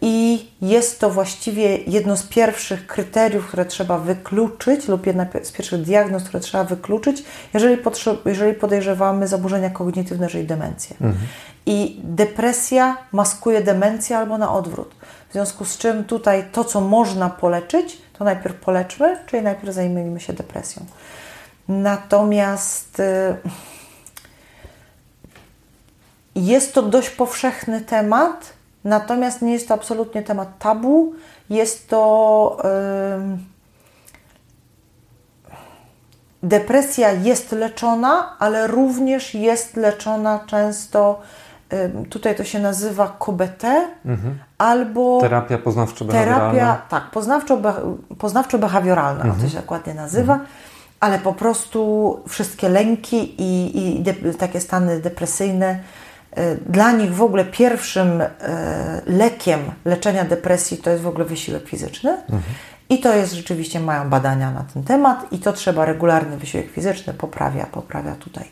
i 0.00 0.46
jest 0.62 1.00
to 1.00 1.10
właściwie 1.10 1.76
jedno 1.76 2.16
z 2.16 2.22
pierwszych 2.22 2.86
kryteriów, 2.86 3.46
które 3.46 3.64
trzeba 3.64 3.98
wykluczyć, 3.98 4.88
lub 4.88 5.06
jedna 5.06 5.26
z 5.42 5.52
pierwszych 5.52 5.82
diagnoz, 5.82 6.22
które 6.22 6.40
trzeba 6.40 6.64
wykluczyć, 6.64 7.24
jeżeli, 7.54 7.78
jeżeli 8.24 8.54
podejrzewamy 8.54 9.28
zaburzenia 9.28 9.70
kognitywne, 9.70 10.28
czyli 10.28 10.46
demencję. 10.46 10.96
Mhm. 11.00 11.26
I 11.66 12.00
depresja 12.04 12.96
maskuje 13.12 13.60
demencję 13.60 14.18
albo 14.18 14.38
na 14.38 14.52
odwrót. 14.52 14.94
W 15.28 15.32
związku 15.32 15.64
z 15.64 15.78
czym 15.78 16.04
tutaj 16.04 16.44
to, 16.52 16.64
co 16.64 16.80
można 16.80 17.30
poleczyć, 17.30 17.98
to 18.18 18.24
najpierw 18.24 18.56
poleczmy, 18.56 19.18
czyli 19.26 19.42
najpierw 19.42 19.74
zajmijmy 19.74 20.20
się 20.20 20.32
depresją. 20.32 20.86
Natomiast 21.68 23.00
y, 23.00 23.36
jest 26.34 26.74
to 26.74 26.82
dość 26.82 27.10
powszechny 27.10 27.80
temat, 27.80 28.55
natomiast 28.86 29.42
nie 29.42 29.52
jest 29.52 29.68
to 29.68 29.74
absolutnie 29.74 30.22
temat 30.22 30.58
tabu. 30.58 31.12
Jest 31.50 31.88
to. 31.88 32.56
Depresja 36.42 37.12
jest 37.12 37.52
leczona, 37.52 38.36
ale 38.38 38.66
również 38.66 39.34
jest 39.34 39.76
leczona 39.76 40.40
często 40.46 41.20
tutaj 42.10 42.36
to 42.36 42.44
się 42.44 42.58
nazywa 42.58 43.16
KBT 43.18 43.64
mhm. 44.04 44.38
albo 44.58 45.20
terapia 45.20 45.58
poznawczo-behawioralna. 45.58 46.24
Terapia, 46.24 46.82
tak, 46.88 47.10
poznawczo, 47.10 47.58
poznawczo-behawioralna, 48.18 49.24
mhm. 49.24 49.40
to 49.40 49.48
się 49.48 49.56
dokładnie 49.56 49.94
nazywa, 49.94 50.32
mhm. 50.32 50.50
ale 51.00 51.18
po 51.18 51.32
prostu 51.32 52.20
wszystkie 52.28 52.68
lęki 52.68 53.42
i, 53.42 53.78
i 53.98 54.02
de, 54.02 54.14
takie 54.34 54.60
stany 54.60 55.00
depresyjne, 55.00 55.78
dla 56.66 56.92
nich 56.92 57.14
w 57.14 57.22
ogóle 57.22 57.44
pierwszym 57.44 58.20
y, 58.20 58.28
lekiem 59.06 59.60
leczenia 59.84 60.24
depresji 60.24 60.76
to 60.76 60.90
jest 60.90 61.02
w 61.02 61.06
ogóle 61.06 61.24
wysiłek 61.24 61.68
fizyczny. 61.68 62.10
Mhm. 62.10 62.42
I 62.88 63.00
to 63.00 63.14
jest 63.14 63.32
rzeczywiście, 63.32 63.80
mają 63.80 64.10
badania 64.10 64.50
na 64.50 64.64
ten 64.74 64.84
temat 64.84 65.32
i 65.32 65.38
to 65.38 65.52
trzeba 65.52 65.84
regularny 65.84 66.36
wysiłek 66.36 66.70
fizyczny 66.70 67.14
poprawia, 67.14 67.66
poprawia 67.66 68.14
tutaj, 68.14 68.44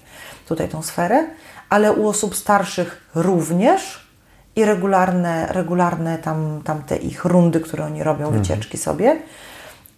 tutaj 0.46 0.68
tą 0.68 0.82
sferę 0.82 1.26
ale 1.74 1.92
u 1.92 2.08
osób 2.08 2.36
starszych 2.36 3.10
również 3.14 4.08
i 4.56 4.64
regularne, 4.64 5.46
regularne 5.46 6.18
tam, 6.18 6.62
tam 6.64 6.82
te 6.82 6.96
ich 6.96 7.24
rundy, 7.24 7.60
które 7.60 7.84
oni 7.84 8.02
robią, 8.02 8.24
mhm. 8.24 8.42
wycieczki 8.42 8.78
sobie. 8.78 9.16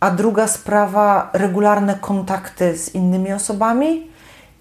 A 0.01 0.11
druga 0.11 0.49
sprawa, 0.49 1.31
regularne 1.33 1.95
kontakty 1.95 2.79
z 2.79 2.95
innymi 2.95 3.33
osobami 3.33 4.11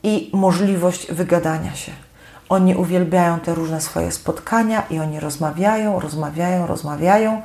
i 0.03 0.29
możliwość 0.33 1.11
wygadania 1.11 1.75
się. 1.75 1.91
Oni 2.49 2.75
uwielbiają 2.75 3.39
te 3.39 3.55
różne 3.55 3.81
swoje 3.81 4.11
spotkania 4.11 4.83
i 4.89 4.99
oni 4.99 5.19
rozmawiają, 5.19 5.99
rozmawiają, 5.99 6.67
rozmawiają. 6.67 7.41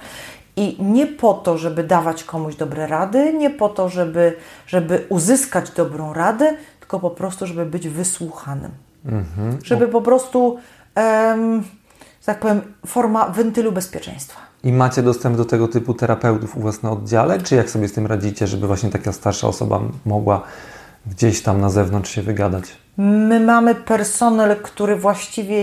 I 0.56 0.82
nie 0.82 1.06
po 1.06 1.34
to, 1.34 1.58
żeby 1.58 1.84
dawać 1.84 2.24
komuś 2.24 2.56
dobre 2.56 2.86
rady, 2.86 3.32
nie 3.32 3.50
po 3.50 3.68
to, 3.68 3.88
żeby, 3.88 4.36
żeby 4.66 5.06
uzyskać 5.08 5.70
dobrą 5.70 6.12
radę, 6.12 6.56
tylko 6.80 7.00
po 7.00 7.10
prostu, 7.10 7.46
żeby 7.46 7.66
być 7.66 7.88
wysłuchanym. 7.88 8.70
Mhm. 9.04 9.58
Żeby 9.64 9.88
po 9.88 10.02
prostu, 10.02 10.58
um, 10.96 11.64
tak 12.24 12.40
powiem, 12.40 12.60
forma 12.86 13.28
wentylu 13.28 13.72
bezpieczeństwa. 13.72 14.40
I 14.64 14.72
macie 14.72 15.02
dostęp 15.02 15.36
do 15.36 15.44
tego 15.44 15.68
typu 15.68 15.94
terapeutów 15.94 16.56
u 16.56 16.60
Was 16.60 16.82
na 16.82 16.90
oddziale? 16.90 17.42
Czy 17.42 17.54
jak 17.54 17.70
sobie 17.70 17.88
z 17.88 17.92
tym 17.92 18.06
radzicie, 18.06 18.46
żeby 18.46 18.66
właśnie 18.66 18.90
taka 18.90 19.12
starsza 19.12 19.48
osoba 19.48 19.80
mogła 20.06 20.42
gdzieś 21.06 21.42
tam 21.42 21.60
na 21.60 21.70
zewnątrz 21.70 22.10
się 22.10 22.22
wygadać? 22.22 22.64
My 23.02 23.40
mamy 23.40 23.74
personel, 23.74 24.56
który 24.62 24.96
właściwie 24.96 25.56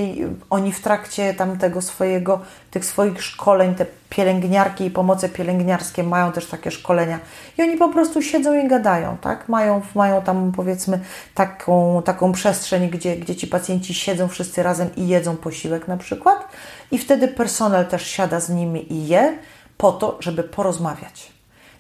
oni 0.50 0.74
w 0.74 0.82
trakcie 0.82 1.34
tamtego 1.34 1.82
swojego, 1.82 2.40
tych 2.72 2.86
swoich 2.86 3.24
szkoleń, 3.24 3.76
te 3.76 3.86
pielęgniarki 4.10 4.86
i 4.86 4.92
pomoce 4.92 5.30
pielęgniarskie 5.30 6.04
mają 6.04 6.32
też 6.32 6.46
takie 6.46 6.72
szkolenia 6.72 7.20
i 7.58 7.62
oni 7.62 7.78
po 7.78 7.90
prostu 7.90 8.22
siedzą 8.22 8.66
i 8.66 8.68
gadają, 8.68 9.18
tak? 9.22 9.50
Mają, 9.50 9.82
mają 9.96 10.22
tam 10.22 10.52
powiedzmy 10.56 11.00
taką, 11.36 12.02
taką 12.06 12.32
przestrzeń, 12.32 12.90
gdzie, 12.90 13.16
gdzie 13.16 13.36
ci 13.36 13.48
pacjenci 13.48 13.94
siedzą 13.94 14.28
wszyscy 14.28 14.64
razem 14.64 14.96
i 14.96 15.08
jedzą 15.08 15.38
posiłek 15.38 15.88
na 15.88 15.98
przykład 15.98 16.48
i 16.92 16.98
wtedy 16.98 17.28
personel 17.28 17.86
też 17.86 18.08
siada 18.08 18.40
z 18.40 18.50
nimi 18.50 18.94
i 18.94 19.08
je 19.08 19.38
po 19.78 19.92
to, 19.92 20.18
żeby 20.20 20.44
porozmawiać. 20.44 21.37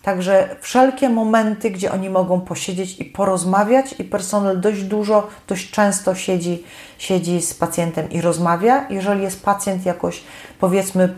Także 0.08 0.56
wszelkie 0.62 1.10
momenty, 1.10 1.72
gdzie 1.72 1.92
oni 1.92 2.10
mogą 2.10 2.42
posiedzieć 2.42 3.00
i 3.00 3.06
porozmawiać, 3.06 3.96
i 4.00 4.04
personel 4.04 4.62
dość 4.62 4.84
dużo, 4.84 5.28
dość 5.48 5.72
często 5.72 6.16
siedzi, 6.16 6.64
siedzi 6.98 7.42
z 7.42 7.54
pacjentem 7.54 8.10
i 8.10 8.22
rozmawia. 8.22 8.88
Jeżeli 8.90 9.22
jest 9.22 9.44
pacjent 9.44 9.86
jakoś, 9.86 10.24
powiedzmy, 10.60 11.16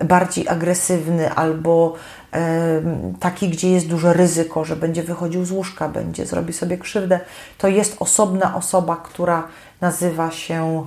e, 0.00 0.04
bardziej 0.04 0.48
agresywny 0.48 1.34
albo 1.34 1.94
e, 2.32 2.82
taki, 3.20 3.48
gdzie 3.48 3.70
jest 3.70 3.88
duże 3.88 4.12
ryzyko, 4.12 4.64
że 4.64 4.76
będzie 4.76 5.02
wychodził 5.02 5.44
z 5.44 5.50
łóżka, 5.50 5.88
będzie 5.88 6.26
zrobi 6.26 6.52
sobie 6.52 6.78
krzywdę, 6.78 7.20
to 7.58 7.68
jest 7.68 7.96
osobna 8.00 8.56
osoba, 8.56 8.96
która 8.96 9.48
nazywa 9.80 10.30
się 10.30 10.86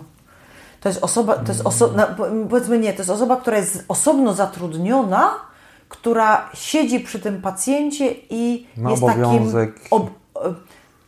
to 0.79 0.89
jest 0.89 1.03
osoba, 1.03 1.35
to 1.35 1.51
jest 1.51 1.65
osoba, 1.65 2.15
powiedzmy 2.49 2.79
nie, 2.79 2.93
to 2.93 2.99
jest 2.99 3.09
osoba, 3.09 3.35
która 3.35 3.57
jest 3.57 3.85
osobno 3.87 4.33
zatrudniona, 4.33 5.50
która 5.91 6.49
siedzi 6.53 6.99
przy 6.99 7.19
tym 7.19 7.41
pacjencie 7.41 8.13
i 8.29 8.67
Ma 8.77 8.91
jest 8.91 9.03
obowiązek 9.03 9.73
takim 9.73 9.97
ob, 9.97 10.09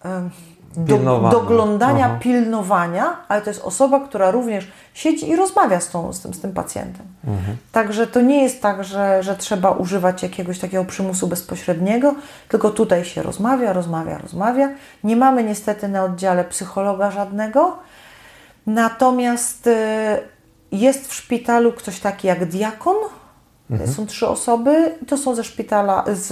e, 0.06 0.30
do, 0.78 1.30
doglądania, 1.30 2.06
Aha. 2.06 2.18
pilnowania, 2.20 3.18
ale 3.28 3.42
to 3.42 3.50
jest 3.50 3.62
osoba, 3.62 4.00
która 4.00 4.32
również 4.32 4.68
siedzi 4.94 5.30
i 5.30 5.36
rozmawia 5.36 5.80
z, 5.80 5.90
tą, 5.90 6.14
z, 6.14 6.22
tym, 6.22 6.34
z 6.34 6.42
tym 6.42 6.54
pacjentem. 6.54 7.06
Mhm. 7.28 7.58
Także 7.72 8.08
to 8.08 8.22
nie 8.22 8.44
jest 8.44 8.62
tak, 8.62 8.84
że, 8.84 9.24
że 9.24 9.36
trzeba 9.36 9.72
używać 9.72 10.24
jakiegoś 10.24 10.60
takiego 10.60 10.86
przymusu 10.86 11.28
bezpośredniego, 11.28 12.16
tylko 12.50 12.70
tutaj 12.70 13.06
się 13.06 13.24
rozmawia, 13.24 13.74
rozmawia, 13.74 14.18
rozmawia. 14.18 14.70
Nie 15.04 15.16
mamy 15.16 15.44
niestety 15.44 15.88
na 15.88 16.04
oddziale 16.04 16.44
psychologa 16.44 17.12
żadnego, 17.12 17.78
natomiast 18.68 19.68
y, 19.68 19.74
jest 20.72 21.08
w 21.08 21.14
szpitalu 21.14 21.72
ktoś 21.72 22.00
taki 22.00 22.28
jak 22.28 22.46
diakon, 22.46 22.96
Mhm. 23.74 23.94
Są 23.94 24.06
trzy 24.08 24.28
osoby, 24.28 24.96
to 25.08 25.18
są 25.18 25.36
ze 25.36 25.44
szpitala, 25.44 26.04
z, 26.14 26.28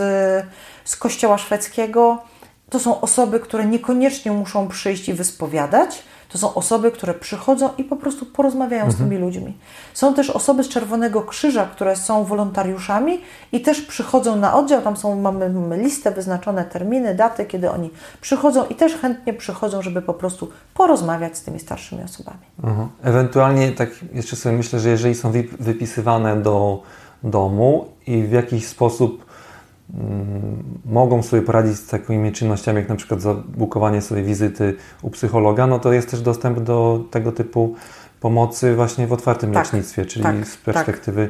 z 0.85 0.95
kościoła 0.95 1.37
szwedzkiego. 1.37 2.17
To 2.69 2.79
są 2.79 3.01
osoby, 3.01 3.39
które 3.39 3.65
niekoniecznie 3.65 4.31
muszą 4.31 4.67
przyjść 4.67 5.09
i 5.09 5.13
wyspowiadać. 5.13 6.03
To 6.29 6.37
są 6.37 6.53
osoby, 6.53 6.91
które 6.91 7.13
przychodzą 7.13 7.69
i 7.77 7.83
po 7.83 7.95
prostu 7.95 8.25
porozmawiają 8.25 8.83
Mhm. 8.83 8.97
z 8.97 8.97
tymi 8.97 9.17
ludźmi. 9.17 9.57
Są 9.93 10.13
też 10.13 10.29
osoby 10.29 10.63
z 10.63 10.69
Czerwonego 10.69 11.21
Krzyża, 11.21 11.65
które 11.65 11.95
są 11.95 12.23
wolontariuszami 12.23 13.21
i 13.51 13.61
też 13.61 13.81
przychodzą 13.81 14.35
na 14.35 14.53
oddział. 14.55 14.81
Tam 14.81 14.97
są, 14.97 15.15
mamy, 15.21 15.51
listę, 15.77 16.11
wyznaczone 16.11 16.65
terminy, 16.65 17.15
daty, 17.15 17.45
kiedy 17.45 17.71
oni 17.71 17.89
przychodzą 18.21 18.67
i 18.67 18.75
też 18.75 18.95
chętnie 18.95 19.33
przychodzą, 19.33 19.81
żeby 19.81 20.01
po 20.01 20.13
prostu 20.13 20.51
porozmawiać 20.73 21.37
z 21.37 21.43
tymi 21.43 21.59
starszymi 21.59 22.03
osobami. 22.03 22.39
Mhm. 22.63 22.87
Ewentualnie 23.03 23.71
tak 23.71 23.89
jeszcze 24.13 24.35
sobie 24.35 24.57
myślę, 24.57 24.79
że 24.79 24.89
jeżeli 24.89 25.15
są 25.15 25.31
wypisywane 25.59 26.41
do 26.41 26.83
domu 27.23 27.87
i 28.07 28.23
w 28.23 28.31
jakiś 28.31 28.67
sposób 28.67 29.25
mm, 29.93 30.63
mogą 30.85 31.23
sobie 31.23 31.41
poradzić 31.41 31.77
z 31.77 31.87
takimi 31.87 32.31
czynnościami, 32.31 32.79
jak 32.79 32.89
na 32.89 32.95
przykład 32.95 33.21
zabukowanie 33.21 34.01
sobie 34.01 34.23
wizyty 34.23 34.75
u 35.01 35.09
psychologa, 35.09 35.67
no 35.67 35.79
to 35.79 35.93
jest 35.93 36.11
też 36.11 36.21
dostęp 36.21 36.59
do 36.59 37.03
tego 37.11 37.31
typu 37.31 37.75
pomocy 38.19 38.75
właśnie 38.75 39.07
w 39.07 39.13
otwartym 39.13 39.51
Tak, 39.51 39.65
lecznictwie, 39.65 40.05
czyli 40.05 40.23
tak, 40.23 40.47
z 40.47 40.57
perspektywy 40.57 41.29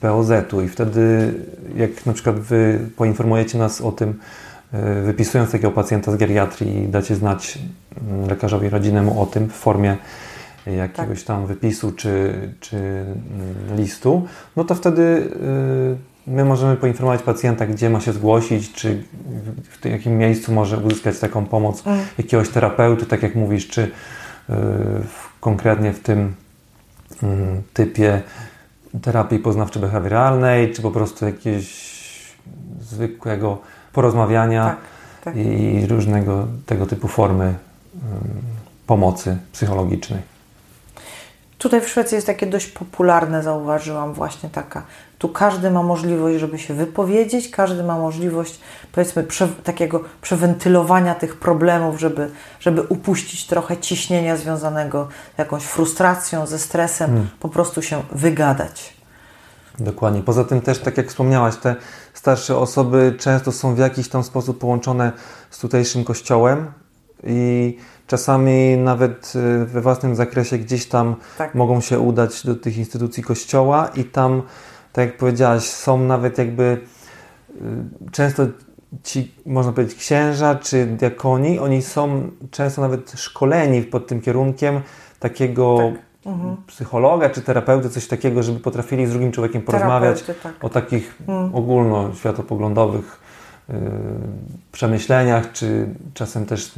POZ-u. 0.00 0.60
I 0.60 0.68
wtedy, 0.68 1.34
jak 1.76 2.06
na 2.06 2.12
przykład 2.12 2.38
Wy 2.38 2.78
poinformujecie 2.96 3.58
nas 3.58 3.80
o 3.80 3.92
tym, 3.92 4.10
y, 4.74 5.02
wypisując 5.02 5.50
takiego 5.50 5.70
pacjenta 5.70 6.12
z 6.12 6.16
geriatrii 6.16 6.84
i 6.84 6.88
dacie 6.88 7.14
znać 7.14 7.58
mm, 8.10 8.28
lekarzowi 8.28 8.68
rodzinnemu 8.68 9.22
o 9.22 9.26
tym 9.26 9.48
w 9.48 9.52
formie 9.52 9.96
jakiegoś 10.66 11.18
Tak. 11.18 11.26
tam 11.26 11.46
wypisu 11.46 11.92
czy, 11.92 12.34
czy 12.60 12.76
mm, 12.76 13.76
listu, 13.76 14.26
no 14.56 14.64
to 14.64 14.74
wtedy 14.74 15.02
y, 16.26 16.30
my 16.30 16.44
możemy 16.44 16.76
poinformować 16.76 17.22
pacjenta, 17.22 17.66
gdzie 17.66 17.90
ma 17.90 18.00
się 18.00 18.12
zgłosić, 18.12 18.72
czy 18.72 19.02
w, 19.70 19.84
jakim 19.84 20.18
miejscu 20.18 20.52
może 20.52 20.78
uzyskać 20.78 21.18
taką 21.18 21.46
pomoc 21.46 21.86
Mm. 21.86 22.00
jakiegoś 22.18 22.48
terapeuty, 22.48 23.06
tak 23.06 23.22
jak 23.22 23.34
mówisz, 23.34 23.68
czy 23.68 23.82
y, 23.82 23.90
w, 24.48 25.40
konkretnie 25.40 25.92
w 25.92 26.00
tym 26.00 26.34
mm, 27.22 27.62
typie 27.72 28.22
terapii 29.02 29.38
poznawczo-behawioralnej, 29.38 30.72
czy 30.74 30.82
po 30.82 30.90
prostu 30.90 31.24
jakiegoś 31.26 31.94
zwykłego 32.80 33.58
porozmawiania 33.92 34.64
Tak, 34.64 34.78
tak. 35.24 35.36
i 35.36 35.86
różnego 35.86 36.46
tego 36.66 36.86
typu 36.86 37.08
formy 37.08 37.44
ym, 37.44 37.54
pomocy 38.86 39.36
psychologicznej. 39.52 40.33
Tutaj 41.64 41.80
w 41.80 41.88
Szwecji 41.88 42.14
jest 42.14 42.26
takie 42.26 42.46
dość 42.46 42.66
popularne, 42.66 43.42
zauważyłam, 43.42 44.12
właśnie 44.12 44.48
taka. 44.48 44.82
Tu 45.18 45.28
każdy 45.28 45.70
ma 45.70 45.82
możliwość, 45.82 46.40
żeby 46.40 46.58
się 46.58 46.74
wypowiedzieć, 46.74 47.50
każdy 47.50 47.84
ma 47.84 47.98
możliwość, 47.98 48.60
powiedzmy, 48.92 49.22
prze, 49.22 49.48
takiego 49.48 50.00
przewentylowania 50.22 51.14
tych 51.14 51.36
problemów, 51.36 52.00
żeby, 52.00 52.30
żeby 52.60 52.82
upuścić 52.82 53.46
trochę 53.46 53.76
ciśnienia 53.76 54.36
związanego 54.36 55.08
z 55.34 55.38
jakąś 55.38 55.62
frustracją, 55.62 56.46
ze 56.46 56.58
stresem, 56.58 57.28
po 57.40 57.48
prostu 57.48 57.82
się 57.82 58.02
wygadać. 58.12 58.94
Dokładnie. 59.78 60.22
Poza 60.22 60.44
tym 60.44 60.60
też, 60.60 60.78
tak 60.78 60.96
jak 60.96 61.08
wspomniałaś, 61.08 61.56
te 61.56 61.76
starsze 62.14 62.56
osoby 62.56 63.14
często 63.18 63.52
są 63.52 63.74
w 63.74 63.78
jakiś 63.78 64.08
tam 64.08 64.24
sposób 64.24 64.58
połączone 64.58 65.12
z 65.50 65.58
tutejszym 65.58 66.04
kościołem 66.04 66.72
i 67.22 67.78
czasami 68.06 68.76
nawet 68.76 69.32
y, 69.62 69.64
we 69.66 69.80
własnym 69.80 70.14
zakresie 70.16 70.58
gdzieś 70.58 70.86
tam 70.86 71.16
Tak. 71.38 71.54
mogą 71.54 71.80
się 71.80 71.98
udać 72.00 72.46
do 72.46 72.54
tych 72.54 72.78
instytucji 72.78 73.22
kościoła 73.22 73.90
i 73.96 74.04
tam, 74.04 74.42
tak 74.92 75.06
jak 75.06 75.16
powiedziałaś, 75.16 75.62
są 75.62 75.98
nawet 75.98 76.38
jakby 76.38 76.62
y, 77.50 78.10
często 78.12 78.42
ci, 79.02 79.34
można 79.46 79.72
powiedzieć, 79.72 79.98
księża 79.98 80.54
czy 80.54 80.86
diakoni, 80.86 81.58
oni 81.58 81.82
są 81.82 82.30
często 82.50 82.80
nawet 82.82 83.12
szkoleni 83.16 83.82
pod 83.82 84.06
tym 84.06 84.20
kierunkiem 84.20 84.80
takiego 85.20 85.78
Mhm. 86.26 86.56
psychologa 86.66 87.30
czy 87.30 87.42
terapeuty, 87.42 87.90
coś 87.90 88.06
takiego, 88.06 88.42
żeby 88.42 88.60
potrafili 88.60 89.06
z 89.06 89.10
drugim 89.10 89.32
człowiekiem 89.32 89.62
porozmawiać 89.62 90.22
tak. 90.42 90.64
o 90.64 90.68
takich 90.68 91.14
Mm. 91.28 91.54
ogólnoświatopoglądowych 91.54 93.20
przemyśleniach, 94.72 95.52
czy 95.52 95.88
czasem 96.14 96.46
też 96.46 96.72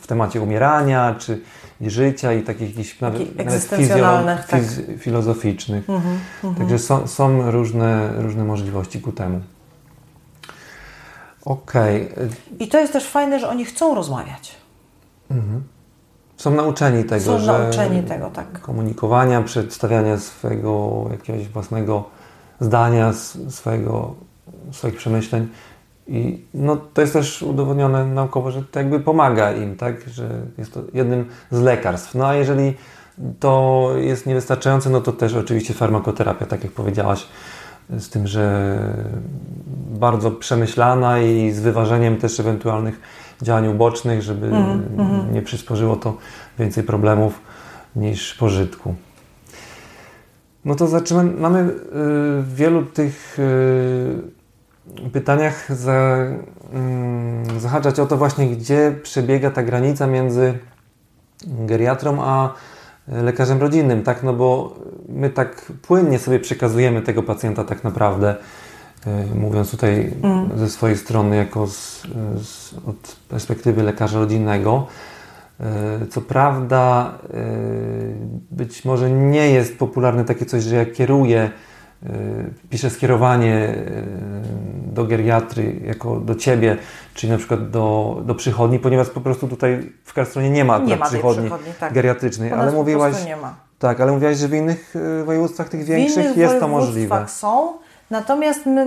w 0.00 0.06
temacie 0.06 0.40
umierania, 0.40 1.14
czy 1.18 1.40
życia 1.80 2.32
i 2.32 2.42
takich 2.42 2.68
jakichś 2.68 3.00
nawet, 3.00 3.36
nawet 3.38 3.62
fizjolo- 3.62 4.38
tak. 4.48 4.60
filozoficznych. 4.98 5.90
Mhm, 5.90 6.18
Także 6.58 6.78
są, 6.78 7.06
są 7.06 7.50
różne, 7.50 8.12
różne 8.22 8.44
możliwości 8.44 9.00
ku 9.00 9.12
temu. 9.12 9.40
Okej. 11.44 12.02
y, 12.02 12.08
I 12.64 12.68
to 12.68 12.78
jest 12.78 12.92
też 12.92 13.06
fajne, 13.08 13.40
że 13.40 13.48
oni 13.48 13.64
chcą 13.64 13.94
rozmawiać. 13.94 14.56
Są 16.36 16.50
nauczeni 16.50 17.04
tego, 17.04 17.24
Są 17.24 17.38
że 17.38 17.52
nauczeni 17.52 18.02
tego, 18.02 18.30
tak. 18.30 18.60
komunikowania, 18.60 19.42
przedstawiania 19.42 20.18
swojego 20.18 21.04
jakiegoś 21.10 21.48
własnego 21.48 22.04
zdania, 22.60 23.12
swojego, 23.48 24.14
swoich 24.72 24.96
przemyśleń. 24.96 25.48
I 26.08 26.44
no, 26.54 26.76
to 26.94 27.00
jest 27.00 27.12
też 27.12 27.42
udowodnione 27.42 28.06
naukowo, 28.06 28.50
że 28.50 28.62
to 28.62 28.78
jakby 28.78 29.00
pomaga 29.00 29.52
im, 29.52 29.76
tak? 29.76 30.08
Że 30.08 30.28
jest 30.58 30.74
to 30.74 30.80
jednym 30.94 31.24
z 31.50 31.60
lekarstw. 31.60 32.14
No 32.14 32.26
a 32.26 32.34
jeżeli 32.34 32.74
to 33.40 33.90
jest 33.96 34.26
niewystarczające, 34.26 34.90
no 34.90 35.00
to 35.00 35.12
też 35.12 35.34
oczywiście 35.34 35.74
farmakoterapia, 35.74 36.46
tak 36.46 36.64
jak 36.64 36.72
powiedziałaś, 36.72 37.26
z 37.90 38.08
tym, 38.08 38.26
że 38.26 38.78
bardzo 39.90 40.30
przemyślana 40.30 41.20
i 41.20 41.50
z 41.50 41.60
wyważeniem 41.60 42.16
też 42.16 42.40
ewentualnych 42.40 43.00
działań 43.42 43.68
ubocznych, 43.68 44.22
żeby 44.22 44.50
nie 45.32 45.42
przysporzyło 45.42 45.96
to 45.96 46.16
więcej 46.58 46.84
problemów 46.84 47.40
niż 47.96 48.34
pożytku. 48.34 48.94
No 50.64 50.74
to 50.74 50.86
zaczynamy. 50.86 51.30
Mamy 51.30 51.60
y, 51.60 51.72
wielu 52.54 52.82
tych 52.82 53.38
y, 53.38 54.43
pytaniach 55.12 55.76
za, 55.76 56.16
mm, 56.72 57.60
zahaczać 57.60 58.00
o 58.00 58.06
to 58.06 58.16
właśnie, 58.16 58.48
gdzie 58.48 58.94
przebiega 59.02 59.50
ta 59.50 59.62
granica 59.62 60.06
między 60.06 60.58
geriatrą 61.46 62.22
a 62.22 62.54
lekarzem 63.08 63.60
rodzinnym, 63.60 64.02
tak? 64.02 64.22
No 64.22 64.32
bo 64.32 64.74
my 65.08 65.30
tak 65.30 65.72
płynnie 65.82 66.18
sobie 66.18 66.40
przekazujemy 66.40 67.02
tego 67.02 67.22
pacjenta 67.22 67.64
tak 67.64 67.84
naprawdę, 67.84 68.36
y, 69.06 69.34
mówiąc 69.34 69.70
tutaj 69.70 70.14
ze 70.56 70.68
swojej 70.68 70.96
strony 70.96 71.36
jako 71.36 71.66
z, 71.66 72.02
z, 72.42 72.74
od 72.86 73.16
perspektywy 73.28 73.82
lekarza 73.82 74.18
rodzinnego. 74.18 74.86
Y, 76.02 76.06
Co 76.06 76.20
prawda, 76.20 77.14
y, 77.34 78.14
być 78.50 78.84
może 78.84 79.10
nie 79.10 79.50
jest 79.50 79.78
popularne 79.78 80.24
takie 80.24 80.46
coś, 80.46 80.62
że 80.62 80.76
ja 80.76 80.86
kieruję, 80.86 81.50
piszę 82.70 82.90
skierowanie 82.90 83.68
y, 83.68 84.94
do 84.94 85.04
geriatry 85.04 85.80
jako 85.84 86.20
do 86.20 86.34
Ciebie, 86.34 86.76
czyli 87.14 87.32
na 87.32 87.38
przykład 87.38 87.70
do, 87.70 88.16
do 88.26 88.34
przychodni, 88.34 88.78
ponieważ 88.78 89.10
po 89.10 89.20
prostu 89.20 89.48
tutaj 89.48 89.92
w 90.04 90.12
Karstronie 90.12 90.50
nie 90.50 90.64
ma, 90.64 90.78
Nie 90.78 90.96
ma 90.96 91.06
przychodni, 91.06 91.42
przychodni, 91.42 91.72
tak. 91.80 91.92
geriatrycznej, 91.92 92.52
ale 92.52 92.72
mówiłaś, 92.72 93.10
prostu 93.10 93.28
nie 93.28 93.36
ma. 93.36 93.54
tak, 93.78 94.00
ale 94.00 94.12
mówiłaś, 94.12 94.36
że 94.36 94.48
w 94.48 94.54
innych 94.54 94.96
y, 94.96 95.24
województwach 95.24 95.68
tych 95.68 95.84
większych 95.84 96.36
jest 96.36 96.60
to 96.60 96.68
możliwe. 96.68 97.24
są, 97.28 97.72
natomiast 98.10 98.66
my, 98.66 98.86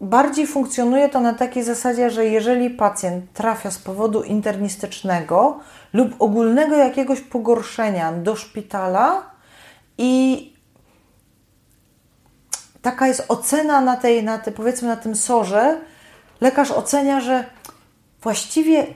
bardziej 0.00 0.46
funkcjonuje 0.46 1.08
to 1.08 1.20
na 1.20 1.34
takiej 1.34 1.62
zasadzie, 1.64 2.10
że 2.10 2.26
jeżeli 2.26 2.70
pacjent 2.70 3.32
trafia 3.32 3.70
z 3.70 3.78
powodu 3.78 4.22
internistycznego 4.22 5.58
lub 5.92 6.14
ogólnego 6.18 6.76
jakiegoś 6.76 7.20
pogorszenia 7.20 8.12
do 8.12 8.36
szpitala 8.36 9.22
i 9.98 10.49
taka 12.82 13.06
jest 13.06 13.24
ocena 13.28 13.80
na 13.80 13.96
tej, 13.96 14.24
na 14.24 14.38
tej, 14.38 14.52
powiedzmy 14.52 14.88
na 14.88 14.96
tym 14.96 15.16
sorze, 15.16 15.80
lekarz 16.40 16.70
ocenia, 16.70 17.20
że 17.20 17.44
właściwie 18.22 18.86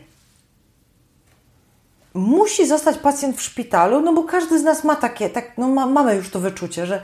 musi 2.15 2.67
zostać 2.67 2.99
pacjent 2.99 3.37
w 3.37 3.43
szpitalu, 3.43 4.01
no 4.01 4.13
bo 4.13 4.23
każdy 4.23 4.59
z 4.59 4.63
nas 4.63 4.85
ma 4.85 4.97
takie, 4.97 5.31
tak, 5.31 5.59
no 5.59 5.69
ma, 5.69 5.87
mamy 5.87 6.17
już 6.17 6.31
to 6.31 6.41
wyczucie, 6.41 6.87
że 6.87 7.03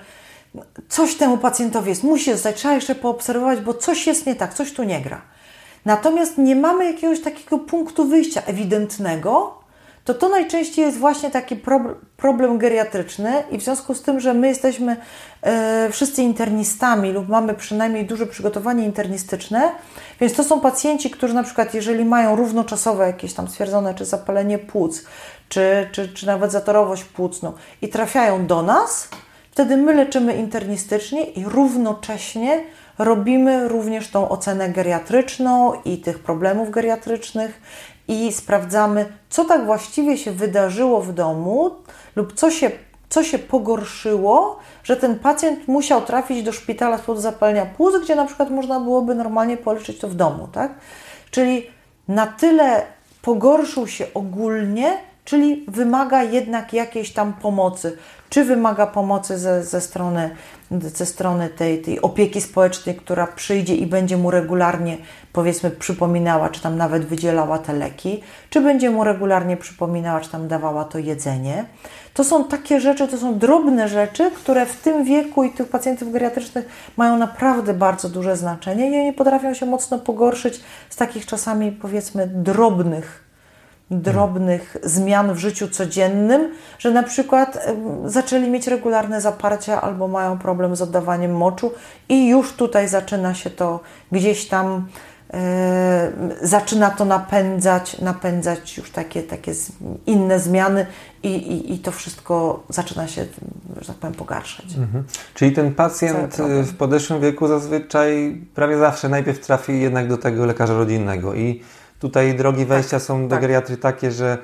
coś 0.88 1.14
temu 1.14 1.38
pacjentowi 1.38 1.88
jest, 1.88 2.02
musi 2.02 2.32
zostać, 2.32 2.56
trzeba 2.56 2.74
jeszcze 2.74 2.94
poobserwować, 2.94 3.60
bo 3.60 3.74
coś 3.74 4.06
jest 4.06 4.26
nie 4.26 4.34
tak, 4.34 4.54
coś 4.54 4.72
tu 4.72 4.82
nie 4.82 5.00
gra. 5.00 5.22
Natomiast 5.84 6.38
nie 6.38 6.56
mamy 6.56 6.84
jakiegoś 6.84 7.20
takiego 7.20 7.58
punktu 7.58 8.04
wyjścia 8.04 8.42
ewidentnego, 8.42 9.59
to 10.10 10.14
to 10.14 10.28
najczęściej 10.28 10.84
jest 10.84 10.98
właśnie 10.98 11.30
taki 11.30 11.56
prob- 11.56 11.94
problem 12.16 12.58
geriatryczny 12.58 13.42
i 13.50 13.58
w 13.58 13.62
związku 13.62 13.94
z 13.94 14.02
tym, 14.02 14.20
że 14.20 14.34
my 14.34 14.48
jesteśmy 14.48 14.96
e, 15.42 15.88
wszyscy 15.92 16.22
internistami 16.22 17.12
lub 17.12 17.28
mamy 17.28 17.54
przynajmniej 17.54 18.06
duże 18.06 18.26
przygotowanie 18.26 18.84
internistyczne, 18.84 19.70
więc 20.20 20.32
to 20.32 20.44
są 20.44 20.60
pacjenci, 20.60 21.10
którzy 21.10 21.34
na 21.34 21.42
przykład 21.42 21.74
jeżeli 21.74 22.04
mają 22.04 22.36
równoczasowe 22.36 23.06
jakieś 23.06 23.34
tam 23.34 23.48
stwierdzone 23.48 23.94
czy 23.94 24.04
zapalenie 24.04 24.58
płuc, 24.58 25.04
czy, 25.48 25.88
czy, 25.92 26.08
czy 26.08 26.26
nawet 26.26 26.52
zatorowość 26.52 27.04
płucną 27.04 27.52
i 27.82 27.88
trafiają 27.88 28.46
do 28.46 28.62
nas, 28.62 29.08
wtedy 29.50 29.76
my 29.76 29.94
leczymy 29.94 30.36
internistycznie 30.36 31.24
i 31.24 31.44
równocześnie 31.44 32.64
robimy 32.98 33.68
również 33.68 34.08
tą 34.08 34.28
ocenę 34.28 34.68
geriatryczną 34.68 35.72
i 35.84 35.98
tych 35.98 36.18
problemów 36.18 36.70
geriatrycznych 36.70 37.60
i 38.10 38.32
sprawdzamy, 38.32 39.12
co 39.30 39.44
tak 39.44 39.66
właściwie 39.66 40.18
się 40.18 40.32
wydarzyło 40.32 41.00
w 41.00 41.12
domu 41.12 41.70
lub 42.16 42.32
co 42.32 42.50
się, 42.50 42.70
co 43.08 43.24
się 43.24 43.38
pogorszyło, 43.38 44.58
że 44.84 44.96
ten 44.96 45.18
pacjent 45.18 45.68
musiał 45.68 46.02
trafić 46.02 46.42
do 46.42 46.52
szpitala 46.52 46.98
z 46.98 47.00
powodu 47.00 47.20
zapalenia 47.20 47.66
płuc, 47.66 47.94
gdzie 48.02 48.16
na 48.16 48.24
przykład 48.24 48.50
można 48.50 48.80
byłoby 48.80 49.14
normalnie 49.14 49.56
poleczyć 49.56 49.98
to 49.98 50.08
w 50.08 50.14
domu, 50.14 50.48
tak? 50.52 50.74
Czyli 51.30 51.66
na 52.08 52.26
tyle 52.26 52.82
pogorszył 53.22 53.86
się 53.86 54.06
ogólnie, 54.14 54.98
czyli 55.30 55.64
wymaga 55.68 56.22
jednak 56.22 56.72
jakiejś 56.72 57.12
tam 57.12 57.32
pomocy. 57.32 57.96
Czy 58.30 58.44
wymaga 58.44 58.86
pomocy 58.86 59.38
ze, 59.38 59.64
ze 59.64 59.80
strony, 59.80 60.30
ze 60.70 61.06
strony 61.06 61.48
tej, 61.48 61.82
tej 61.82 62.02
opieki 62.02 62.40
społecznej, 62.40 62.94
która 62.94 63.26
przyjdzie 63.26 63.74
i 63.74 63.86
będzie 63.86 64.16
mu 64.16 64.30
regularnie, 64.30 64.96
powiedzmy, 65.32 65.70
przypominała, 65.70 66.48
czy 66.48 66.60
tam 66.60 66.76
nawet 66.76 67.06
wydzielała 67.06 67.58
te 67.58 67.72
leki, 67.72 68.22
czy 68.50 68.60
będzie 68.60 68.90
mu 68.90 69.04
regularnie 69.04 69.56
przypominała, 69.56 70.20
czy 70.20 70.30
tam 70.30 70.48
dawała 70.48 70.84
to 70.84 70.98
jedzenie. 70.98 71.64
To 72.14 72.24
są 72.24 72.44
takie 72.44 72.80
rzeczy, 72.80 73.08
to 73.08 73.18
są 73.18 73.38
drobne 73.38 73.88
rzeczy, 73.88 74.30
które 74.30 74.66
w 74.66 74.76
tym 74.76 75.04
wieku 75.04 75.44
i 75.44 75.50
tych 75.50 75.68
pacjentów 75.68 76.12
geriatrycznych 76.12 76.92
mają 76.96 77.16
naprawdę 77.16 77.74
bardzo 77.74 78.08
duże 78.08 78.36
znaczenie 78.36 78.90
i 78.90 79.00
oni 79.00 79.12
potrafią 79.12 79.54
się 79.54 79.66
mocno 79.66 79.98
pogorszyć 79.98 80.60
z 80.90 80.96
takich 80.96 81.26
czasami, 81.26 81.72
powiedzmy, 81.72 82.26
drobnych 82.26 83.29
drobnych 83.90 84.76
zmian 84.82 85.34
w 85.34 85.38
życiu 85.38 85.68
codziennym, 85.68 86.52
że 86.78 86.90
na 86.90 87.02
przykład 87.02 87.66
zaczęli 88.04 88.50
mieć 88.50 88.66
regularne 88.66 89.20
zaparcia 89.20 89.80
albo 89.80 90.08
mają 90.08 90.38
problem 90.38 90.76
z 90.76 90.82
oddawaniem 90.82 91.36
moczu 91.36 91.72
i 92.08 92.28
już 92.28 92.52
tutaj 92.52 92.88
zaczyna 92.88 93.34
się 93.34 93.50
to 93.50 93.80
gdzieś 94.12 94.48
tam 94.48 94.86
e, 95.34 96.12
zaczyna 96.42 96.90
to 96.90 97.04
napędzać, 97.04 97.98
napędzać 97.98 98.76
już 98.76 98.90
takie, 98.90 99.22
takie 99.22 99.52
inne 100.06 100.40
zmiany 100.40 100.86
i, 101.22 101.28
i, 101.28 101.74
i 101.74 101.78
to 101.78 101.92
wszystko 101.92 102.62
zaczyna 102.68 103.08
się, 103.08 103.26
że 103.80 103.86
tak 103.86 103.96
powiem, 103.96 104.14
pogarszać. 104.14 104.66
Mhm. 104.78 105.04
Czyli 105.34 105.52
ten 105.52 105.74
pacjent 105.74 106.36
w 106.62 106.76
podeszłym 106.76 107.20
wieku 107.20 107.48
zazwyczaj 107.48 108.40
prawie 108.54 108.78
zawsze 108.78 109.08
najpierw 109.08 109.46
trafi 109.46 109.80
jednak 109.80 110.08
do 110.08 110.18
tego 110.18 110.46
lekarza 110.46 110.74
rodzinnego 110.74 111.34
i 111.34 111.62
Tutaj 112.00 112.34
drogi 112.34 112.64
wejścia 112.64 112.96
tak, 112.96 113.02
są 113.02 113.22
do 113.22 113.30
tak. 113.30 113.40
geriatry 113.40 113.76
takie, 113.76 114.10
że 114.10 114.38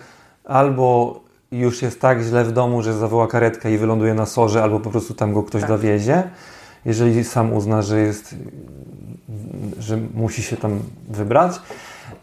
albo 0.44 1.20
już 1.52 1.82
jest 1.82 2.00
tak 2.00 2.22
źle 2.22 2.44
w 2.44 2.52
domu, 2.52 2.82
że 2.82 2.94
zawoła 2.94 3.26
karetkę 3.26 3.72
i 3.72 3.78
wyląduje 3.78 4.14
na 4.14 4.26
sorze, 4.26 4.62
albo 4.62 4.80
po 4.80 4.90
prostu 4.90 5.14
tam 5.14 5.34
go 5.34 5.42
ktoś 5.42 5.61
tak. 5.61 5.70
dowiezie. 5.70 6.22
Jeżeli 6.84 7.24
sam 7.24 7.52
uzna, 7.52 7.82
że 7.82 8.00
jest, 8.00 8.34
że 9.78 9.98
musi 10.14 10.42
się 10.42 10.57
tam 10.57 10.80
wybrać. 11.09 11.61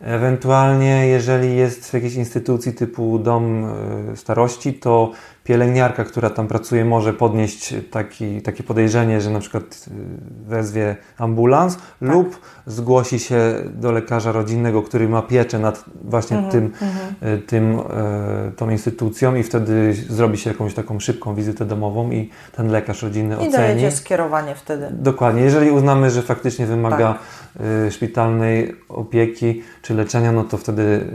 Ewentualnie, 0.01 1.07
jeżeli 1.07 1.55
jest 1.55 1.89
w 1.89 1.93
jakiejś 1.93 2.15
instytucji 2.15 2.73
typu 2.73 3.19
dom 3.19 3.65
e, 3.65 4.17
starości, 4.17 4.73
to 4.73 5.11
pielęgniarka, 5.43 6.03
która 6.03 6.29
tam 6.29 6.47
pracuje, 6.47 6.85
może 6.85 7.13
podnieść 7.13 7.73
taki, 7.91 8.41
takie 8.41 8.63
podejrzenie, 8.63 9.21
że 9.21 9.29
na 9.29 9.39
przykład 9.39 9.63
y, 9.63 9.91
wezwie 10.49 10.95
ambulans 11.17 11.75
tak. 11.75 11.85
lub 11.99 12.39
zgłosi 12.67 13.19
się 13.19 13.55
do 13.73 13.91
lekarza 13.91 14.31
rodzinnego, 14.31 14.81
który 14.81 15.09
ma 15.09 15.21
pieczę 15.21 15.59
nad 15.59 15.83
właśnie 16.03 16.37
mhm, 16.37 16.51
tym, 16.51 16.87
mhm. 16.87 17.33
Y, 17.33 17.41
tym, 17.41 17.79
y, 17.79 18.51
tą 18.51 18.69
instytucją 18.69 19.35
i 19.35 19.43
wtedy 19.43 19.93
zrobi 19.93 20.37
się 20.37 20.49
jakąś 20.49 20.73
taką 20.73 20.99
szybką 20.99 21.35
wizytę 21.35 21.65
domową 21.65 22.11
i 22.11 22.29
ten 22.51 22.71
lekarz 22.71 23.01
rodzinny 23.01 23.35
I 23.35 23.47
oceni. 23.47 23.83
I 23.83 23.91
skierowanie 23.91 24.55
wtedy. 24.55 24.87
Dokładnie. 24.91 25.41
Jeżeli 25.41 25.71
uznamy, 25.71 26.11
że 26.11 26.21
faktycznie 26.21 26.65
wymaga 26.65 27.13
tak. 27.13 27.93
szpitalnej 27.93 28.75
opieki 28.89 29.63
czy 29.81 29.93
leczenia, 29.93 30.31
no 30.31 30.43
to 30.43 30.57
wtedy 30.57 31.05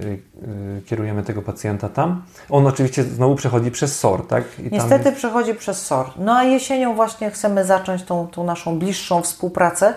kierujemy 0.87 1.23
tego 1.23 1.43
pacjenta 1.43 1.89
tam. 1.89 2.23
On 2.51 2.67
oczywiście 2.67 3.03
znowu 3.03 3.35
przechodzi 3.35 3.71
przez 3.71 3.99
SOR, 3.99 4.27
tak? 4.27 4.45
I 4.59 4.69
Niestety 4.73 5.05
tam... 5.05 5.15
przechodzi 5.15 5.55
przez 5.55 5.87
SOR. 5.87 6.07
No 6.17 6.37
a 6.37 6.45
jesienią 6.45 6.95
właśnie 6.95 7.31
chcemy 7.31 7.65
zacząć 7.65 8.03
tą, 8.03 8.27
tą 8.27 8.45
naszą 8.45 8.79
bliższą 8.79 9.23
współpracę 9.23 9.95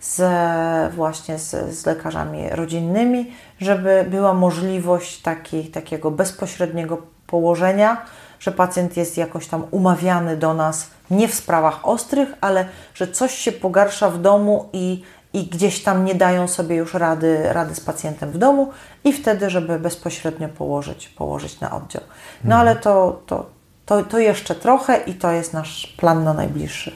z, 0.00 0.94
właśnie 0.94 1.38
z, 1.38 1.74
z 1.74 1.86
lekarzami 1.86 2.48
rodzinnymi, 2.50 3.32
żeby 3.60 4.06
była 4.10 4.34
możliwość 4.34 5.22
taki, 5.22 5.64
takiego 5.64 6.10
bezpośredniego 6.10 6.98
położenia, 7.26 8.02
że 8.40 8.52
pacjent 8.52 8.96
jest 8.96 9.16
jakoś 9.16 9.46
tam 9.46 9.64
umawiany 9.70 10.36
do 10.36 10.54
nas 10.54 10.86
nie 11.10 11.28
w 11.28 11.34
sprawach 11.34 11.88
ostrych, 11.88 12.28
ale 12.40 12.66
że 12.94 13.08
coś 13.08 13.34
się 13.34 13.52
pogarsza 13.52 14.10
w 14.10 14.20
domu 14.20 14.68
i 14.72 15.02
i 15.32 15.46
gdzieś 15.46 15.82
tam 15.82 16.04
nie 16.04 16.14
dają 16.14 16.48
sobie 16.48 16.76
już 16.76 16.94
rady, 16.94 17.42
rady 17.52 17.74
z 17.74 17.80
pacjentem 17.80 18.30
w 18.30 18.38
domu 18.38 18.72
i 19.04 19.12
wtedy, 19.12 19.50
żeby 19.50 19.78
bezpośrednio 19.78 20.48
położyć, 20.48 21.08
położyć 21.08 21.60
na 21.60 21.70
oddział. 21.70 22.02
No 22.44 22.54
mhm. 22.54 22.60
ale 22.60 22.76
to, 22.76 23.22
to, 23.26 23.46
to, 23.86 24.02
to 24.02 24.18
jeszcze 24.18 24.54
trochę 24.54 24.96
i 24.96 25.14
to 25.14 25.30
jest 25.30 25.52
nasz 25.52 25.86
plan 25.86 26.24
na 26.24 26.34
najbliższy, 26.34 26.92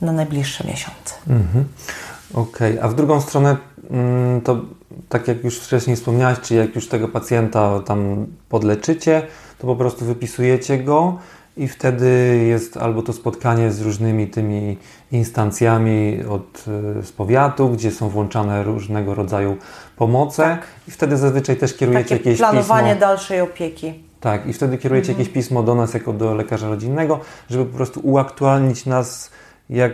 na 0.00 0.12
najbliższe 0.12 0.64
miesiące. 0.64 1.14
Mhm. 1.28 1.64
Okej, 2.34 2.72
okay. 2.72 2.82
a 2.82 2.88
w 2.88 2.94
drugą 2.94 3.20
stronę 3.20 3.56
mm, 3.90 4.40
to 4.40 4.56
tak 5.08 5.28
jak 5.28 5.44
już 5.44 5.58
wcześniej 5.58 5.96
wspomniałeś, 5.96 6.40
czy 6.40 6.54
jak 6.54 6.74
już 6.74 6.88
tego 6.88 7.08
pacjenta 7.08 7.80
tam 7.80 8.26
podleczycie, 8.48 9.22
to 9.58 9.66
po 9.66 9.76
prostu 9.76 10.04
wypisujecie 10.04 10.78
go 10.78 11.18
i 11.56 11.68
wtedy 11.68 12.40
jest 12.48 12.76
albo 12.76 13.02
to 13.02 13.12
spotkanie 13.12 13.72
z 13.72 13.80
różnymi 13.80 14.26
tymi 14.26 14.76
instancjami 15.12 16.18
od, 16.28 16.64
e, 16.98 17.02
z 17.02 17.12
powiatu, 17.12 17.68
gdzie 17.68 17.90
są 17.90 18.08
włączane 18.08 18.62
różnego 18.62 19.14
rodzaju 19.14 19.56
pomoce 19.96 20.42
tak. 20.42 20.66
i 20.88 20.90
wtedy 20.90 21.16
zazwyczaj 21.16 21.56
też 21.56 21.76
kierujecie 21.76 22.04
Takie 22.04 22.14
jakieś 22.14 22.38
planowanie 22.38 22.92
pismo. 22.92 23.00
dalszej 23.00 23.40
opieki. 23.40 23.94
Tak, 24.20 24.46
i 24.46 24.52
wtedy 24.52 24.78
kierujecie 24.78 25.08
mhm. 25.08 25.18
jakieś 25.18 25.34
pismo 25.34 25.62
do 25.62 25.74
nas 25.74 25.94
jako 25.94 26.12
do 26.12 26.34
lekarza 26.34 26.68
rodzinnego, 26.68 27.20
żeby 27.50 27.64
po 27.64 27.76
prostu 27.76 28.00
uaktualnić 28.00 28.86
nas 28.86 29.30
jak, 29.70 29.92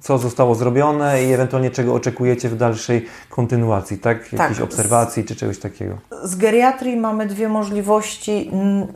co 0.00 0.18
zostało 0.18 0.54
zrobione 0.54 1.24
i 1.24 1.32
ewentualnie 1.32 1.70
czego 1.70 1.94
oczekujecie 1.94 2.48
w 2.48 2.56
dalszej 2.56 3.06
kontynuacji, 3.28 3.98
tak? 3.98 4.32
Jakiejś 4.32 4.58
tak. 4.58 4.64
obserwacji 4.64 5.24
czy 5.24 5.36
czegoś 5.36 5.58
takiego. 5.58 5.98
Z 6.22 6.36
geriatrii 6.36 6.96
mamy 6.96 7.26
dwie 7.26 7.48
możliwości. 7.48 8.50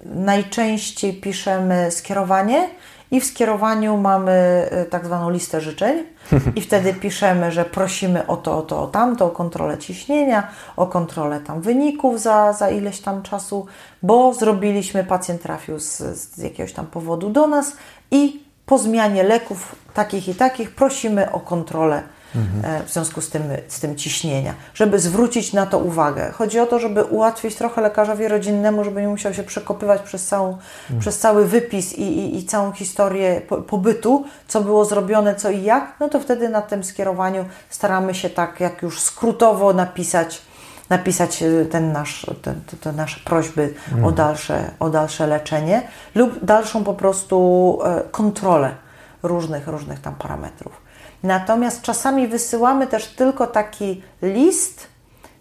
Najczęściej 0.04 1.14
piszemy 1.14 1.90
skierowanie 1.90 2.68
i 3.10 3.20
w 3.20 3.24
skierowaniu 3.24 3.96
mamy 3.96 4.68
y, 4.86 4.90
tak 4.90 5.06
zwaną 5.06 5.30
listę 5.30 5.60
życzeń 5.60 6.04
i 6.56 6.60
wtedy 6.60 6.94
piszemy, 6.94 7.52
że 7.52 7.64
prosimy 7.64 8.26
o 8.26 8.36
to, 8.36 8.58
o 8.58 8.62
to, 8.62 8.82
o 8.82 8.86
tamto, 8.86 9.26
o 9.26 9.30
kontrolę 9.30 9.78
ciśnienia, 9.78 10.48
o 10.76 10.86
kontrolę 10.86 11.40
tam 11.40 11.60
wyników 11.60 12.20
za, 12.20 12.52
za 12.52 12.70
ileś 12.70 13.00
tam 13.00 13.22
czasu, 13.22 13.66
bo 14.02 14.34
zrobiliśmy, 14.34 15.04
pacjent 15.04 15.42
trafił 15.42 15.78
z, 15.78 15.96
z 15.96 16.38
jakiegoś 16.38 16.72
tam 16.72 16.86
powodu 16.86 17.30
do 17.30 17.46
nas 17.46 17.72
i 18.10 18.49
po 18.70 18.78
zmianie 18.78 19.22
leków 19.22 19.74
takich 19.94 20.28
i 20.28 20.34
takich 20.34 20.70
prosimy 20.70 21.32
o 21.32 21.40
kontrolę 21.40 22.02
mhm. 22.36 22.86
w 22.86 22.92
związku 22.92 23.20
z 23.20 23.30
tym, 23.30 23.42
z 23.68 23.80
tym 23.80 23.96
ciśnienia, 23.96 24.54
żeby 24.74 24.98
zwrócić 24.98 25.52
na 25.52 25.66
to 25.66 25.78
uwagę. 25.78 26.30
Chodzi 26.32 26.60
o 26.60 26.66
to, 26.66 26.78
żeby 26.78 27.04
ułatwić 27.04 27.54
trochę 27.54 27.80
lekarzowi 27.80 28.28
rodzinnemu, 28.28 28.84
żeby 28.84 29.02
nie 29.02 29.08
musiał 29.08 29.34
się 29.34 29.42
przekopywać 29.42 30.02
przez, 30.02 30.26
całą, 30.26 30.48
mhm. 30.48 31.00
przez 31.00 31.18
cały 31.18 31.46
wypis 31.46 31.92
i, 31.92 32.02
i, 32.02 32.38
i 32.38 32.44
całą 32.44 32.72
historię 32.72 33.40
pobytu, 33.66 34.24
co 34.48 34.60
było 34.60 34.84
zrobione, 34.84 35.34
co 35.34 35.50
i 35.50 35.62
jak, 35.62 35.96
no 36.00 36.08
to 36.08 36.20
wtedy 36.20 36.48
na 36.48 36.62
tym 36.62 36.84
skierowaniu 36.84 37.44
staramy 37.70 38.14
się 38.14 38.30
tak 38.30 38.60
jak 38.60 38.82
już 38.82 39.00
skrótowo 39.00 39.72
napisać 39.72 40.42
napisać 40.90 41.42
e, 41.42 41.64
ten 41.64 41.92
nasz, 41.92 42.26
te, 42.42 42.54
te 42.80 42.92
nasze 42.92 43.20
prośby 43.24 43.74
mm. 43.92 44.04
o, 44.04 44.12
dalsze, 44.12 44.70
o 44.80 44.90
dalsze 44.90 45.26
leczenie 45.26 45.82
lub 46.14 46.44
dalszą 46.44 46.84
po 46.84 46.94
prostu 46.94 47.78
e, 47.84 48.02
kontrolę 48.10 48.74
różnych, 49.22 49.66
różnych 49.66 50.00
tam 50.00 50.14
parametrów. 50.14 50.82
Natomiast 51.22 51.82
czasami 51.82 52.28
wysyłamy 52.28 52.86
też 52.86 53.06
tylko 53.06 53.46
taki 53.46 54.02
list, 54.22 54.86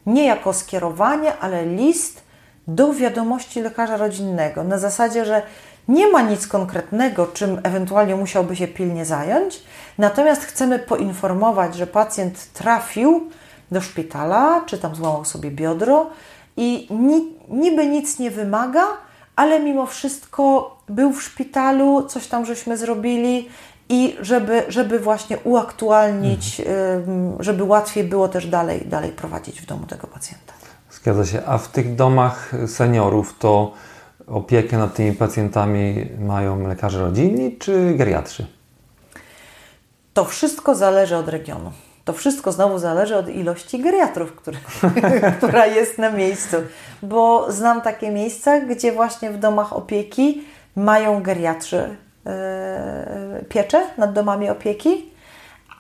nie 0.06 0.26
jako 0.26 0.54
skierowanie, 0.54 1.38
ale 1.38 1.66
list 1.66 2.24
do 2.68 2.94
wiadomości 2.94 3.62
lekarza 3.62 3.98
rodzinnego. 3.98 4.64
Na 4.64 4.78
zasadzie, 4.78 5.26
że 5.26 5.42
nie 5.88 6.12
ma 6.12 6.22
nic 6.22 6.48
konkretnego, 6.48 7.28
czym 7.28 7.60
ewentualnie 7.64 8.16
musiałby 8.16 8.56
się 8.56 8.68
pilnie 8.68 9.06
zająć, 9.06 9.64
natomiast 9.98 10.44
chcemy 10.44 10.80
poinformować, 10.80 11.76
że 11.76 11.88
pacjent 11.88 12.54
trafił 12.54 13.30
do 13.72 13.82
szpitala, 13.82 14.62
czy 14.66 14.78
tam 14.78 14.96
złamał 14.96 15.26
sobie 15.26 15.52
biodro 15.52 16.10
i 16.58 16.88
ni, 16.90 17.34
niby 17.50 17.88
nic 17.88 18.20
nie 18.20 18.32
wymaga, 18.32 18.84
ale 19.36 19.60
mimo 19.60 19.86
wszystko 19.86 20.76
był 20.90 21.14
w 21.14 21.24
szpitalu, 21.24 22.04
coś 22.08 22.28
tam 22.28 22.46
żeśmy 22.46 22.78
zrobili 22.78 23.50
i 23.90 24.16
żeby, 24.22 24.64
żeby 24.68 25.00
właśnie 25.00 25.38
uaktualnić, 25.38 26.60
mhm. 26.60 27.36
żeby 27.40 27.64
łatwiej 27.64 28.04
było 28.04 28.28
też 28.28 28.48
dalej, 28.48 28.86
dalej 28.86 29.12
prowadzić 29.12 29.62
w 29.62 29.66
domu 29.66 29.86
tego 29.86 30.08
pacjenta. 30.08 30.54
Zgadza 30.92 31.26
się. 31.26 31.46
A 31.46 31.58
w 31.58 31.68
tych 31.68 31.96
domach 31.96 32.52
seniorów 32.68 33.36
to 33.40 33.74
opiekę 34.28 34.78
nad 34.78 34.94
tymi 34.94 35.14
pacjentami 35.14 36.10
mają 36.20 36.68
lekarze 36.68 37.00
rodzinni 37.00 37.58
czy 37.58 37.94
geriatrzy? 37.96 38.48
To 40.14 40.26
wszystko 40.26 40.76
zależy 40.76 41.18
od 41.18 41.30
regionu. 41.30 41.72
To 42.10 42.14
wszystko 42.14 42.52
znowu 42.52 42.80
zależy 42.80 43.18
od 43.18 43.30
ilości 43.30 43.80
geriatrów, 43.80 44.36
który, 44.36 44.58
która 45.38 45.66
jest 45.66 45.98
na 45.98 46.12
miejscu. 46.12 46.58
Bo 47.04 47.52
znam 47.52 47.82
takie 47.82 48.12
miejsca, 48.12 48.62
gdzie 48.62 48.92
właśnie 48.92 49.32
w 49.32 49.38
domach 49.38 49.74
opieki 49.74 50.44
mają 50.76 51.24
geriatrzy 51.24 51.96
yy, 52.26 52.32
pieczę 53.50 53.82
nad 53.98 54.14
domami 54.14 54.50
opieki, 54.50 55.06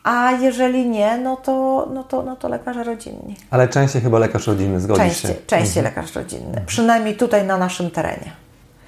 a 0.03 0.31
jeżeli 0.31 0.89
nie, 0.89 1.17
no 1.17 1.35
to, 1.37 1.87
no 1.93 2.03
to, 2.03 2.23
no 2.23 2.35
to 2.35 2.49
lekarze 2.49 2.83
rodzinni. 2.83 3.35
Ale 3.51 3.67
częściej 3.67 4.01
chyba 4.01 4.19
lekarz 4.19 4.47
rodzinny, 4.47 4.79
zgodzisz 4.79 5.03
częściej, 5.03 5.31
się? 5.31 5.37
Częściej 5.47 5.79
mhm. 5.79 5.85
lekarz 5.85 6.15
rodzinny, 6.15 6.61
przynajmniej 6.65 7.17
tutaj 7.17 7.45
na 7.47 7.57
naszym 7.57 7.91
terenie. 7.91 8.31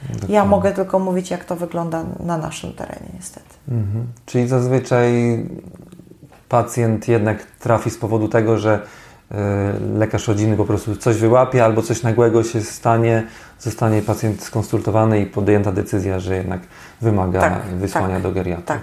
Dokładnie. 0.09 0.35
Ja 0.35 0.45
mogę 0.45 0.71
tylko 0.71 0.99
mówić, 0.99 1.31
jak 1.31 1.45
to 1.45 1.55
wygląda 1.55 2.03
na 2.19 2.37
naszym 2.37 2.73
terenie, 2.73 3.09
niestety. 3.13 3.55
Mhm. 3.69 4.07
Czyli 4.25 4.47
zazwyczaj 4.47 5.11
pacjent 6.51 7.07
jednak 7.07 7.43
trafi 7.43 7.89
z 7.89 7.97
powodu 7.97 8.27
tego, 8.27 8.57
że 8.57 8.79
y, 9.31 9.35
lekarz 9.97 10.27
rodzinny 10.27 10.57
po 10.57 10.65
prostu 10.65 10.95
coś 10.95 11.17
wyłapie 11.17 11.65
albo 11.65 11.81
coś 11.81 12.03
nagłego 12.03 12.43
się 12.43 12.61
stanie, 12.61 13.23
zostanie 13.59 14.01
pacjent 14.01 14.43
skonsultowany 14.43 15.21
i 15.21 15.25
podjęta 15.25 15.71
decyzja, 15.71 16.19
że 16.19 16.35
jednak 16.35 16.59
wymaga 17.01 17.39
tak, 17.41 17.63
wysłania 17.63 18.13
tak, 18.13 18.23
do 18.23 18.31
geriatry. 18.31 18.65
Tak. 18.65 18.81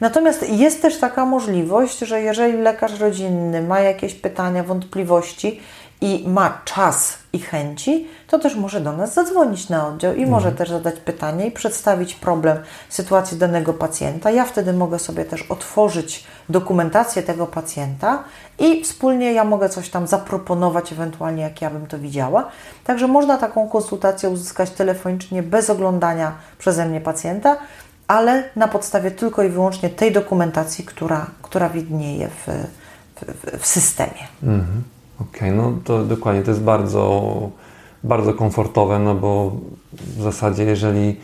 Natomiast 0.00 0.48
jest 0.50 0.82
też 0.82 0.98
taka 0.98 1.24
możliwość, 1.24 1.98
że 1.98 2.20
jeżeli 2.20 2.62
lekarz 2.62 3.00
rodzinny 3.00 3.62
ma 3.62 3.80
jakieś 3.80 4.14
pytania, 4.14 4.62
wątpliwości 4.62 5.60
i 6.00 6.28
ma 6.28 6.58
czas 6.64 7.18
i 7.32 7.38
chęci, 7.38 8.08
to 8.26 8.38
też 8.38 8.54
może 8.54 8.80
do 8.80 8.92
nas 8.92 9.14
zadzwonić 9.14 9.68
na 9.68 9.88
oddział 9.88 10.12
i 10.12 10.22
mhm. 10.22 10.30
może 10.30 10.52
też 10.52 10.70
zadać 10.70 10.94
pytanie 11.00 11.46
i 11.46 11.50
przedstawić 11.50 12.14
problem, 12.14 12.58
sytuacji 12.88 13.38
danego 13.38 13.74
pacjenta. 13.74 14.30
Ja 14.30 14.44
wtedy 14.44 14.72
mogę 14.72 14.98
sobie 14.98 15.24
też 15.24 15.42
otworzyć 15.42 16.24
dokumentację 16.48 17.22
tego 17.22 17.46
pacjenta 17.46 18.24
i 18.58 18.84
wspólnie 18.84 19.32
ja 19.32 19.44
mogę 19.44 19.68
coś 19.68 19.90
tam 19.90 20.06
zaproponować, 20.06 20.92
ewentualnie 20.92 21.42
jak 21.42 21.62
ja 21.62 21.70
bym 21.70 21.86
to 21.86 21.98
widziała. 21.98 22.48
Także 22.84 23.08
można 23.08 23.38
taką 23.38 23.68
konsultację 23.68 24.30
uzyskać 24.30 24.70
telefonicznie 24.70 25.42
bez 25.42 25.70
oglądania 25.70 26.32
przeze 26.58 26.86
mnie 26.86 27.00
pacjenta 27.00 27.56
ale 28.08 28.50
na 28.56 28.68
podstawie 28.68 29.10
tylko 29.10 29.42
i 29.42 29.48
wyłącznie 29.48 29.90
tej 29.90 30.12
dokumentacji, 30.12 30.84
która, 30.84 31.26
która 31.42 31.68
widnieje 31.68 32.28
w, 32.28 32.46
w, 33.16 33.60
w 33.60 33.66
systemie. 33.66 34.28
Mhm. 34.42 34.82
Okej, 35.20 35.50
okay, 35.50 35.52
no 35.52 35.72
to 35.84 36.04
dokładnie, 36.04 36.42
to 36.42 36.50
jest 36.50 36.62
bardzo, 36.62 37.50
bardzo 38.04 38.34
komfortowe, 38.34 38.98
no 38.98 39.14
bo 39.14 39.56
w 39.92 40.22
zasadzie 40.22 40.64
jeżeli 40.64 41.16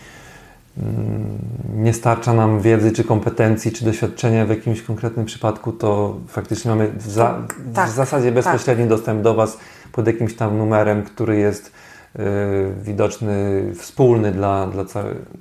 mm, 0.78 1.38
nie 1.74 1.92
starcza 1.92 2.32
nam 2.32 2.60
wiedzy, 2.60 2.92
czy 2.92 3.04
kompetencji, 3.04 3.72
czy 3.72 3.84
doświadczenia 3.84 4.46
w 4.46 4.48
jakimś 4.48 4.82
konkretnym 4.82 5.26
przypadku, 5.26 5.72
to 5.72 6.16
faktycznie 6.28 6.70
mamy 6.70 6.88
w, 6.88 7.10
za, 7.10 7.38
tak, 7.74 7.88
w 7.88 7.92
zasadzie 7.92 8.26
tak. 8.26 8.34
bezpośredni 8.34 8.84
tak. 8.84 8.90
dostęp 8.90 9.22
do 9.22 9.34
Was 9.34 9.58
pod 9.92 10.06
jakimś 10.06 10.34
tam 10.34 10.58
numerem, 10.58 11.02
który 11.02 11.36
jest 11.36 11.72
Y, 12.18 12.82
widoczny, 12.82 13.62
wspólny 13.78 14.32
dla, 14.32 14.66
dla, 14.66 14.84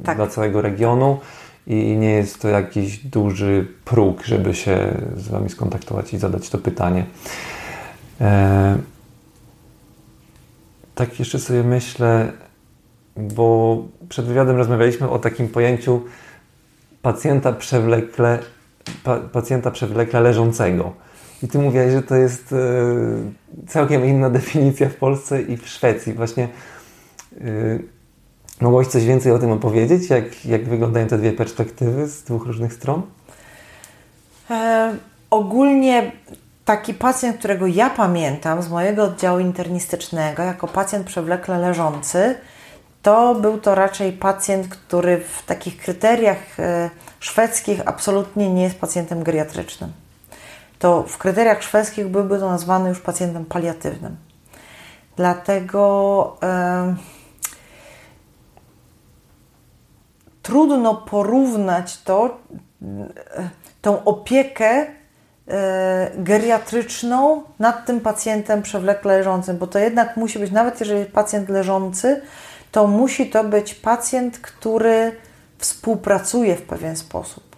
tak. 0.03 0.17
dla 0.17 0.27
całego 0.27 0.61
regionu 0.61 1.19
i 1.67 1.97
nie 1.97 2.09
jest 2.09 2.41
to 2.41 2.47
jakiś 2.47 2.97
duży 2.97 3.67
próg, 3.85 4.23
żeby 4.23 4.53
się 4.53 4.93
z 5.17 5.27
Wami 5.27 5.49
skontaktować 5.49 6.13
i 6.13 6.17
zadać 6.17 6.49
to 6.49 6.57
pytanie. 6.57 7.05
E, 8.21 8.77
tak 10.95 11.19
jeszcze 11.19 11.39
sobie 11.39 11.63
myślę, 11.63 12.31
bo 13.17 13.77
przed 14.09 14.25
wywiadem 14.25 14.57
rozmawialiśmy 14.57 15.09
o 15.09 15.19
takim 15.19 15.47
pojęciu 15.47 16.01
pacjenta 17.01 17.53
przewlekle, 17.53 18.39
pa, 19.03 19.17
pacjenta 19.17 19.71
przewlekle 19.71 20.21
leżącego. 20.21 20.93
I 21.43 21.47
ty 21.47 21.59
mówiłaś, 21.59 21.91
że 21.91 22.03
to 22.03 22.15
jest 22.15 22.53
e, 22.53 22.57
całkiem 23.67 24.05
inna 24.05 24.29
definicja 24.39 24.89
w 24.89 24.95
Polsce 24.95 25.41
i 25.41 25.57
w 25.57 25.67
Szwecji. 25.67 26.13
Właśnie 26.13 26.49
yy, 27.41 27.83
mogłaś 28.61 28.87
coś 28.87 29.05
więcej 29.05 29.31
o 29.31 29.39
tym 29.39 29.51
opowiedzieć? 29.51 30.09
Jak, 30.09 30.45
jak 30.45 30.69
wyglądają 30.69 31.07
te 31.07 31.17
dwie 31.17 31.31
perspektywy 31.31 32.07
z 32.07 32.23
dwóch 32.23 32.45
różnych 32.45 32.73
stron? 32.73 33.01
E, 34.49 34.95
ogólnie 35.29 36.11
taki 36.65 36.93
pacjent, 36.93 37.37
którego 37.37 37.67
ja 37.67 37.89
pamiętam 37.89 38.61
z 38.61 38.69
mojego 38.69 39.03
oddziału 39.03 39.39
internistycznego, 39.39 40.43
jako 40.43 40.67
pacjent 40.67 41.07
przewlekle 41.07 41.59
leżący, 41.59 42.35
to 43.01 43.35
był 43.35 43.57
to 43.57 43.75
raczej 43.75 44.13
pacjent, 44.13 44.67
który 44.67 45.17
w 45.17 45.45
takich 45.45 45.77
kryteriach 45.77 46.59
e, 46.59 46.89
szwedzkich 47.19 47.81
absolutnie 47.85 48.53
nie 48.53 48.63
jest 48.63 48.79
pacjentem 48.79 49.23
geriatrycznym 49.23 49.93
to 50.81 51.03
w 51.03 51.17
kryteriach 51.17 51.63
szwedzkich 51.63 52.07
byłby 52.07 52.39
to 52.39 52.49
nazwany 52.49 52.89
już 52.89 52.99
pacjentem 52.99 53.45
paliatywnym. 53.45 54.17
Dlatego 55.15 56.37
e, 56.43 56.95
trudno 60.41 60.95
porównać 60.95 62.01
to, 62.01 62.37
e, 62.81 63.49
tą 63.81 64.03
opiekę 64.03 64.87
geriatryczną 66.17 67.43
nad 67.59 67.85
tym 67.85 67.99
pacjentem 67.99 68.61
przewlekle 68.61 69.17
leżącym, 69.17 69.57
bo 69.57 69.67
to 69.67 69.79
jednak 69.79 70.17
musi 70.17 70.39
być, 70.39 70.51
nawet 70.51 70.79
jeżeli 70.79 71.05
pacjent 71.05 71.49
leżący, 71.49 72.21
to 72.71 72.87
musi 72.87 73.29
to 73.29 73.43
być 73.43 73.73
pacjent, 73.73 74.39
który 74.39 75.15
współpracuje 75.57 76.55
w 76.55 76.61
pewien 76.61 76.95
sposób. 76.95 77.55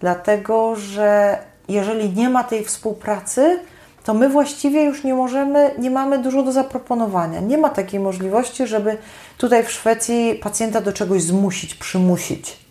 Dlatego, 0.00 0.76
że 0.76 1.38
jeżeli 1.68 2.10
nie 2.10 2.28
ma 2.28 2.44
tej 2.44 2.64
współpracy, 2.64 3.58
to 4.04 4.14
my 4.14 4.28
właściwie 4.28 4.84
już 4.84 5.04
nie 5.04 5.14
możemy, 5.14 5.70
nie 5.78 5.90
mamy 5.90 6.18
dużo 6.18 6.42
do 6.42 6.52
zaproponowania. 6.52 7.40
Nie 7.40 7.58
ma 7.58 7.68
takiej 7.68 8.00
możliwości, 8.00 8.66
żeby 8.66 8.96
tutaj 9.38 9.64
w 9.64 9.70
Szwecji 9.70 10.34
pacjenta 10.42 10.80
do 10.80 10.92
czegoś 10.92 11.22
zmusić, 11.22 11.74
przymusić. 11.74 12.61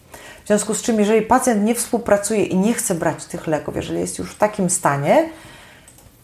W 0.44 0.48
związku 0.48 0.74
z 0.74 0.82
czym, 0.82 1.00
jeżeli 1.00 1.22
pacjent 1.22 1.64
nie 1.64 1.76
współpracuje 1.76 2.44
i 2.44 2.58
nie 2.58 2.74
chce 2.74 2.96
brać 2.96 3.26
tych 3.26 3.48
leków, 3.48 3.76
jeżeli 3.76 4.00
jest 4.00 4.20
już 4.20 4.32
w 4.32 4.38
takim 4.38 4.70
stanie, 4.70 5.30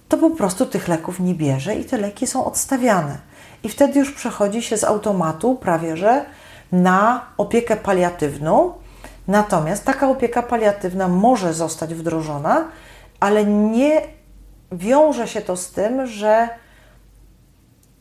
to 0.09 0.17
po 0.17 0.29
prostu 0.29 0.65
tych 0.65 0.87
leków 0.87 1.19
nie 1.19 1.35
bierze 1.35 1.75
i 1.75 1.85
te 1.85 1.97
leki 1.97 2.27
są 2.27 2.45
odstawiane. 2.45 3.17
I 3.63 3.69
wtedy 3.69 3.99
już 3.99 4.11
przechodzi 4.11 4.61
się 4.61 4.77
z 4.77 4.83
automatu 4.83 5.55
prawie 5.55 5.97
że 5.97 6.25
na 6.71 7.25
opiekę 7.37 7.75
paliatywną, 7.75 8.73
Natomiast 9.27 9.85
taka 9.85 10.09
opieka 10.09 10.43
paliatywna 10.43 11.07
może 11.07 11.53
zostać 11.53 11.93
wdrożona, 11.93 12.65
ale 13.19 13.45
nie 13.45 14.01
wiąże 14.71 15.27
się 15.27 15.41
to 15.41 15.57
z 15.57 15.71
tym, 15.71 16.07
że, 16.07 16.49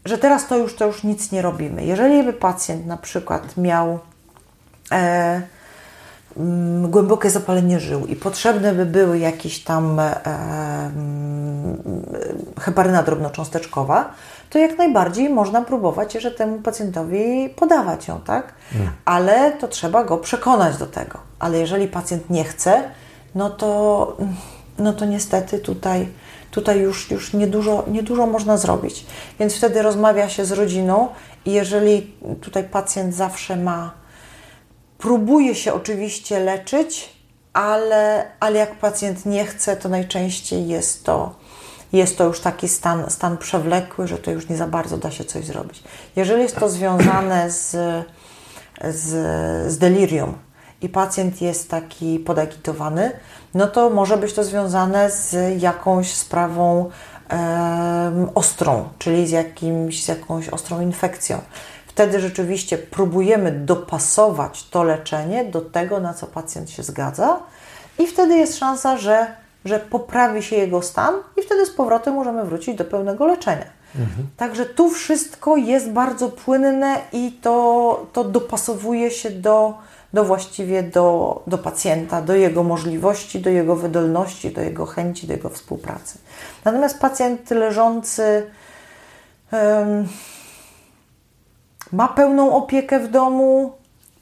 że 0.05 0.19
teraz 0.19 0.47
to 0.47 0.57
już, 0.57 0.77
to 0.77 0.87
już 0.87 1.05
nic 1.05 1.33
nie 1.33 1.43
robimy. 1.43 1.85
Jeżeli 1.85 2.23
by 2.23 2.33
pacjent 2.33 2.87
na 2.87 2.97
przykład 2.97 3.57
miał 3.57 3.99
e, 4.93 5.43
głębokie 6.83 7.31
zapalenie 7.31 7.81
żył 7.81 8.07
i 8.07 8.17
potrzebne 8.17 8.73
by 8.73 8.87
były 8.87 9.19
jakieś 9.19 9.65
tam 9.65 10.01
e, 10.01 10.27
mm, 10.27 11.83
heparyna 12.61 13.03
drobnocząsteczkowa, 13.03 14.11
to 14.51 14.59
jak 14.59 14.79
najbardziej 14.79 15.29
można 15.29 15.63
próbować 15.63 16.13
że 16.13 16.31
temu 16.31 16.59
pacjentowi 16.59 17.49
podawać 17.57 18.09
ją, 18.09 18.21
tak? 18.21 18.55
Mm. 18.75 18.91
Ale 19.05 19.53
to 19.53 19.69
trzeba 19.69 20.05
go 20.05 20.19
przekonać 20.19 20.77
do 20.77 20.87
tego. 20.87 21.19
Ale 21.39 21.59
jeżeli 21.59 21.89
pacjent 21.89 22.31
nie 22.31 22.45
chce, 22.45 22.83
no 23.35 23.51
to, 23.51 24.17
no 24.79 24.93
to 24.93 25.05
niestety 25.05 25.59
tutaj, 25.59 26.09
tutaj 26.51 26.81
już, 26.81 27.11
już 27.11 27.33
niedużo, 27.33 27.85
niedużo 27.89 28.27
można 28.27 28.57
zrobić. 28.57 29.07
Więc 29.39 29.57
wtedy 29.57 29.83
rozmawia 29.83 30.29
się 30.29 30.45
z 30.45 30.53
rodziną 30.53 31.09
i 31.45 31.53
jeżeli 31.53 32.15
tutaj 32.41 32.65
pacjent 32.65 33.15
zawsze 33.15 33.57
ma, 33.57 33.91
próbuje 34.99 35.55
się 35.55 35.73
oczywiście 35.73 36.41
leczyć, 36.41 37.17
ale, 37.53 38.31
ale 38.41 38.59
jak 38.59 38.75
pacjent 38.79 39.27
nie 39.27 39.45
chce, 39.45 39.77
to 39.77 39.89
najczęściej 39.89 40.69
jest 40.69 41.05
to 41.05 41.47
jest 41.93 42.19
to 42.19 42.25
już 42.25 42.41
taki 42.41 42.69
stan, 42.69 43.11
stan 43.11 43.37
przewlekły, 43.37 44.09
że 44.09 44.19
to 44.19 44.31
już 44.31 44.49
nie 44.49 44.57
za 44.57 44.67
bardzo 44.67 44.99
da 44.99 45.11
się 45.11 45.25
coś 45.25 45.45
zrobić. 45.45 45.83
Jeżeli 46.17 46.43
jest 46.43 46.57
to 46.57 46.69
związane 46.69 47.51
z, 47.51 47.71
z, 48.85 49.09
z 49.73 49.79
delirium 49.79 50.35
i 50.83 50.89
pacjent 50.89 51.43
jest 51.43 51.71
taki 51.71 52.19
podagitowany, 52.19 53.13
no 53.55 53.67
to 53.67 53.91
może 53.91 54.17
być 54.17 54.33
to 54.33 54.45
związane 54.45 55.11
z 55.11 55.37
jakąś 55.63 56.15
sprawą 56.15 56.91
um, 57.31 58.31
ostrą, 58.35 58.89
czyli 58.99 59.27
z, 59.27 59.31
jakimś, 59.31 60.05
z 60.05 60.09
jakąś 60.09 60.49
ostrą 60.49 60.81
infekcją. 60.81 61.41
Wtedy 61.97 62.21
rzeczywiście 62.21 62.79
próbujemy 62.79 63.53
dopasować 63.53 64.69
to 64.69 64.83
leczenie 64.83 65.45
do 65.45 65.61
tego, 65.61 66.01
na 66.01 66.15
co 66.15 66.27
pacjent 66.27 66.71
się 66.71 66.83
zgadza, 66.83 67.41
i 67.99 68.07
wtedy 68.07 68.37
jest 68.37 68.59
szansa, 68.59 68.97
że 68.97 69.27
że 69.65 69.79
poprawi 69.79 70.43
się 70.43 70.57
jego 70.57 70.83
stan 70.83 71.15
i 71.37 71.43
wtedy 71.43 71.67
z 71.67 71.71
powrotem 71.71 72.15
możemy 72.15 72.45
wrócić 72.45 72.77
do 72.77 72.85
pełnego 72.85 73.27
leczenia. 73.27 73.67
Mhm. 73.95 74.27
Także 74.37 74.67
tu 74.67 74.91
wszystko 74.91 75.57
jest 75.57 75.91
bardzo 75.91 76.29
płynne 76.29 76.97
i 77.13 77.33
to, 77.43 78.07
to 78.13 78.25
dopasowuje 78.25 79.11
się 79.11 79.31
do, 79.31 79.75
do 80.13 80.25
właściwie 80.25 80.83
do, 80.83 81.43
do 81.47 81.59
pacjenta, 81.59 82.23
do 82.23 82.35
jego 82.35 82.63
możliwości, 82.63 83.41
do 83.41 83.51
jego 83.51 83.77
wydolności, 83.77 84.51
do 84.51 84.61
jego 84.61 84.87
chęci, 84.87 85.27
do 85.27 85.33
jego 85.33 85.49
współpracy. 85.49 86.19
Natomiast 86.65 86.99
pacjent 86.99 87.51
leżący 87.51 88.47
um, 89.53 90.09
ma 91.97 92.09
pełną 92.09 92.55
opiekę 92.55 93.01
w 93.01 93.11
domu 93.11 93.73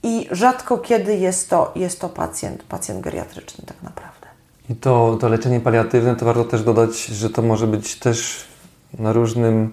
i 0.02 0.28
rzadko 0.30 0.78
kiedy 0.78 1.16
jest 1.16 1.50
to, 1.50 1.72
jest 1.76 2.00
to 2.00 2.08
pacjent, 2.08 2.62
pacjent 2.62 3.00
geriatryczny 3.00 3.64
tak 3.66 3.82
naprawdę. 3.82 4.26
I 4.70 4.74
to, 4.74 5.16
to 5.20 5.28
leczenie 5.28 5.60
paliatywne, 5.60 6.16
to 6.16 6.24
warto 6.24 6.44
też 6.44 6.62
dodać, 6.62 7.06
że 7.06 7.30
to 7.30 7.42
może 7.42 7.66
być 7.66 7.98
też 7.98 8.44
na 8.98 9.12
różnym, 9.12 9.72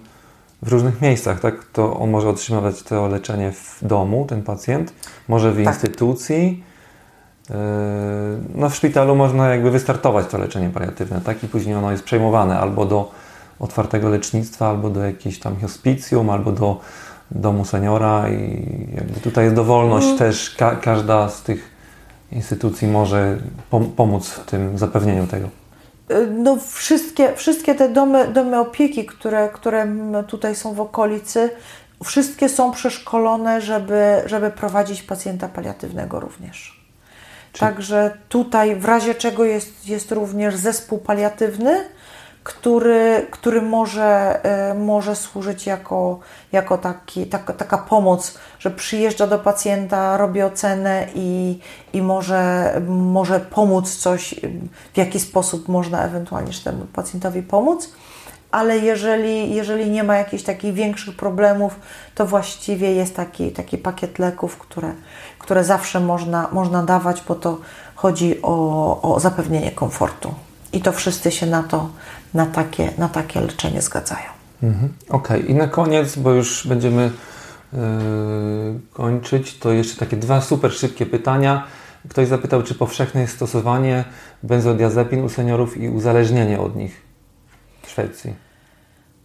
w 0.62 0.68
różnych 0.68 1.00
miejscach, 1.00 1.40
tak? 1.40 1.64
To 1.72 1.96
on 1.96 2.10
może 2.10 2.28
otrzymywać 2.28 2.82
to 2.82 3.08
leczenie 3.08 3.52
w 3.52 3.78
domu, 3.82 4.26
ten 4.28 4.42
pacjent, 4.42 4.92
może 5.28 5.52
w 5.52 5.56
tak. 5.56 5.74
instytucji. 5.74 6.64
Yy, 7.50 7.56
no 8.54 8.68
w 8.68 8.74
szpitalu 8.74 9.16
można 9.16 9.48
jakby 9.48 9.70
wystartować 9.70 10.26
to 10.26 10.38
leczenie 10.38 10.70
paliatywne, 10.70 11.20
tak? 11.20 11.44
I 11.44 11.48
później 11.48 11.74
ono 11.74 11.90
jest 11.90 12.04
przejmowane 12.04 12.60
albo 12.60 12.86
do 12.86 13.10
otwartego 13.60 14.08
lecznictwa, 14.08 14.68
albo 14.68 14.90
do 14.90 15.04
jakiejś 15.04 15.38
tam 15.38 15.60
hospicjum, 15.60 16.30
albo 16.30 16.52
do 16.52 16.80
domu 17.34 17.64
seniora 17.64 18.28
i 18.28 18.66
jakby 18.94 19.20
tutaj 19.20 19.44
jest 19.44 19.56
dowolność 19.56 20.06
mm. 20.06 20.18
też, 20.18 20.54
ka 20.58 20.76
każda 20.76 21.28
z 21.28 21.42
tych 21.42 21.70
instytucji 22.32 22.88
może 22.88 23.38
pom 23.70 23.92
pomóc 23.92 24.28
w 24.28 24.44
tym 24.44 24.78
zapewnieniu 24.78 25.26
tego. 25.26 25.48
No, 26.30 26.58
wszystkie, 26.72 27.34
wszystkie 27.36 27.74
te 27.74 27.88
domy, 27.88 28.28
domy 28.28 28.58
opieki, 28.58 29.06
które, 29.06 29.48
które 29.48 29.86
tutaj 30.28 30.56
są 30.56 30.74
w 30.74 30.80
okolicy, 30.80 31.50
wszystkie 32.04 32.48
są 32.48 32.72
przeszkolone, 32.72 33.60
żeby, 33.60 34.22
żeby 34.26 34.50
prowadzić 34.50 35.02
pacjenta 35.02 35.48
paliatywnego 35.48 36.20
również. 36.20 36.82
Także 37.58 38.18
tutaj 38.28 38.76
w 38.76 38.84
razie 38.84 39.14
czego 39.14 39.44
jest, 39.44 39.88
jest 39.88 40.12
również 40.12 40.56
zespół 40.56 40.98
paliatywny, 40.98 41.84
który, 42.44 43.26
który 43.30 43.62
może, 43.62 44.40
e, 44.44 44.74
może 44.74 45.16
służyć 45.16 45.66
jako, 45.66 46.18
jako 46.52 46.78
taki, 46.78 47.26
taka, 47.26 47.52
taka 47.52 47.78
pomoc, 47.78 48.38
że 48.58 48.70
przyjeżdża 48.70 49.26
do 49.26 49.38
pacjenta, 49.38 50.16
robi 50.16 50.42
ocenę 50.42 51.06
i, 51.14 51.58
i 51.92 52.02
może, 52.02 52.72
może 52.88 53.40
pomóc 53.40 53.96
coś, 53.96 54.34
w 54.94 54.98
jaki 54.98 55.20
sposób 55.20 55.68
można 55.68 56.04
ewentualnie 56.04 56.52
temu 56.64 56.86
pacjentowi 56.92 57.42
pomóc. 57.42 57.92
Ale 58.50 58.78
jeżeli, 58.78 59.54
jeżeli 59.54 59.90
nie 59.90 60.04
ma 60.04 60.16
jakichś 60.16 60.42
takich 60.42 60.74
większych 60.74 61.16
problemów, 61.16 61.80
to 62.14 62.26
właściwie 62.26 62.92
jest 62.92 63.16
taki, 63.16 63.50
taki 63.50 63.78
pakiet 63.78 64.18
leków, 64.18 64.58
które, 64.58 64.92
które 65.38 65.64
zawsze 65.64 66.00
można, 66.00 66.48
można 66.52 66.82
dawać, 66.82 67.22
bo 67.28 67.34
to 67.34 67.58
chodzi 67.94 68.42
o, 68.42 69.14
o 69.14 69.20
zapewnienie 69.20 69.70
komfortu. 69.70 70.34
I 70.72 70.80
to 70.80 70.92
wszyscy 70.92 71.30
się 71.30 71.46
na 71.46 71.62
to, 71.62 71.88
na 72.34 72.46
takie, 72.46 72.92
na 72.98 73.08
takie 73.08 73.40
leczenie 73.40 73.82
zgadzają. 73.82 74.26
Mhm. 74.62 74.92
Okej, 75.08 75.40
okay. 75.40 75.50
i 75.50 75.54
na 75.54 75.66
koniec, 75.66 76.16
bo 76.16 76.30
już 76.30 76.66
będziemy 76.66 77.10
yy, 77.72 77.80
kończyć, 78.92 79.58
to 79.58 79.72
jeszcze 79.72 79.96
takie 79.96 80.16
dwa 80.16 80.40
super 80.40 80.72
szybkie 80.72 81.06
pytania. 81.06 81.66
Ktoś 82.08 82.28
zapytał, 82.28 82.62
czy 82.62 82.74
powszechne 82.74 83.20
jest 83.20 83.34
stosowanie 83.34 84.04
benzodiazepin 84.42 85.24
u 85.24 85.28
seniorów 85.28 85.76
i 85.76 85.88
uzależnienie 85.88 86.60
od 86.60 86.76
nich 86.76 87.02
w 87.82 87.90
Szwecji? 87.90 88.34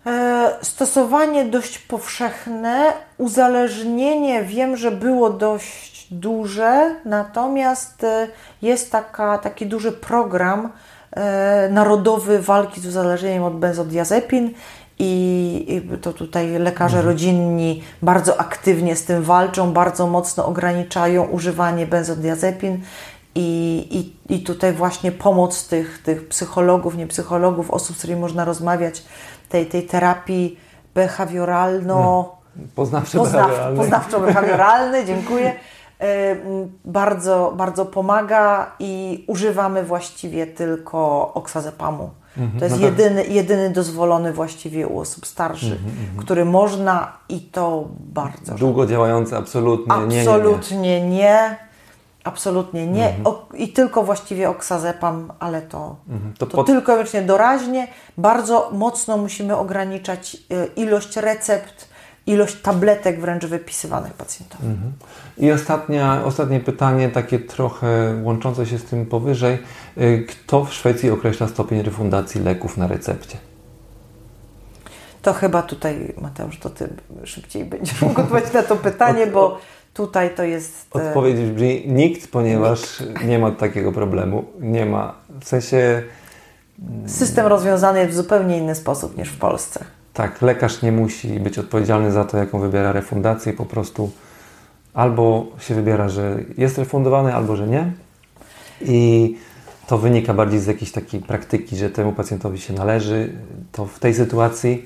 E, 0.06 0.56
stosowanie 0.62 1.46
dość 1.46 1.80
powszechne, 1.80 2.94
uzależnienie 3.18 4.44
wiem, 4.44 4.78
że 4.78 4.92
było 4.92 5.30
dość 5.30 6.08
duże, 6.14 6.96
natomiast 7.06 8.04
e, 8.04 8.28
jest 8.62 8.92
taka, 8.92 9.38
taki 9.38 9.66
duży 9.66 9.92
program 9.92 10.70
narodowy 11.70 12.42
walki 12.42 12.82
z 12.82 12.86
uzależnieniem 12.86 13.44
od 13.44 13.60
benzodiazepin 13.60 14.54
i 15.00 15.82
to 16.02 16.14
tutaj 16.14 16.60
lekarze 16.60 16.98
mhm. 16.98 17.14
rodzinni 17.14 17.84
bardzo 18.02 18.40
aktywnie 18.40 18.96
z 18.96 19.06
tym 19.06 19.24
walczą, 19.24 19.74
bardzo 19.74 20.08
mocno 20.08 20.46
ograniczają 20.46 21.24
używanie 21.24 21.88
benzodiazepin 21.88 22.82
i, 23.36 23.88
i, 24.30 24.36
i 24.36 24.44
tutaj 24.44 24.74
właśnie 24.74 25.12
pomoc 25.12 25.68
tych, 25.68 26.02
tych 26.04 26.28
psychologów, 26.28 26.98
nie 26.98 27.08
psychologów, 27.08 27.72
osób, 27.72 27.96
z 27.96 28.00
którymi 28.00 28.22
można 28.22 28.46
rozmawiać, 28.46 29.04
tej, 29.50 29.66
tej 29.66 29.84
terapii 29.84 30.60
behawioralno... 30.96 32.32
Poznawczo-behawioralnej. 32.76 33.78
Poznawczo-behawioralnej, 33.78 35.06
dziękuję 35.06 35.54
bardzo, 36.86 37.54
bardzo 37.58 37.86
pomaga 37.86 38.72
i 38.80 39.24
używamy 39.28 39.84
właściwie 39.84 40.48
tylko 40.48 41.34
oksazepamu. 41.34 42.10
Mhm, 42.38 42.60
to 42.60 42.66
jest 42.66 42.80
no 42.80 42.86
jedyny, 42.86 43.26
jedyny 43.26 43.70
dozwolony 43.70 44.34
właściwie 44.34 44.88
u 44.88 45.00
osób 45.00 45.28
starszych, 45.28 45.86
mhm, 45.86 46.00
mhm. 46.00 46.18
który 46.18 46.46
można 46.46 47.18
i 47.30 47.40
to 47.42 47.88
bardzo. 48.00 48.56
Długo 48.56 48.86
działający, 48.86 49.38
absolutnie, 49.38 49.94
absolutnie 49.94 50.24
nie. 50.24 50.30
Absolutnie 50.30 51.02
nie. 51.02 51.10
nie. 51.10 51.68
Absolutnie 52.24 52.88
nie. 52.88 53.16
O, 53.24 53.46
I 53.54 53.68
tylko 53.68 54.04
właściwie 54.04 54.50
oksazepam, 54.50 55.34
ale 55.40 55.62
to, 55.62 55.96
to, 56.40 56.46
to 56.46 56.58
pod... 56.58 56.68
tylko 56.68 56.92
wyłącznie 56.92 57.22
doraźnie. 57.22 57.88
Bardzo 58.18 58.70
mocno 58.74 59.18
musimy 59.18 59.58
ograniczać 59.58 60.38
y, 60.52 60.66
ilość 60.76 61.16
recept 61.16 61.88
ilość 62.28 62.56
tabletek 62.62 63.22
wręcz 63.22 63.46
wypisywanych 63.46 64.14
pacjentom. 64.14 64.62
Mhm. 64.62 64.94
I 65.40 65.52
ostatnia, 65.52 66.24
ostatnie 66.26 66.60
pytanie, 66.60 67.10
takie 67.10 67.40
trochę 67.40 68.16
łączące 68.24 68.66
się 68.66 68.78
z 68.78 68.84
tym 68.84 69.06
powyżej. 69.06 69.58
Y, 69.98 70.26
kto 70.30 70.66
w 70.66 70.74
Szwecji 70.74 71.10
określa 71.10 71.48
stopień 71.48 71.82
refundacji 71.82 72.42
leków 72.42 72.78
na 72.78 72.88
recepcie? 72.88 73.38
To 75.22 75.34
chyba 75.34 75.62
tutaj, 75.62 76.14
Mateusz, 76.22 76.60
to 76.60 76.70
Ty 76.70 76.90
szybciej 77.24 77.66
będziesz 77.66 78.02
mógł 78.02 78.22
odpowiedzieć 78.22 78.54
na 78.54 78.64
to 78.64 78.76
pytanie, 78.90 79.28
bo 79.28 79.60
tutaj 79.94 80.36
to 80.36 80.44
jest... 80.44 80.96
E, 80.96 81.08
Odpowiedź 81.08 81.38
brzmi 81.38 81.84
nikt, 81.88 82.32
ponieważ 82.32 83.00
nikt. 83.00 83.26
nie 83.26 83.40
ma 83.40 83.52
takiego 83.52 83.92
problemu. 83.92 84.46
Nie 84.60 84.86
ma. 84.86 85.16
W 85.42 85.48
sensie... 85.48 86.04
System 87.08 87.48
rozwiązany 87.48 88.00
jest 88.00 88.12
w 88.12 88.16
zupełnie 88.16 88.58
inny 88.58 88.76
sposób 88.76 89.18
niż 89.18 89.30
w 89.30 89.38
Polsce. 89.38 89.86
Tak, 90.14 90.42
lekarz 90.42 90.82
nie 90.82 90.92
musi 90.92 91.28
być 91.28 91.60
odpowiedzialny 91.60 92.12
za 92.12 92.26
to, 92.26 92.38
jaką 92.38 92.60
wybiera 92.60 92.92
refundację, 92.92 93.54
po 93.54 93.66
prostu 93.66 94.12
albo 94.98 95.48
się 95.60 95.76
wybiera, 95.76 96.10
że 96.10 96.38
jest 96.58 96.78
refundowany, 96.78 97.36
albo 97.36 97.56
że 97.56 97.68
nie. 97.68 97.92
I 98.82 99.36
to 99.88 99.98
wynika 99.98 100.34
bardziej 100.34 100.60
z 100.60 100.68
jakiejś 100.68 100.92
takiej 100.92 101.22
praktyki, 101.22 101.78
że 101.78 101.90
temu 101.90 102.14
pacjentowi 102.14 102.60
się 102.60 102.74
należy 102.74 103.34
to 103.72 103.86
w 103.86 104.00
tej 104.00 104.14
sytuacji, 104.14 104.86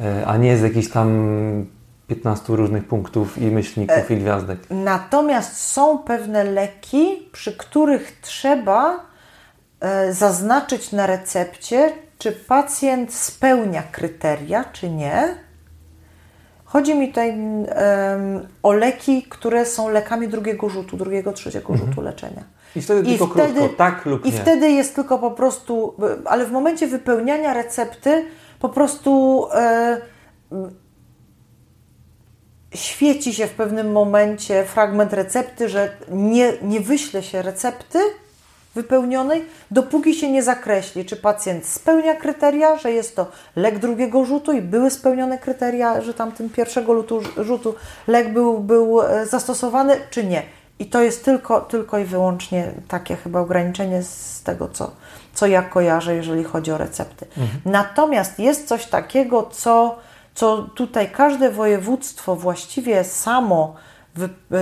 e, 0.00 0.26
a 0.26 0.36
nie 0.36 0.56
z 0.56 0.62
jakichś 0.62 0.88
tam 0.88 1.66
15 2.06 2.56
różnych 2.56 2.84
punktów 2.84 3.38
i 3.38 3.44
myślników 3.44 4.10
i 4.10 4.16
gwiazdek. 4.16 4.58
Natomiast 4.70 5.56
są 5.56 5.98
pewne 5.98 6.44
leki, 6.44 7.28
przy 7.32 7.56
których 7.56 8.18
trzeba 8.22 9.00
e, 9.80 10.12
zaznaczyć 10.14 10.92
na 10.92 11.06
recepcie, 11.06 11.92
czy 12.18 12.32
pacjent 12.32 13.14
spełnia 13.14 13.82
kryteria, 13.82 14.64
czy 14.64 14.90
nie. 14.90 15.34
Chodzi 16.72 16.94
mi 16.94 17.08
tutaj 17.08 17.30
um, 17.30 18.48
o 18.62 18.72
leki, 18.72 19.22
które 19.22 19.66
są 19.66 19.88
lekami 19.88 20.28
drugiego 20.28 20.68
rzutu, 20.68 20.96
drugiego, 20.96 21.32
trzeciego 21.32 21.72
mhm. 21.72 21.90
rzutu 21.90 22.02
leczenia. 22.02 22.42
I 22.76 22.82
wtedy 22.82 23.10
I 23.10 23.18
tylko 23.18 23.34
wtedy, 23.34 23.60
krótko, 23.60 23.76
tak 23.76 24.06
lub 24.06 24.26
I 24.26 24.32
nie. 24.32 24.38
wtedy 24.38 24.70
jest 24.70 24.94
tylko 24.94 25.18
po 25.18 25.30
prostu, 25.30 25.94
ale 26.24 26.46
w 26.46 26.52
momencie 26.52 26.86
wypełniania 26.86 27.54
recepty 27.54 28.24
po 28.58 28.68
prostu 28.68 29.46
e, 29.54 30.00
świeci 32.74 33.34
się 33.34 33.46
w 33.46 33.52
pewnym 33.52 33.92
momencie 33.92 34.64
fragment 34.64 35.12
recepty, 35.12 35.68
że 35.68 35.92
nie, 36.08 36.52
nie 36.62 36.80
wyśle 36.80 37.22
się 37.22 37.42
recepty, 37.42 37.98
wypełnionej, 38.74 39.44
dopóki 39.70 40.14
się 40.14 40.32
nie 40.32 40.42
zakreśli, 40.42 41.04
czy 41.04 41.16
pacjent 41.16 41.66
spełnia 41.66 42.14
kryteria, 42.14 42.76
że 42.76 42.92
jest 42.92 43.16
to 43.16 43.26
lek 43.56 43.78
drugiego 43.78 44.24
rzutu 44.24 44.52
i 44.52 44.62
były 44.62 44.90
spełnione 44.90 45.38
kryteria, 45.38 46.00
że 46.00 46.14
tamtym 46.14 46.50
pierwszego 46.50 46.94
rzutu, 46.94 47.20
rzutu 47.36 47.74
lek 48.06 48.32
był, 48.32 48.58
był 48.58 49.02
e, 49.02 49.26
zastosowany, 49.26 49.96
czy 50.10 50.24
nie. 50.24 50.42
I 50.78 50.86
to 50.86 51.02
jest 51.02 51.24
tylko, 51.24 51.60
tylko 51.60 51.98
i 51.98 52.04
wyłącznie 52.04 52.72
takie 52.88 53.16
chyba 53.16 53.40
ograniczenie 53.40 54.02
z 54.02 54.42
tego, 54.42 54.68
co, 54.68 54.90
co 55.34 55.46
ja 55.46 55.62
kojarzę, 55.62 56.14
jeżeli 56.14 56.44
chodzi 56.44 56.72
o 56.72 56.78
recepty. 56.78 57.26
Mhm. 57.26 57.60
Natomiast 57.64 58.38
jest 58.38 58.68
coś 58.68 58.86
takiego, 58.86 59.42
co, 59.52 59.98
co 60.34 60.62
tutaj 60.62 61.10
każde 61.10 61.50
województwo 61.50 62.36
właściwie 62.36 63.04
samo 63.04 63.74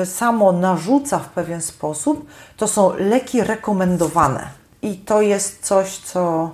samo 0.04 0.52
narzuca 0.52 1.18
w 1.18 1.28
pewien 1.28 1.60
sposób, 1.62 2.26
to 2.56 2.68
są 2.68 2.92
leki 2.96 3.42
rekomendowane. 3.42 4.48
I 4.82 4.96
to 4.96 5.22
jest 5.22 5.66
coś, 5.66 5.98
co, 5.98 6.50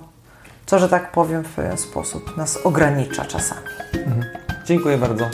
co, 0.65 0.79
że 0.79 0.89
tak 0.89 1.11
powiem, 1.11 1.43
w 1.43 1.49
pewien 1.49 1.77
sposób 1.77 2.37
nas 2.37 2.57
ogranicza 2.63 3.25
czasami. 3.25 3.61
Dziękuję 4.65 4.97
bardzo. 4.97 5.25